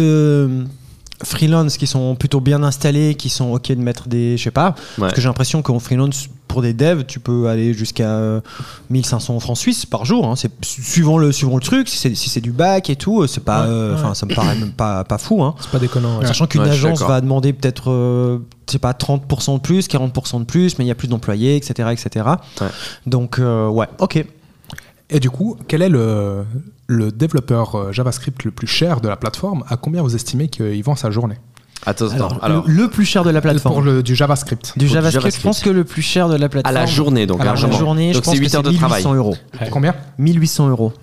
[1.24, 4.70] freelance qui sont plutôt bien installés, qui sont ok de mettre des, je sais pas,
[4.70, 5.02] Ouais.
[5.02, 8.42] parce que j'ai l'impression qu'en freelance pour des devs, tu peux aller jusqu'à euh,
[8.90, 10.26] 1500 francs suisses par jour.
[10.28, 10.36] hein.
[10.36, 11.88] C'est suivant le suivant le truc.
[11.88, 14.16] Si c'est si du bac et tout, c'est pas, Ouais, euh, ouais.
[14.16, 15.42] ça me paraît même pas pas fou.
[15.44, 15.56] Hein.
[15.62, 16.20] C'est pas déconnant.
[16.20, 16.26] ouais.
[16.28, 20.44] Sachant qu'une agence va demander peut-être, euh, je sais pas, 30% de plus, 40% de
[20.46, 22.26] plus, mais il y a plus d'employés, etc., etc.
[22.60, 22.68] Ouais.
[23.06, 24.26] Donc euh, ouais, ok.
[25.10, 26.44] Et du coup, quel est le,
[26.92, 30.84] le développeur euh, JavaScript le plus cher de la plateforme À combien vous estimez qu'il
[30.84, 31.38] vend sa journée
[31.86, 32.16] Attends, attends.
[32.28, 33.74] Alors, Alors, le, le plus cher de la plateforme.
[33.76, 34.78] Pour le, du JavaScript.
[34.78, 36.76] du JavaScript, je pense que le plus cher de la à plateforme.
[36.76, 38.78] la journée, donc À la à journée, je pense c'est que 8 heures c'est de
[38.78, 39.02] travail.
[39.04, 39.36] 1800 euros.
[39.60, 39.70] Ouais.
[39.72, 40.94] Combien 1800 euros.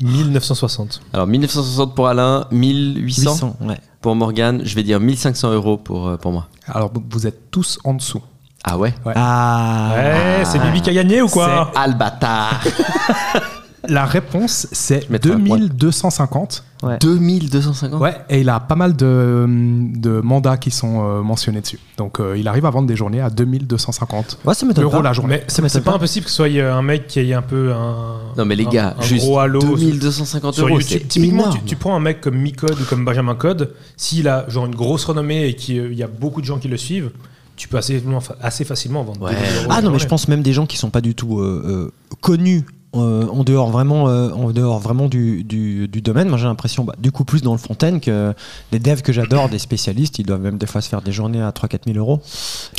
[0.00, 1.00] 1960.
[1.12, 3.76] Alors 1960 pour Alain, 1800 800, ouais.
[4.00, 4.62] pour Morgan.
[4.64, 6.48] Je vais dire 1500 euros pour, euh, pour moi.
[6.66, 8.22] Alors, vous- êtes tous en dessous.
[8.64, 9.12] Ah ouais Ouais.
[9.16, 9.92] Ah.
[9.94, 12.60] Ouais, c'est Bibi qui a gagné ou quoi Albatar
[13.88, 15.58] La réponse, c'est Je mettrai un point.
[15.58, 16.64] 2250.
[16.82, 16.98] Ouais.
[17.00, 21.78] 2250 Ouais, et il a pas mal de, de mandats qui sont euh, mentionnés dessus.
[21.96, 25.02] Donc, euh, il arrive à vendre des journées à 2250 Ouais, ça m'étonne euros pas.
[25.02, 25.42] la journée.
[25.48, 25.96] C'est pas pas.
[25.96, 28.18] impossible que ce soit euh, un mec qui ait un peu un.
[28.36, 31.02] Non mais les un- gars, un juste gros halo 2250 sur euros, YouTube.
[31.08, 34.74] Typiquement, tu, prends un mec comme Micode ou comme Benjamin Code, s'il a genre une
[34.74, 37.10] grosse renommée et qu'il y a beaucoup de gens qui le suivent,
[37.56, 38.02] tu peux assez,
[38.40, 39.22] assez facilement vendre.
[39.22, 39.32] Ouais.
[39.34, 41.38] 2000 euros Ah non, mais je pense même des gens qui sont pas du tout
[41.40, 42.64] euh, euh, connus.
[42.94, 46.84] Euh, en dehors vraiment, euh, en dehors vraiment du, du, du domaine, moi j'ai l'impression,
[46.84, 48.34] bah, du coup plus dans le fontaine que
[48.70, 51.40] les devs que j'adore, des spécialistes, ils doivent même des fois se faire des journées
[51.40, 52.20] à 3-4 000 euros.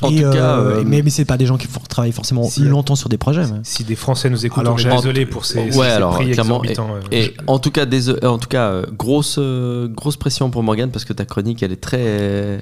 [0.03, 2.43] En Et, tout cas, euh, mais, mais c'est pas des gens qui font travailler forcément
[2.43, 3.41] Si, longtemps sur des projets.
[3.47, 5.82] mais- Si des Français nous écoutent, Alors, on est j'ai- désolé pour ces, Ouais, ces
[5.82, 6.95] alors, prix clairement, exorbitants.
[6.95, 7.16] euh.
[7.16, 11.14] Et en tout cas, désolé- en tout cas, grosse, grosse pression pour Morgan parce que
[11.14, 12.59] ta chronique, elle est très.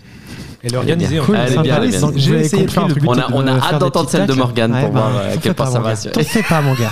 [0.61, 1.09] Cool, en elle est bien,
[1.81, 1.99] elle est bien.
[2.01, 4.21] Donc, J'ai essayé de faire le but On a, on a hâte des d'entendre celle
[4.21, 4.37] de tacs.
[4.37, 5.95] Morgan Ouais, pour bah, voir quelle fais pas, part ça va.
[5.95, 6.91] T'en fais pas, mon gars.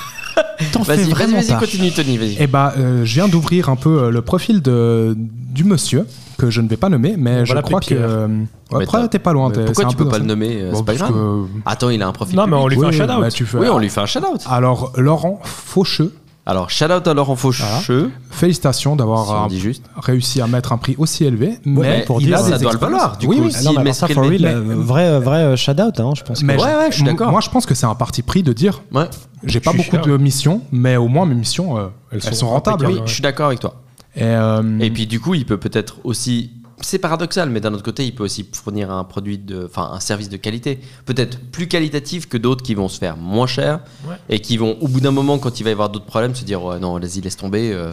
[0.71, 1.55] T'en fais Vas-y, vas-y, vraiment vas-y, pas.
[1.59, 2.37] continue, Tony, vas-y.
[2.39, 6.05] Eh bah, euh, je viens d'ouvrir un peu euh, le profil de, du monsieur,
[6.37, 7.85] que je ne vais pas nommer, mais je crois que.
[7.87, 7.99] Pierre.
[8.03, 9.49] euh, Mais ouais, après, t'as- t'es pas loin.
[9.51, 11.11] T'es- Pourquoi c'est un tu peu peux pas le nommer euh, Bon, C'est pas parce
[11.11, 11.13] grave.
[11.13, 12.35] que- Attends, il a un profil.
[12.35, 13.19] Non, mais on lui fait un Oui, shout-out.
[13.21, 14.41] bah, tu fais- Oui, on lui fait un shout-out.
[14.49, 16.13] Alors, Laurent Faucheux,
[16.49, 18.09] Alors, shout-out à Laurent Faucheux.
[18.31, 19.83] félicitations d'avoir euh, juste.
[19.97, 22.73] réussi à mettre un prix aussi élevé, mais mais pour il dire, a ça doit
[22.73, 23.51] le valoir, du oui, coup, oui.
[23.53, 26.39] si non, mais ça, for real, euh, vrai, vrai euh, shout-out, hein, je pense.
[26.39, 27.31] que- Mais Ouais, ouais, je suis moi- d'accord.
[27.31, 29.07] Moi, je pense que c'est un parti pris de dire Ouais,
[29.43, 30.01] j'ai pas beaucoup cher.
[30.01, 32.87] de missions, mais au moins mes missions, euh, elles, Elles sont, sont rentables.
[32.87, 33.75] oui, je suis d'accord avec toi.
[34.15, 36.49] Et, euh, Et puis du coup, il peut peut-être aussi.
[36.81, 39.99] C'est paradoxal, mais d'un autre côté, il peut aussi fournir un produit de, enfin un
[39.99, 44.15] service de qualité, peut-être plus qualitatif que d'autres qui vont se faire moins cher Ouais.
[44.29, 46.45] et qui vont, au bout d'un moment, quand il va y avoir d'autres problèmes, se
[46.45, 47.91] dire non, vas-y, laisse tomber, euh,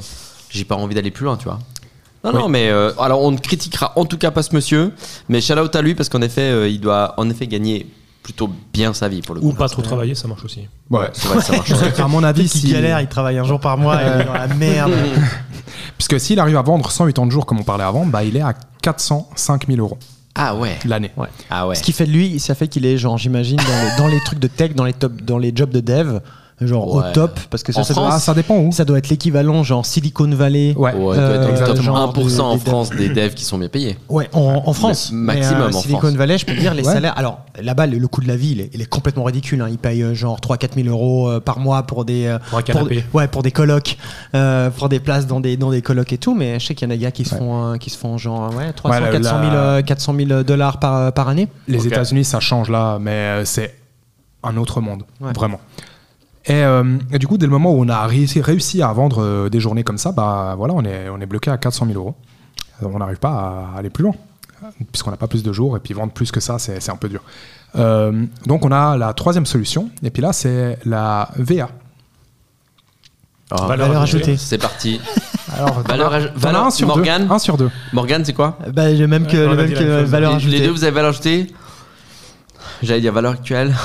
[0.50, 1.58] j'ai pas envie d'aller plus loin, tu vois.
[2.24, 2.38] Non, Oui.
[2.40, 4.92] non, mais euh, alors on ne critiquera en tout cas pas ce monsieur,
[5.28, 7.86] mais shout out à lui parce qu'en effet, euh, il doit en effet gagner
[8.26, 9.50] plutôt bien sa vie pour le coup.
[9.50, 10.66] Ou pas trop travailler, ça marche aussi.
[10.90, 11.06] ouais.
[11.12, 11.70] C'est vrai que ça marche.
[12.00, 14.24] à mon avis, Qui si- galère, il travaille un jour par mois et il est
[14.24, 14.92] dans la merde.
[15.96, 18.52] puisque s'il arrive à vendre 180 jours comme on parlait avant, bah, il est à
[18.82, 19.96] 405 000 euros
[20.34, 20.76] ah ouais.
[20.84, 21.12] l'année.
[21.50, 21.76] Ah ouais.
[21.76, 24.20] Ce qui fait de lui, ça fait qu'il est genre, j'imagine, dans, les- dans les
[24.24, 26.18] trucs de tech, dans les top, dans les jobs de dev,
[26.60, 27.08] genre Ouais.
[27.08, 28.72] au top, parce que ça, ça, France doit, Ah, ça dépend où.
[28.72, 30.74] ça doit être l'équivalent genre Silicon Valley.
[30.76, 30.94] Ouais.
[30.94, 33.98] Ouais, Euh, top genre 1% en France des devs qui sont bien payés.
[34.08, 35.10] Ouais, en, en France.
[35.12, 36.12] Le maximum Mais, euh, en Silicon France.
[36.14, 36.92] Valley, je peux te dire, les Ouais.
[36.94, 37.12] salaires.
[37.18, 39.60] Alors là-bas, le, le coût de la vie, il est, il est complètement ridicule.
[39.60, 39.68] hein.
[39.70, 42.24] Ils payent euh, genre 3-4 000 euros euh, par mois pour des.
[42.26, 43.04] euh, Pour un canapé.
[43.12, 43.98] ouais, pour des colocs,
[44.34, 46.34] euh, pour des places dans des, dans des colocs et tout.
[46.34, 47.40] Mais je sais qu'il y en a des gars qui se Ouais.
[47.40, 50.42] font, qui se font genre ouais, 300, Ouais, la- 400 000, la- euh, 400 000
[50.42, 51.48] dollars par, par année.
[51.68, 51.86] Les.
[51.86, 53.74] États-Unis, ça change là, mais c'est
[54.42, 55.32] un autre monde, Ouais.
[55.34, 55.60] vraiment.
[56.46, 59.20] Et, euh, et du coup, dès le moment où on a réussi, réussi à vendre
[59.22, 61.98] euh, des journées comme ça, bah voilà, on est, on est bloqué à 400 000
[61.98, 62.14] euros.
[62.82, 63.30] Euh, On n'arrive pas
[63.74, 64.14] à aller plus loin,
[64.92, 67.08] puisqu'on n'a pas plus de jours, et puis vendre plus que ça, c'est un peu
[67.08, 67.20] dur.
[67.74, 71.68] Euh, donc on a la troisième solution, et puis là, c'est la VA.
[73.50, 74.36] Ah, Valeur Valeur ajoutée.
[74.36, 75.00] C'est parti.
[75.56, 77.32] Alors, Valeur as valeur- un sur Morgane deux.
[77.32, 77.70] Un sur deux.
[77.92, 80.58] Morgane, c'est quoi Bah, le même que, Ouais, le a même valeur ajoutée.
[80.58, 81.46] les deux, vous avez valeur ajoutée
[82.82, 83.74] J'allais dire valeur actuelle.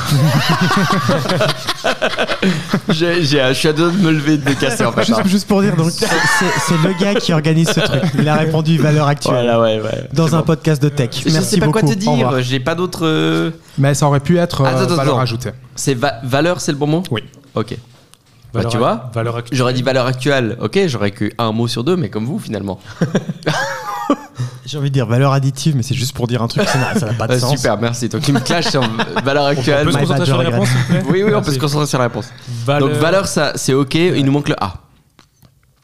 [2.90, 5.06] J'ai- j'ai- je suis à deux de me lever et de me casser en fait.
[5.06, 5.24] Juste, hein.
[5.26, 8.02] juste pour dire, donc c'est c'est le gars qui organise ce truc.
[8.18, 10.08] Il a répondu valeur actuelle Voilà, ouais, ouais.
[10.14, 10.46] dans C'est un bon.
[10.46, 11.10] podcast de tech.
[11.26, 11.80] Je Merci sais pas beaucoup.
[11.80, 13.06] quoi te dire, j'ai pas d'autres.
[13.06, 15.20] euh, Mais ça aurait pu être euh, Attends, valeur attends.
[15.20, 15.52] ajoutée.
[15.76, 17.04] C'est va- valeur, c'est le bon mot?
[17.12, 17.24] Oui.
[17.56, 17.76] Ok.
[18.54, 19.58] Bah, tu vois, valeur actuelle.
[19.58, 20.58] j'aurais dit valeur actuelle.
[20.60, 22.80] Ok, j'aurais que un mot sur deux, mais comme vous finalement.
[24.66, 26.94] J'ai envie de dire valeur additive, mais c'est juste pour dire un truc, ça n'a
[27.00, 27.56] ça n'a pas de sens.
[27.58, 28.10] super, merci.
[28.10, 28.82] Toi qui me clashes sur
[29.24, 29.86] valeur On actuelle.
[29.86, 31.88] peut se concentrer sur la réponse, s'il vous plaît Oui, oui, on peut se concentrer
[31.88, 32.30] sur la réponse.
[32.66, 33.96] Valeur, Donc valeur, ça, c'est ok.
[33.96, 34.76] Il nous manque le A.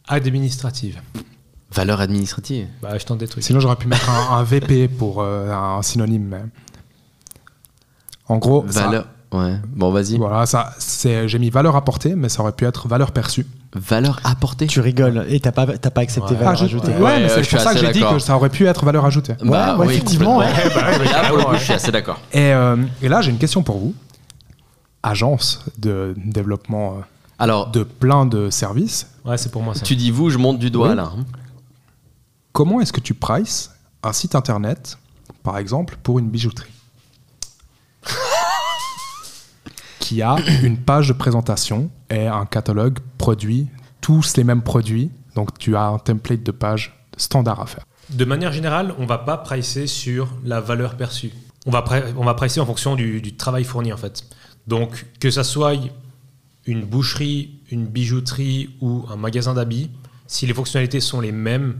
[0.08, 1.00] administrative.
[1.74, 2.68] Valeur administrative.
[2.82, 3.44] Bah, je tente des trucs.
[3.44, 6.24] Sinon, j'aurais pu mettre un, un VP pour euh, un synonyme.
[6.30, 6.44] mais-
[8.30, 9.06] En gros, ça- Valeur.
[9.34, 9.56] Ouais.
[9.76, 10.18] Bon, vas-y.
[10.18, 13.46] voilà, ça, c'est, j'ai mis valeur apportée, mais ça aurait pu être valeur perçue.
[13.76, 14.66] Valeur apportée.
[14.68, 16.40] Tu rigoles et t'as pas, t'as pas accepté Ouais.
[16.40, 16.92] valeur ajoutée.
[16.94, 19.06] ouais, Ouais, mais c'est pour ça que j'ai dit que ça aurait pu être valeur
[19.06, 19.34] ajoutée.
[19.44, 21.00] Bah, ouais, oui, effectivement, complètement.
[21.00, 21.06] ouais.
[21.12, 22.20] Là, pour le coup, je suis assez d'accord.
[22.32, 23.94] Et, euh, et là, j'ai une question pour vous.
[25.04, 27.02] Agence de développement euh,
[27.40, 29.82] Alors, de plein de services, Ouais, c'est pour moi ça.
[29.82, 30.96] tu dis vous, je monte du doigt Oui.
[30.96, 31.12] là.
[31.16, 31.24] hein.
[32.52, 33.72] comment est-ce que tu prices
[34.04, 34.98] un site internet,
[35.44, 36.72] par exemple, pour une bijouterie?
[40.08, 43.68] Qui a une page de présentation et un catalogue produit,
[44.00, 47.84] tous les mêmes produits, donc tu as un template de page standard à faire.
[48.10, 51.34] De manière générale, on va pas pricer sur la valeur perçue.
[51.66, 51.84] On va,
[52.16, 54.24] on va pricer en fonction du, du travail fourni en fait.
[54.66, 55.74] Donc que ça soit
[56.66, 59.92] une boucherie, une bijouterie ou un magasin d'habits,
[60.26, 61.80] si les fonctionnalités sont les mêmes,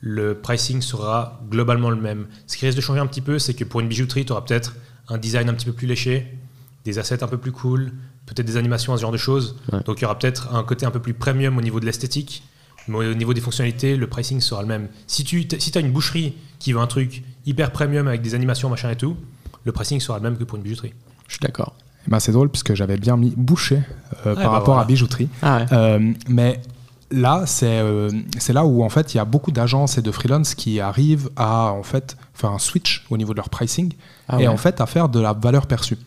[0.00, 2.26] le pricing sera globalement le même.
[2.46, 4.40] Ce qui risque de changer un petit peu, c'est que pour une bijouterie, tu auras
[4.40, 4.76] peut-être
[5.08, 6.38] un design un petit peu plus léché,
[6.84, 7.92] des assets un peu plus cool,
[8.26, 9.56] peut-être des animations, ce genre de choses.
[9.72, 9.80] Ouais.
[9.84, 12.42] Donc il y aura peut-être un côté un peu plus premium au niveau de l'esthétique.
[12.88, 14.88] Mais au niveau des fonctionnalités, le pricing sera le même.
[15.06, 18.68] Si tu si as une boucherie qui veut un truc hyper premium avec des animations,
[18.68, 19.16] machin et tout,
[19.64, 20.94] le pricing sera le même que pour une bijouterie.
[21.28, 21.74] Je suis d'accord.
[22.06, 23.82] Eh ben, c'est drôle puisque j'avais bien mis boucher
[24.26, 24.82] euh, par bah rapport voilà.
[24.82, 25.28] à bijouterie.
[25.42, 25.66] Ah ouais.
[25.72, 26.60] Euh, mais
[27.10, 30.10] là, c'est euh, c'est là où en fait il y a beaucoup d'agences et de
[30.10, 33.92] freelance qui arrivent à en fait faire un switch au niveau de leur pricing
[34.28, 34.48] Ah et ouais.
[34.48, 35.98] en fait à faire de la valeur perçue.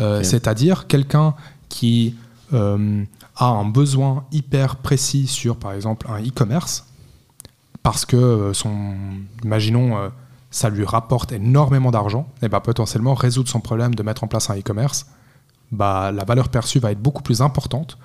[0.00, 0.22] Euh.
[0.22, 1.34] C'est-à-dire quelqu'un
[1.68, 2.16] qui
[2.52, 3.04] euh,
[3.36, 6.86] a un besoin hyper précis sur par exemple un e-commerce
[7.82, 8.94] parce que euh, son,
[9.44, 10.10] imaginons,
[10.50, 14.50] ça lui rapporte énormément d'argent, et bah potentiellement résoudre son problème de mettre en place
[14.50, 15.06] un e-commerce,
[15.72, 17.96] bah la valeur perçue va être beaucoup plus importante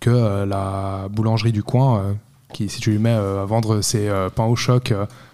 [0.00, 2.14] que la boulangerie du coin
[2.52, 4.92] qui, si tu lui mets à vendre ses pains au choc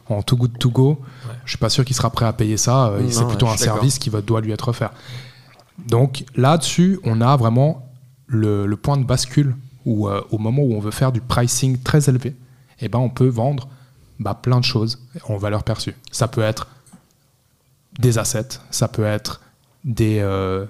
[0.08, 1.00] en too good to go,
[1.44, 2.92] je suis pas sûr qu'il sera prêt à payer ça.
[3.08, 4.92] c'est ouais, plutôt un service qui va, doit lui être offert.
[5.88, 7.86] Donc là-dessus, on a vraiment
[8.26, 11.78] le, le point de bascule où euh, au moment où on veut faire du pricing
[11.82, 12.36] très élevé,
[12.80, 13.68] eh ben, on peut vendre
[14.18, 14.98] bah, plein de choses
[15.28, 15.96] en valeur perçue.
[16.12, 16.68] Ça peut être
[17.98, 19.40] des assets, ça peut être
[19.84, 20.66] des, euh,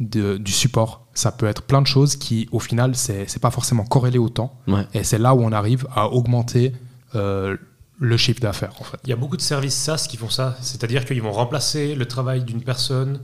[0.00, 3.50] de- du support, ça peut être plein de choses qui, au final, c'est c'est pas
[3.50, 4.54] forcément corrélé au temps.
[4.68, 4.86] Ouais.
[4.94, 6.72] Et c'est là où on arrive à augmenter
[7.14, 7.56] euh,
[7.98, 8.98] le chiffre d'affaires, en fait.
[9.04, 12.06] Il y a beaucoup de services SaaS qui font ça, c'est-à-dire qu'ils vont remplacer le
[12.06, 13.20] travail d'une personne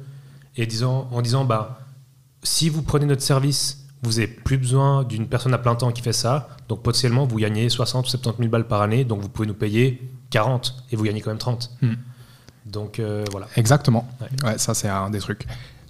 [0.58, 1.80] et disant, en disant bah,
[2.42, 6.02] si vous prenez notre service, vous n'avez plus besoin d'une personne à plein temps qui
[6.02, 9.28] fait ça, donc potentiellement vous gagnez 60 ou 70 000 balles par année, donc vous
[9.28, 11.70] pouvez nous payer 40 et vous gagnez quand même 30.
[11.80, 11.94] Hmm.
[12.66, 13.46] Donc euh, voilà.
[13.56, 14.06] Exactement.
[14.20, 14.50] Ouais.
[14.50, 15.46] Ouais, ça, c'est un des trucs.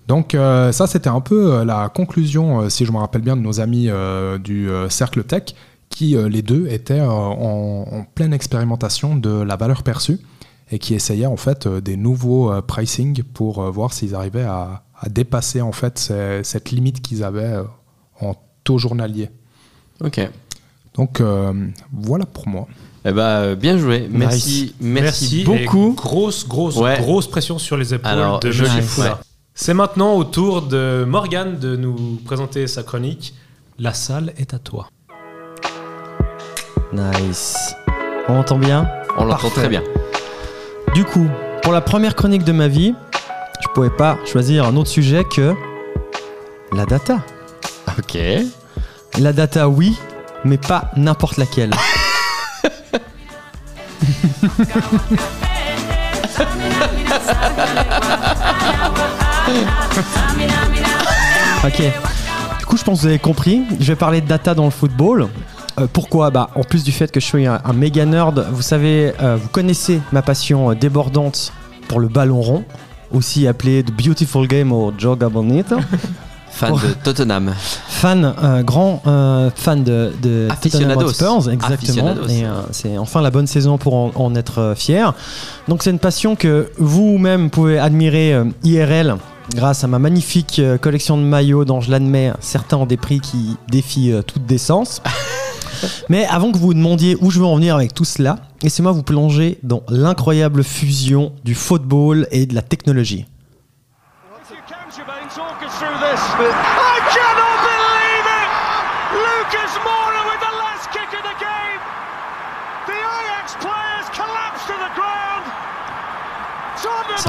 [0.08, 3.42] Donc, euh, ça, c'était un peu euh, la conclusion, si je me rappelle bien, de
[3.42, 5.54] nos amis euh, du Cercle Tech,
[5.90, 10.18] qui, les deux, étaient en, en pleine expérimentation de la valeur perçue
[10.70, 14.42] et qui essayaient, en fait, euh, des nouveaux euh, pricing pour euh, voir s'ils arrivaient
[14.44, 17.58] à, à dépasser, en fait, ces- cette limite qu'ils avaient
[18.20, 18.34] en
[18.64, 19.30] taux journalier.
[20.04, 20.20] Ok.
[20.94, 21.52] Donc, euh,
[21.92, 22.66] voilà pour moi.
[23.04, 24.08] Eh ben, euh, bien joué.
[24.10, 25.94] Merci, merci, beaucoup.
[25.96, 26.98] grosse, grosse, Ouais.
[26.98, 28.64] grosse pression sur les épaules Alors, de Monsieur
[29.02, 29.10] ouais.
[29.54, 33.34] C'est maintenant au tour de Morgane de nous présenter sa chronique.
[33.78, 34.88] La salle est à toi.
[36.92, 37.74] Nice.
[38.28, 38.88] On entend bien?
[39.16, 39.82] On l'entend très bien.
[40.98, 41.28] Du coup,
[41.62, 42.92] pour la première chronique de ma vie,
[43.62, 45.54] je pouvais pas choisir un autre sujet que
[46.72, 47.20] la data.
[47.96, 48.18] Ok.
[49.20, 49.96] La data, oui,
[50.44, 51.70] mais pas n'importe laquelle.
[61.64, 61.82] ok.
[62.58, 63.62] Du coup, je pense que vous avez compris.
[63.78, 65.28] Je vais parler de data dans le football.
[65.78, 68.62] Euh, pourquoi bah, En plus du fait que je suis un, un méga nerd, vous
[68.62, 71.52] savez, euh, vous connaissez ma passion débordante
[71.88, 72.64] pour le ballon rond,
[73.12, 75.76] aussi appelé The Beautiful Game ou Joga Bonito.
[76.50, 77.54] Fan de Tottenham.
[77.88, 80.98] fan, euh, grand euh, fan de, de Tottenham.
[80.98, 82.14] Hotspurs, exactement.
[82.28, 85.14] Et euh, c'est enfin la bonne saison pour en, en être fier.
[85.68, 89.16] Donc c'est une passion que vous-même pouvez admirer IRL
[89.54, 93.20] grâce à ma magnifique euh, collection de maillots dont je l'admets, certains ont des prix
[93.20, 95.02] qui défient euh, toute décence.
[96.08, 98.92] Mais avant que vous vous demandiez où je veux en venir avec tout cela, laissez-moi
[98.92, 103.26] vous plonger dans l'incroyable fusion du football et de la technologie.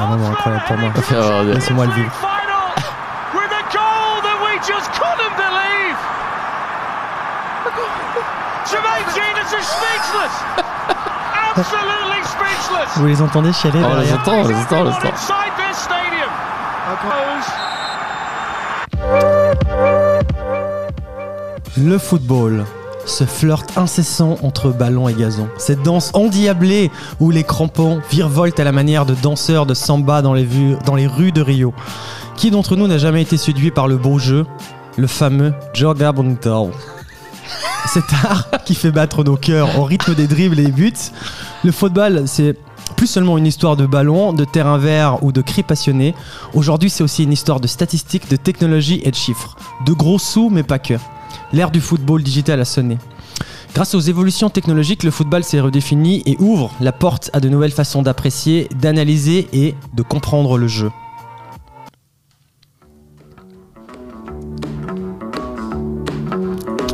[0.00, 0.90] C'est un moment incroyable pour moi.
[1.44, 2.10] laissez-moi le vivre.
[2.12, 2.72] Final
[3.34, 5.96] with a goal that we just couldn't believe.
[8.64, 10.32] Jermaine Genius is speechless.
[11.54, 12.96] Absolutely speechless.
[12.96, 15.08] Vous les entendez chialer Oh, on les entend, on les entend, on les entend.
[15.10, 16.30] Inside this stadium.
[21.76, 22.64] Le football,
[23.06, 25.48] ce flirt incessant entre ballon et gazon.
[25.58, 30.34] Cette danse endiablée où les crampons virevoltent à la manière de danseurs de samba dans
[30.34, 30.46] les,
[31.06, 31.74] rues de Rio.
[32.36, 34.46] Qui d'entre nous n'a jamais été séduit par le beau jeu,
[34.96, 36.70] le fameux Joga Bonito
[37.92, 40.92] Cet art qui fait battre nos cœurs au rythme des dribbles et des buts.
[41.64, 42.56] Le football, c'est
[42.96, 46.14] plus seulement une histoire de ballon, de terrain vert ou de cris passionnés.
[46.54, 49.56] Aujourd'hui, c'est aussi une histoire de statistiques, de technologie et de chiffres.
[49.86, 50.94] De gros sous, mais pas que.
[51.52, 52.98] L'ère du football digital a sonné.
[53.74, 57.70] Grâce aux évolutions technologiques, le football s'est redéfini et ouvre la porte à de nouvelles
[57.70, 60.90] façons d'apprécier, d'analyser et de comprendre le jeu.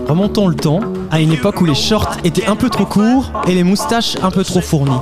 [0.09, 0.81] Remontons le temps
[1.11, 4.31] à une époque où les shorts étaient un peu trop courts et les moustaches un
[4.31, 5.01] peu trop fournies.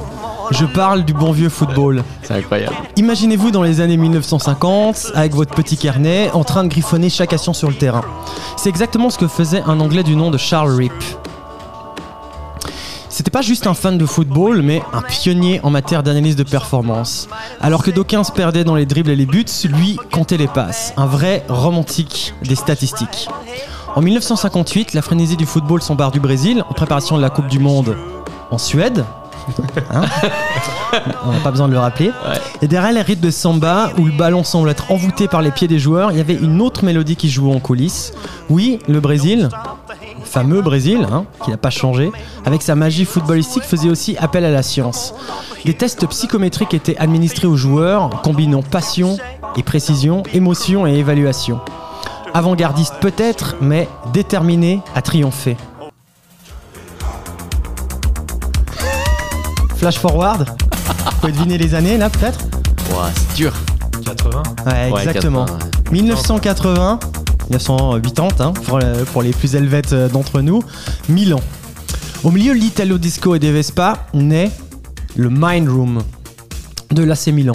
[0.57, 2.05] Je parle du bon vieux football.
[2.23, 2.77] C'est incroyable.
[2.97, 7.53] Imaginez-vous dans les années 1950, avec votre petit carnet, en train de griffonner chaque action
[7.53, 8.05] sur le terrain.
[8.57, 10.93] C'est exactement ce que faisait un Anglais du nom de Charles Rip.
[13.09, 17.29] C'était pas juste un fan de football, mais un pionnier en matière d'analyse de performance.
[17.61, 20.95] Alors que d'aucuns se perdaient dans les dribbles et les buts, lui comptait les passes.
[20.97, 23.29] Un vrai romantique des statistiques.
[23.97, 27.59] En 1958, la frénésie du football s'embarque du Brésil en préparation de la Coupe du
[27.59, 27.97] Monde
[28.53, 29.05] en Suède.
[29.93, 30.05] Hein
[31.27, 32.11] On n'a pas besoin de le rappeler.
[32.63, 35.69] Et derrière les rythmes de samba, où le ballon semble être envoûté par les pieds
[35.69, 38.13] des joueurs, il y avait une autre mélodie qui jouait en coulisses.
[38.49, 39.49] Oui, le Brésil,
[40.19, 42.13] le fameux Brésil, hein, qui n'a pas changé,
[42.45, 45.15] avec sa magie footballistique, faisait aussi appel à la science.
[45.65, 49.17] Des tests psychométriques étaient administrés aux joueurs, combinant passion
[49.57, 51.61] et précision, émotion et évaluation.
[52.35, 55.57] Avant-gardiste peut-être, mais déterminé à triompher.
[59.85, 60.47] Flash forward,
[61.05, 62.39] vous pouvez deviner les années là peut-être
[62.91, 63.53] Ouah, c'est dur.
[64.03, 64.43] 80.
[64.65, 65.45] Ouais, Ouais, exactement.
[65.45, 65.59] 80,
[65.93, 66.99] 1980,
[67.51, 70.63] 1980 hein, pour, le- pour les plus helvètes euh, d'entre nous,
[71.11, 71.39] Milan.
[72.23, 74.51] Au milieu de l'Italo Disco et des Vespa naît
[75.17, 76.03] le Mind Room
[76.91, 77.53] de l'AC Milan.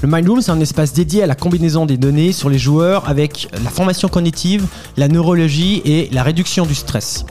[0.00, 3.06] Le Mind Room, c'est un espace dédié à la combinaison des données sur les joueurs
[3.06, 4.64] avec la formation cognitive,
[4.96, 7.26] la neurologie et la réduction du stress.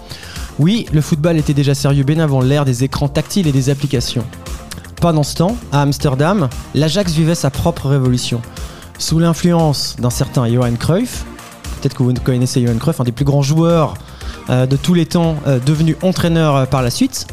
[0.57, 4.23] Oui, le football était déjà sérieux bien avant l'ère des écrans tactiles et des applications.
[5.02, 8.41] Pendant ce temps, à Amsterdam, l'Ajax vivait sa propre révolution.
[8.98, 11.26] Sous l'influence d'un certain Johan Cruyff,
[11.82, 13.95] peut-être que vous connaissez Johan Cruyff, un des plus grands joueurs
[14.49, 17.27] euh, de tous les temps, euh, devenu entraîneur euh, par la suite,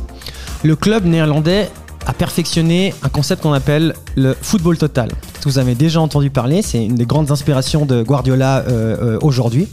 [0.65, 1.71] le club néerlandais
[2.07, 5.11] a perfectionné un concept qu'on appelle le football total.
[5.45, 9.69] Vous avez déjà entendu parler, c'est une des grandes inspirations de Guardiola euh, euh, aujourd'hui.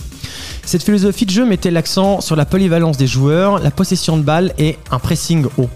[0.66, 4.54] Cette philosophie de jeu mettait l'accent sur la polyvalence des joueurs, la possession de balle
[4.60, 5.70] et un pressing haut.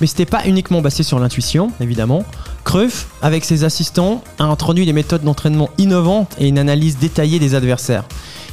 [0.00, 2.24] Mais c'était pas uniquement basé sur l'intuition, évidemment.
[2.64, 7.54] Cruyff, avec ses assistants, a introduit des méthodes d'entraînement innovantes et une analyse détaillée des
[7.54, 8.04] adversaires.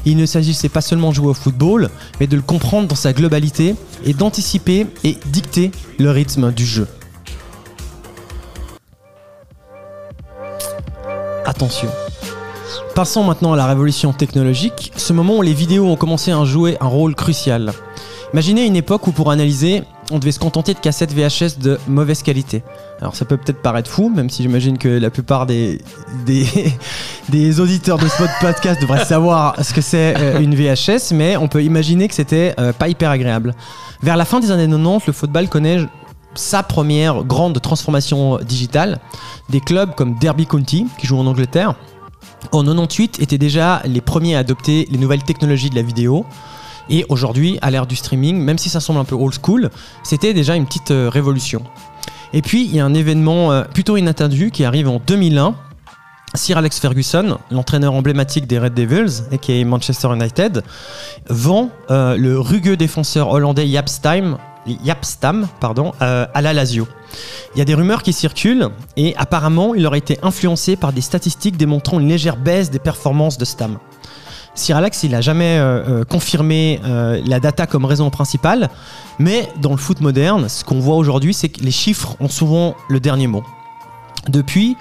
[0.06, 3.14] Il ne s'agissait pas seulement de jouer au football, mais de le comprendre dans sa
[3.14, 3.76] globalité
[4.06, 6.88] et d'anticiper et dicter le rythme du jeu.
[11.46, 11.90] Attention.
[12.96, 16.78] Passons maintenant à la révolution technologique, ce moment où les vidéos ont commencé à jouer
[16.82, 17.74] un rôle crucial.
[18.34, 22.22] Imaginez une époque où pour analyser, on devait se contenter de cassettes VHS de mauvaise
[22.22, 22.64] qualité.
[23.00, 25.82] Alors ça peut peut-être paraître fou, même si j'imagine que la plupart des,
[26.26, 31.48] des, auditeurs de ce podcast devraient savoir ce que c'est euh, une VHS, mais on
[31.48, 33.56] peut imaginer que c'était euh, pas hyper agréable.
[34.04, 35.80] Vers la fin des années 90, le football connaît
[36.36, 39.00] sa première grande transformation digitale.
[39.50, 41.76] Des clubs comme Derby County, qui jouent en Angleterre,
[42.52, 46.26] en 98 étaient déjà les premiers à adopter les nouvelles technologies de la vidéo.
[46.90, 49.70] Et aujourd'hui, à l'ère du streaming, même si ça semble un peu old school,
[50.04, 51.64] c'était déjà une petite euh, révolution.
[52.34, 55.56] Et puis, il y a un événement euh, plutôt inattendu qui arrive en 2001.
[56.34, 60.64] Sir Alex Ferguson, l'entraîneur emblématique des Red Devils, et qui est Manchester United,
[61.30, 63.90] vend euh, le rugueux défenseur hollandais Jaap
[64.66, 66.88] Stam, Jaap Stam pardon, euh, à la Lazio.
[67.56, 71.02] Il y a des rumeurs qui circulent et apparemment il aurait été influencé par des
[71.02, 73.78] statistiques démontrant une légère baisse des performances de Stam.
[74.54, 78.70] Sir Alex, il n'a jamais euh, euh, confirmé la data comme raison principale,
[79.20, 82.76] mais dans le foot moderne, ce qu'on voit aujourd'hui, c'est que les chiffres ont souvent
[82.90, 83.44] le dernier mot.
[84.28, 84.78] Depuis,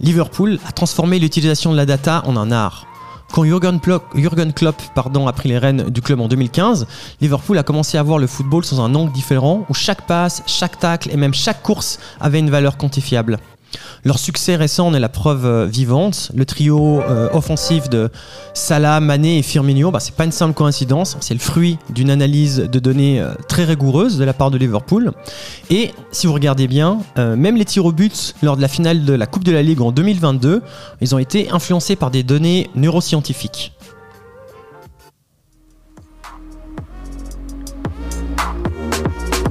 [0.00, 2.86] Liverpool a transformé l'utilisation de la data en un art.
[3.32, 6.86] Quand Jürgen Klopp, a pris les rênes du club en 2015,
[7.22, 10.78] Liverpool a commencé à voir le football sous un angle différent où chaque passe, chaque
[10.78, 13.38] tacle et même chaque course avait une valeur quantifiable.
[14.04, 16.32] Leur succès récent en est la preuve euh, vivante.
[16.34, 18.10] Le trio euh, offensif de
[18.54, 22.58] Salah, Mané et Firmino, bah, c'est pas une simple coïncidence, c'est le fruit d'une analyse
[22.58, 25.12] de données euh, très rigoureuse de la part de Liverpool.
[25.70, 29.12] Et si vous regardez bien, même les tirs au but lors de la finale de
[29.12, 30.62] la Coupe de la Ligue en 2022,
[31.00, 33.72] ils ont été influencés par des données neuroscientifiques.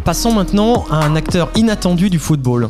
[0.04, 2.70] Passons maintenant à un acteur inattendu du football.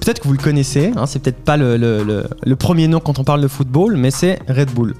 [0.00, 3.00] Peut-être que vous le connaissez, hein, c'est peut-être pas le, le- le- le premier nom
[3.00, 4.94] quand on parle de football, mais c'est Red Bull.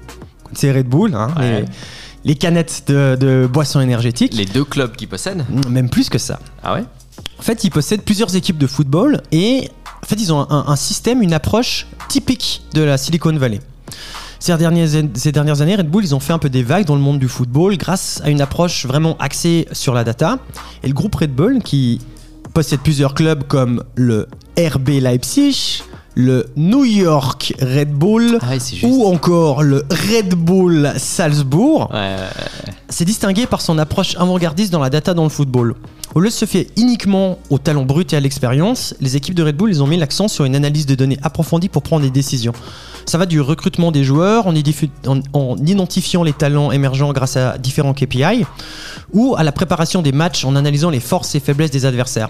[0.53, 1.61] C'est Red Bull, hein, Ouais.
[1.61, 1.65] les,
[2.23, 4.33] les canettes de, de boissons énergétiques.
[4.35, 6.39] Les deux clubs qui possèdent Même plus que ça.
[6.63, 6.83] Ah ouais?
[7.39, 9.69] En fait, ils possèdent plusieurs équipes de football et
[10.03, 13.59] en fait, ils ont un, un système, une approche typique de la Silicon Valley.
[14.39, 16.95] Ces dernières, ces dernières années, Red Bull, ils ont fait un peu des vagues dans
[16.95, 20.39] le monde du football grâce à une approche vraiment axée sur la data.
[20.83, 22.01] Et le groupe Red Bull, qui
[22.51, 25.83] possède plusieurs clubs comme le RB Leipzig,
[26.15, 32.15] le New York Red Bull Ah ouais, ou encore le Red Bull Salzbourg, Ouais, ouais,
[32.67, 32.73] ouais.
[32.89, 35.75] s'est distingué par son approche avant-gardiste dans la data dans le football.
[36.13, 39.43] Au lieu de se fier uniquement au talent brut et à l'expérience, les équipes de
[39.43, 42.09] Red Bull ils ont mis l'accent sur une analyse de données approfondie pour prendre des
[42.09, 42.51] décisions.
[43.05, 44.53] Ça va du recrutement des joueurs en
[45.65, 48.45] identifiant les talents émergents grâce à différents KPI
[49.13, 52.29] ou à la préparation des matchs en analysant les forces et faiblesses des adversaires.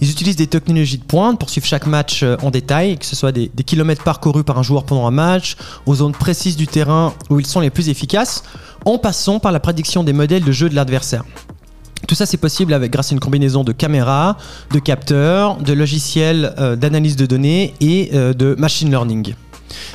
[0.00, 3.14] Ils utilisent des technologies de pointe pour suivre chaque match euh, en détail, que ce
[3.14, 5.56] soit des, kilomètres parcourus par un joueur pendant un match,
[5.86, 8.42] aux zones précises du terrain où ils sont les plus efficaces,
[8.86, 11.24] en passant par la prédiction des modèles de jeu de l'adversaire.
[12.08, 14.38] Tout ça, c'est possible avec, grâce à une combinaison de caméras,
[14.72, 19.34] de capteurs, de logiciels euh, d'analyse de données et euh, de machine learning.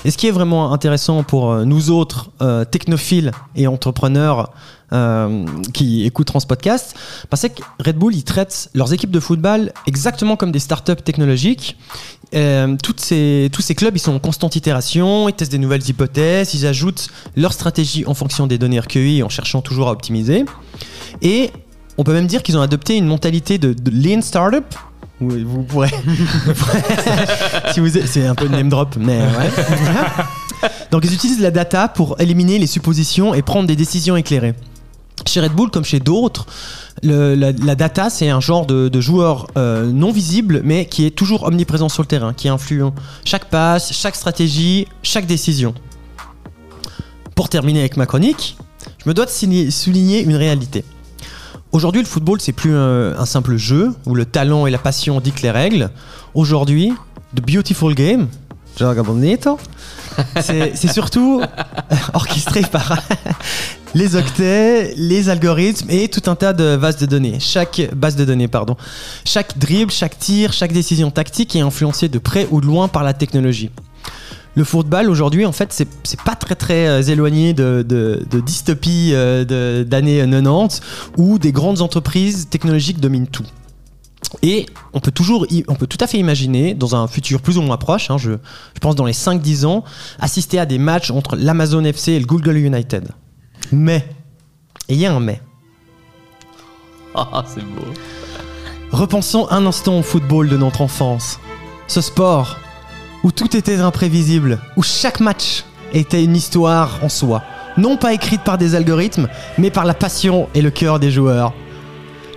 [0.06, 2.30] Et ce qui est vraiment intéressant pour nous autres
[2.72, 4.52] technophiles et entrepreneurs
[4.94, 6.96] euh, qui écouteront ce podcast,
[7.32, 10.96] bah, c'est que Red Bull, ils traitent leurs équipes de football exactement comme des startups
[11.04, 11.78] technologiques.
[12.36, 15.88] Euh, toutes ces, tous ces clubs, ils sont en constante itération, ils testent des nouvelles
[15.88, 20.46] hypothèses, ils ajoutent leur stratégie en fonction des données recueillies en cherchant toujours à optimiser.
[21.22, 21.52] Et
[21.98, 24.66] on peut même dire qu'ils ont adopté une mentalité de, de lean startup.
[25.20, 25.90] Vous, vous pourrez.
[27.74, 30.70] si vous, c'est un peu name drop, mais ouais.
[30.92, 34.56] Donc ils utilisent la data pour éliminer les suppositions et prendre des décisions éclairées.
[35.26, 36.46] Chez Red Bull, comme chez d'autres,
[37.02, 41.90] la, data, c'est un genre de, joueur euh, non visible, mais qui est toujours omniprésent
[41.90, 42.84] sur le terrain, qui influe
[43.24, 45.74] chaque passe, chaque stratégie, chaque décision.
[47.36, 48.58] Pour terminer avec ma chronique,
[49.04, 49.32] je me dois de
[49.70, 50.84] souligner une réalité.
[51.72, 55.42] Aujourd'hui, le football, c'est plus un simple jeu où le talent et la passion dictent
[55.42, 55.90] les règles.
[56.34, 56.94] Aujourd'hui,
[57.36, 58.28] The Beautiful Game,
[60.42, 61.42] C'est surtout
[62.14, 62.98] orchestré par
[63.96, 67.40] les octets, les algorithmes et tout un tas de bases de données.
[67.40, 68.76] Chaque base de données, pardon.
[69.26, 73.04] Chaque dribble, chaque tir, chaque décision tactique est influencée de près ou de loin par
[73.04, 73.72] la technologie.
[74.56, 79.12] Le football aujourd'hui, en fait, c'est pas très très euh, éloigné de, de, de dystopie
[79.14, 80.82] euh, d'années 90
[81.18, 83.44] où des grandes entreprises technologiques dominent tout.
[84.42, 87.62] Et on peut toujours, on peut tout à fait imaginer, dans un futur plus ou
[87.62, 89.84] moins proche, hein, je, je pense dans les 5-10 ans,
[90.20, 93.10] assister à des matchs entre l'Amazon FC et le Google United.
[93.72, 94.08] Mais,
[94.90, 95.42] et il y a un mais.
[97.16, 97.86] Ah, c'est beau.
[98.92, 101.40] Repensons un instant au football de notre enfance.
[101.88, 102.58] Ce sport
[103.24, 107.44] où tout était imprévisible, où chaque match était une histoire en soi.
[107.78, 109.28] Non pas écrite par des algorithmes,
[109.58, 111.54] mais par la passion et le cœur des joueurs.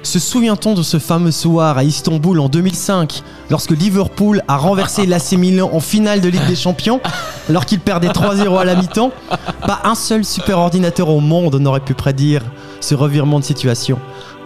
[0.03, 5.33] Se souvient-on de ce fameux soir à Istanbul en 2005, lorsque Liverpool a renversé l'AC
[5.33, 7.01] Milan en finale de Ligue des Champions,
[7.49, 9.13] alors qu'il perdait 3-0 à la mi-temps?
[9.67, 12.43] Pas un seul super ordinateur au monde n'aurait pu prédire
[12.81, 13.99] ce revirement de situation.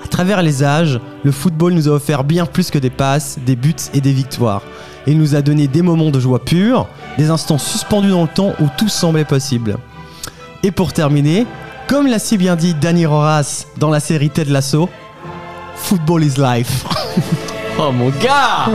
[0.04, 3.54] À travers les âges, le football nous a offert bien plus que des passes, des
[3.54, 4.62] buts et des victoires.
[5.06, 6.88] Il nous a donné des moments de joie pure,
[7.18, 9.76] des instants suspendus dans le temps où tout semblait possible.
[10.64, 11.46] Et pour terminer,
[11.88, 14.88] comme l'a si bien dit Danny Roras dans la série Ted Lasso,
[15.76, 16.84] Football is life.
[17.78, 18.68] Oh mon gars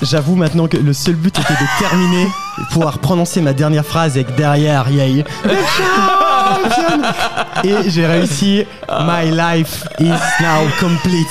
[0.00, 2.28] J'avoue maintenant que le seul but était de terminer,
[2.70, 5.24] pouvoir prononcer ma dernière phrase avec derrière Yay.
[7.64, 8.64] Et j'ai réussi.
[8.88, 11.26] My life is now complete.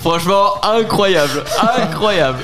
[0.00, 1.44] Franchement, incroyable,
[1.78, 2.40] incroyable,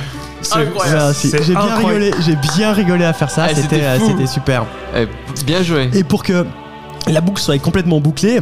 [0.53, 1.15] incroyable.
[1.15, 3.47] C'est J'ai bien rigolé, j'ai bien rigolé à faire ça.
[3.49, 4.65] Ah, c'était euh, c'était super.
[4.97, 5.07] Eh,
[5.45, 5.91] bien joué.
[5.95, 6.47] Et pour que
[7.07, 8.41] la boucle soit complètement bouclée.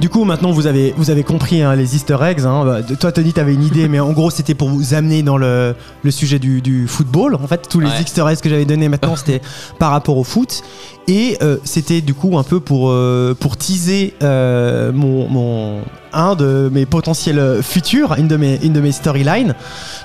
[0.00, 2.40] Du coup, maintenant vous avez, vous avez compris hein, les easter eggs.
[2.44, 2.64] hein.
[2.64, 5.36] Bah, de- Toi, Tony, t'avais une idée, mais en gros, c'était pour vous amener dans
[5.36, 7.36] le, le sujet du, du football.
[7.36, 8.02] En fait, tous les Ouais.
[8.02, 9.40] easter eggs que j'avais donnés maintenant, c'était
[9.78, 10.62] par rapport au foot.
[11.08, 15.80] Et euh, c'était du coup un peu pour, euh, pour teaser euh, mon, mon-
[16.12, 19.54] un de mes potentiels futurs, une de mes, une de mes storylines.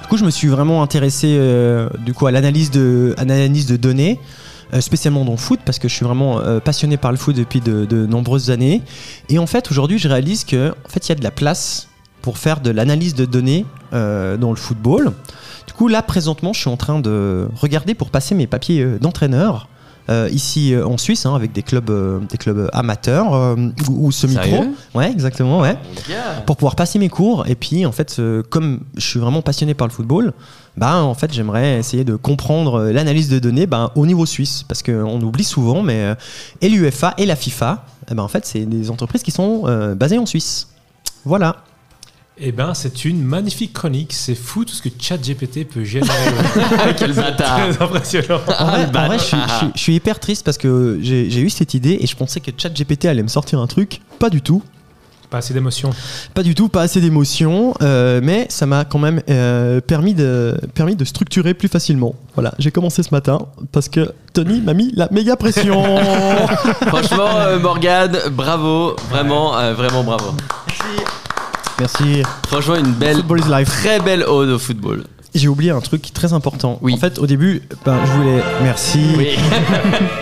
[0.01, 1.37] Du coup, je me suis vraiment intéressé
[2.05, 4.19] du coup, à l'analyse de, à l'analyse de données.
[4.73, 7.35] Euh, spécialement dans le foot parce que je suis vraiment euh, passionné par le foot
[7.35, 8.81] depuis de, de nombreuses années.
[9.29, 11.87] Et en fait aujourd'hui je réalise que en fait il y a de la place
[12.21, 15.13] pour faire de l'analyse de données euh, dans le football.
[15.67, 19.67] Du coup là présentement je suis en train de regarder pour passer mes papiers d'entraîneur
[20.09, 23.57] euh, ici euh, en Suisse hein, avec des clubs euh, des clubs amateurs
[23.89, 24.65] ou, ou semi-pro.
[24.95, 25.77] Ouais exactement ouais.
[26.45, 27.45] Pour pouvoir passer mes cours.
[27.47, 30.33] Et puis en fait comme je suis vraiment passionné par le football
[30.77, 34.63] bah en fait j'aimerais essayer de comprendre euh, l'analyse de données bah, au niveau suisse
[34.67, 36.15] parce qu'on oublie souvent mais euh,
[36.61, 39.95] et l'UEFA et la FIFA eh ben, en fait c'est des entreprises qui sont euh,
[39.95, 40.67] basées en Suisse
[41.25, 41.57] voilà
[42.39, 44.13] Eh ben, c'est une magnifique chronique.
[44.13, 46.13] C'est fou tout ce que ChatGPT peut générer.
[46.97, 47.57] Quel bâtard.
[47.71, 48.39] Très impressionnant.
[48.59, 50.99] en vrai, bah, en vrai, je, suis, je suis- je suis hyper triste parce que
[51.01, 54.01] j'ai j'ai eu cette idée et je pensais que ChatGPT allait me sortir un truc
[54.19, 54.61] pas du tout
[55.29, 55.89] Pas assez d'émotion.
[56.33, 60.57] Pas du tout, pas assez d'émotion, euh, mais ça m'a quand même euh, permis, de,
[60.73, 62.15] permis de structurer plus facilement.
[62.35, 63.39] Voilà, j'ai commencé ce matin
[63.73, 65.83] parce que Tony m'a mis la méga pression.
[66.87, 70.31] Franchement, euh, Morgane, bravo, vraiment, euh, vraiment bravo.
[71.79, 72.23] Merci.
[72.47, 73.67] Franchement, une belle, Football is life.
[73.67, 75.03] très belle ode au football.
[75.35, 76.79] J'ai oublié un truc très important.
[76.81, 76.93] Oui.
[76.93, 78.41] En fait, au début, ben, je voulais.
[78.63, 78.99] Merci.
[79.17, 79.27] Oui.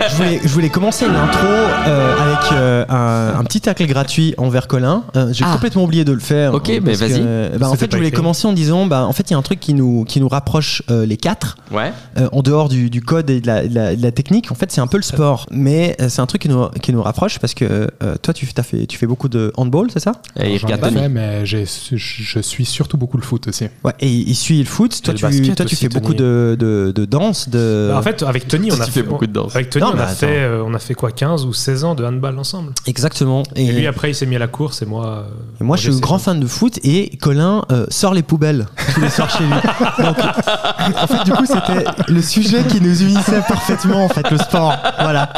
[0.08, 4.66] Je voulais, je voulais commencer l'intro euh, avec euh, un, un petit tacle gratuit envers
[4.68, 5.02] Colin.
[5.16, 5.52] Euh, J'ai Ah.
[5.52, 6.54] complètement oublié de le faire.
[6.54, 7.14] Ok, mais vas-y.
[7.20, 8.16] euh, ben, en fait, je voulais écrit.
[8.18, 10.28] commencer en disant, bah, en fait, il y a un truc qui nous, qui nous
[10.28, 11.56] rapproche euh, les quatre.
[11.72, 11.92] Ouais.
[12.18, 14.54] euh, en dehors du, du code et de la, de la- de la technique, en
[14.54, 15.46] fait, c'est un peu le sport.
[15.50, 17.64] Mais euh, c'est un truc qui nous, qui nous rapproche parce que
[18.02, 20.12] euh, toi, tu, as fait, tu fais beaucoup de handball, c'est ça?
[20.40, 23.64] Et il J'en ai fait, mais j'ai- je suis surtout beaucoup le foot aussi.
[23.84, 23.92] Ouais.
[24.00, 24.95] Et il suit le foot.
[25.02, 27.48] Toi, tu, basket toi, tu fais beaucoup de, de, de danse.
[27.48, 27.88] De...
[27.90, 29.54] Bah, en fait, avec Tony, on a fais beaucoup de danse.
[29.54, 30.14] Avec Tony, Non, on, mais a attends.
[30.16, 32.72] fait, euh, on a fait quoi 15 ou 16 ans de handball ensemble.
[32.86, 33.42] Exactement.
[33.54, 35.06] Et, lui, après, il s'est mis à la course et moi.
[35.06, 35.22] euh,
[35.60, 39.00] Et moi, je suis grand fan de foot et Colin euh, sort les poubelles tous
[39.00, 39.50] les soirs chez lui.
[40.04, 44.38] Donc, en fait, du coup, c'était le sujet qui nous unissait parfaitement, en fait, le
[44.38, 44.74] sport.
[45.00, 45.30] Voilà.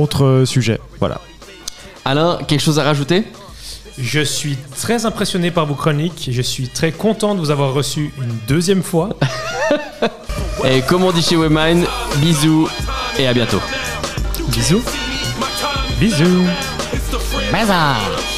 [0.00, 0.80] autres sujets.
[0.98, 1.20] Voilà.
[2.04, 3.24] Alain, quelque chose à rajouter?
[3.98, 6.28] Je suis très impressionné par vos chroniques.
[6.30, 9.10] Je suis très content de vous avoir reçu une deuxième fois.
[10.64, 11.86] Et comme on dit chez Webmine,
[12.16, 12.68] bisous
[13.18, 13.60] et à bientôt.
[14.48, 14.82] Bisous.
[15.98, 16.46] Bisous.
[17.52, 18.29] Bye-bye.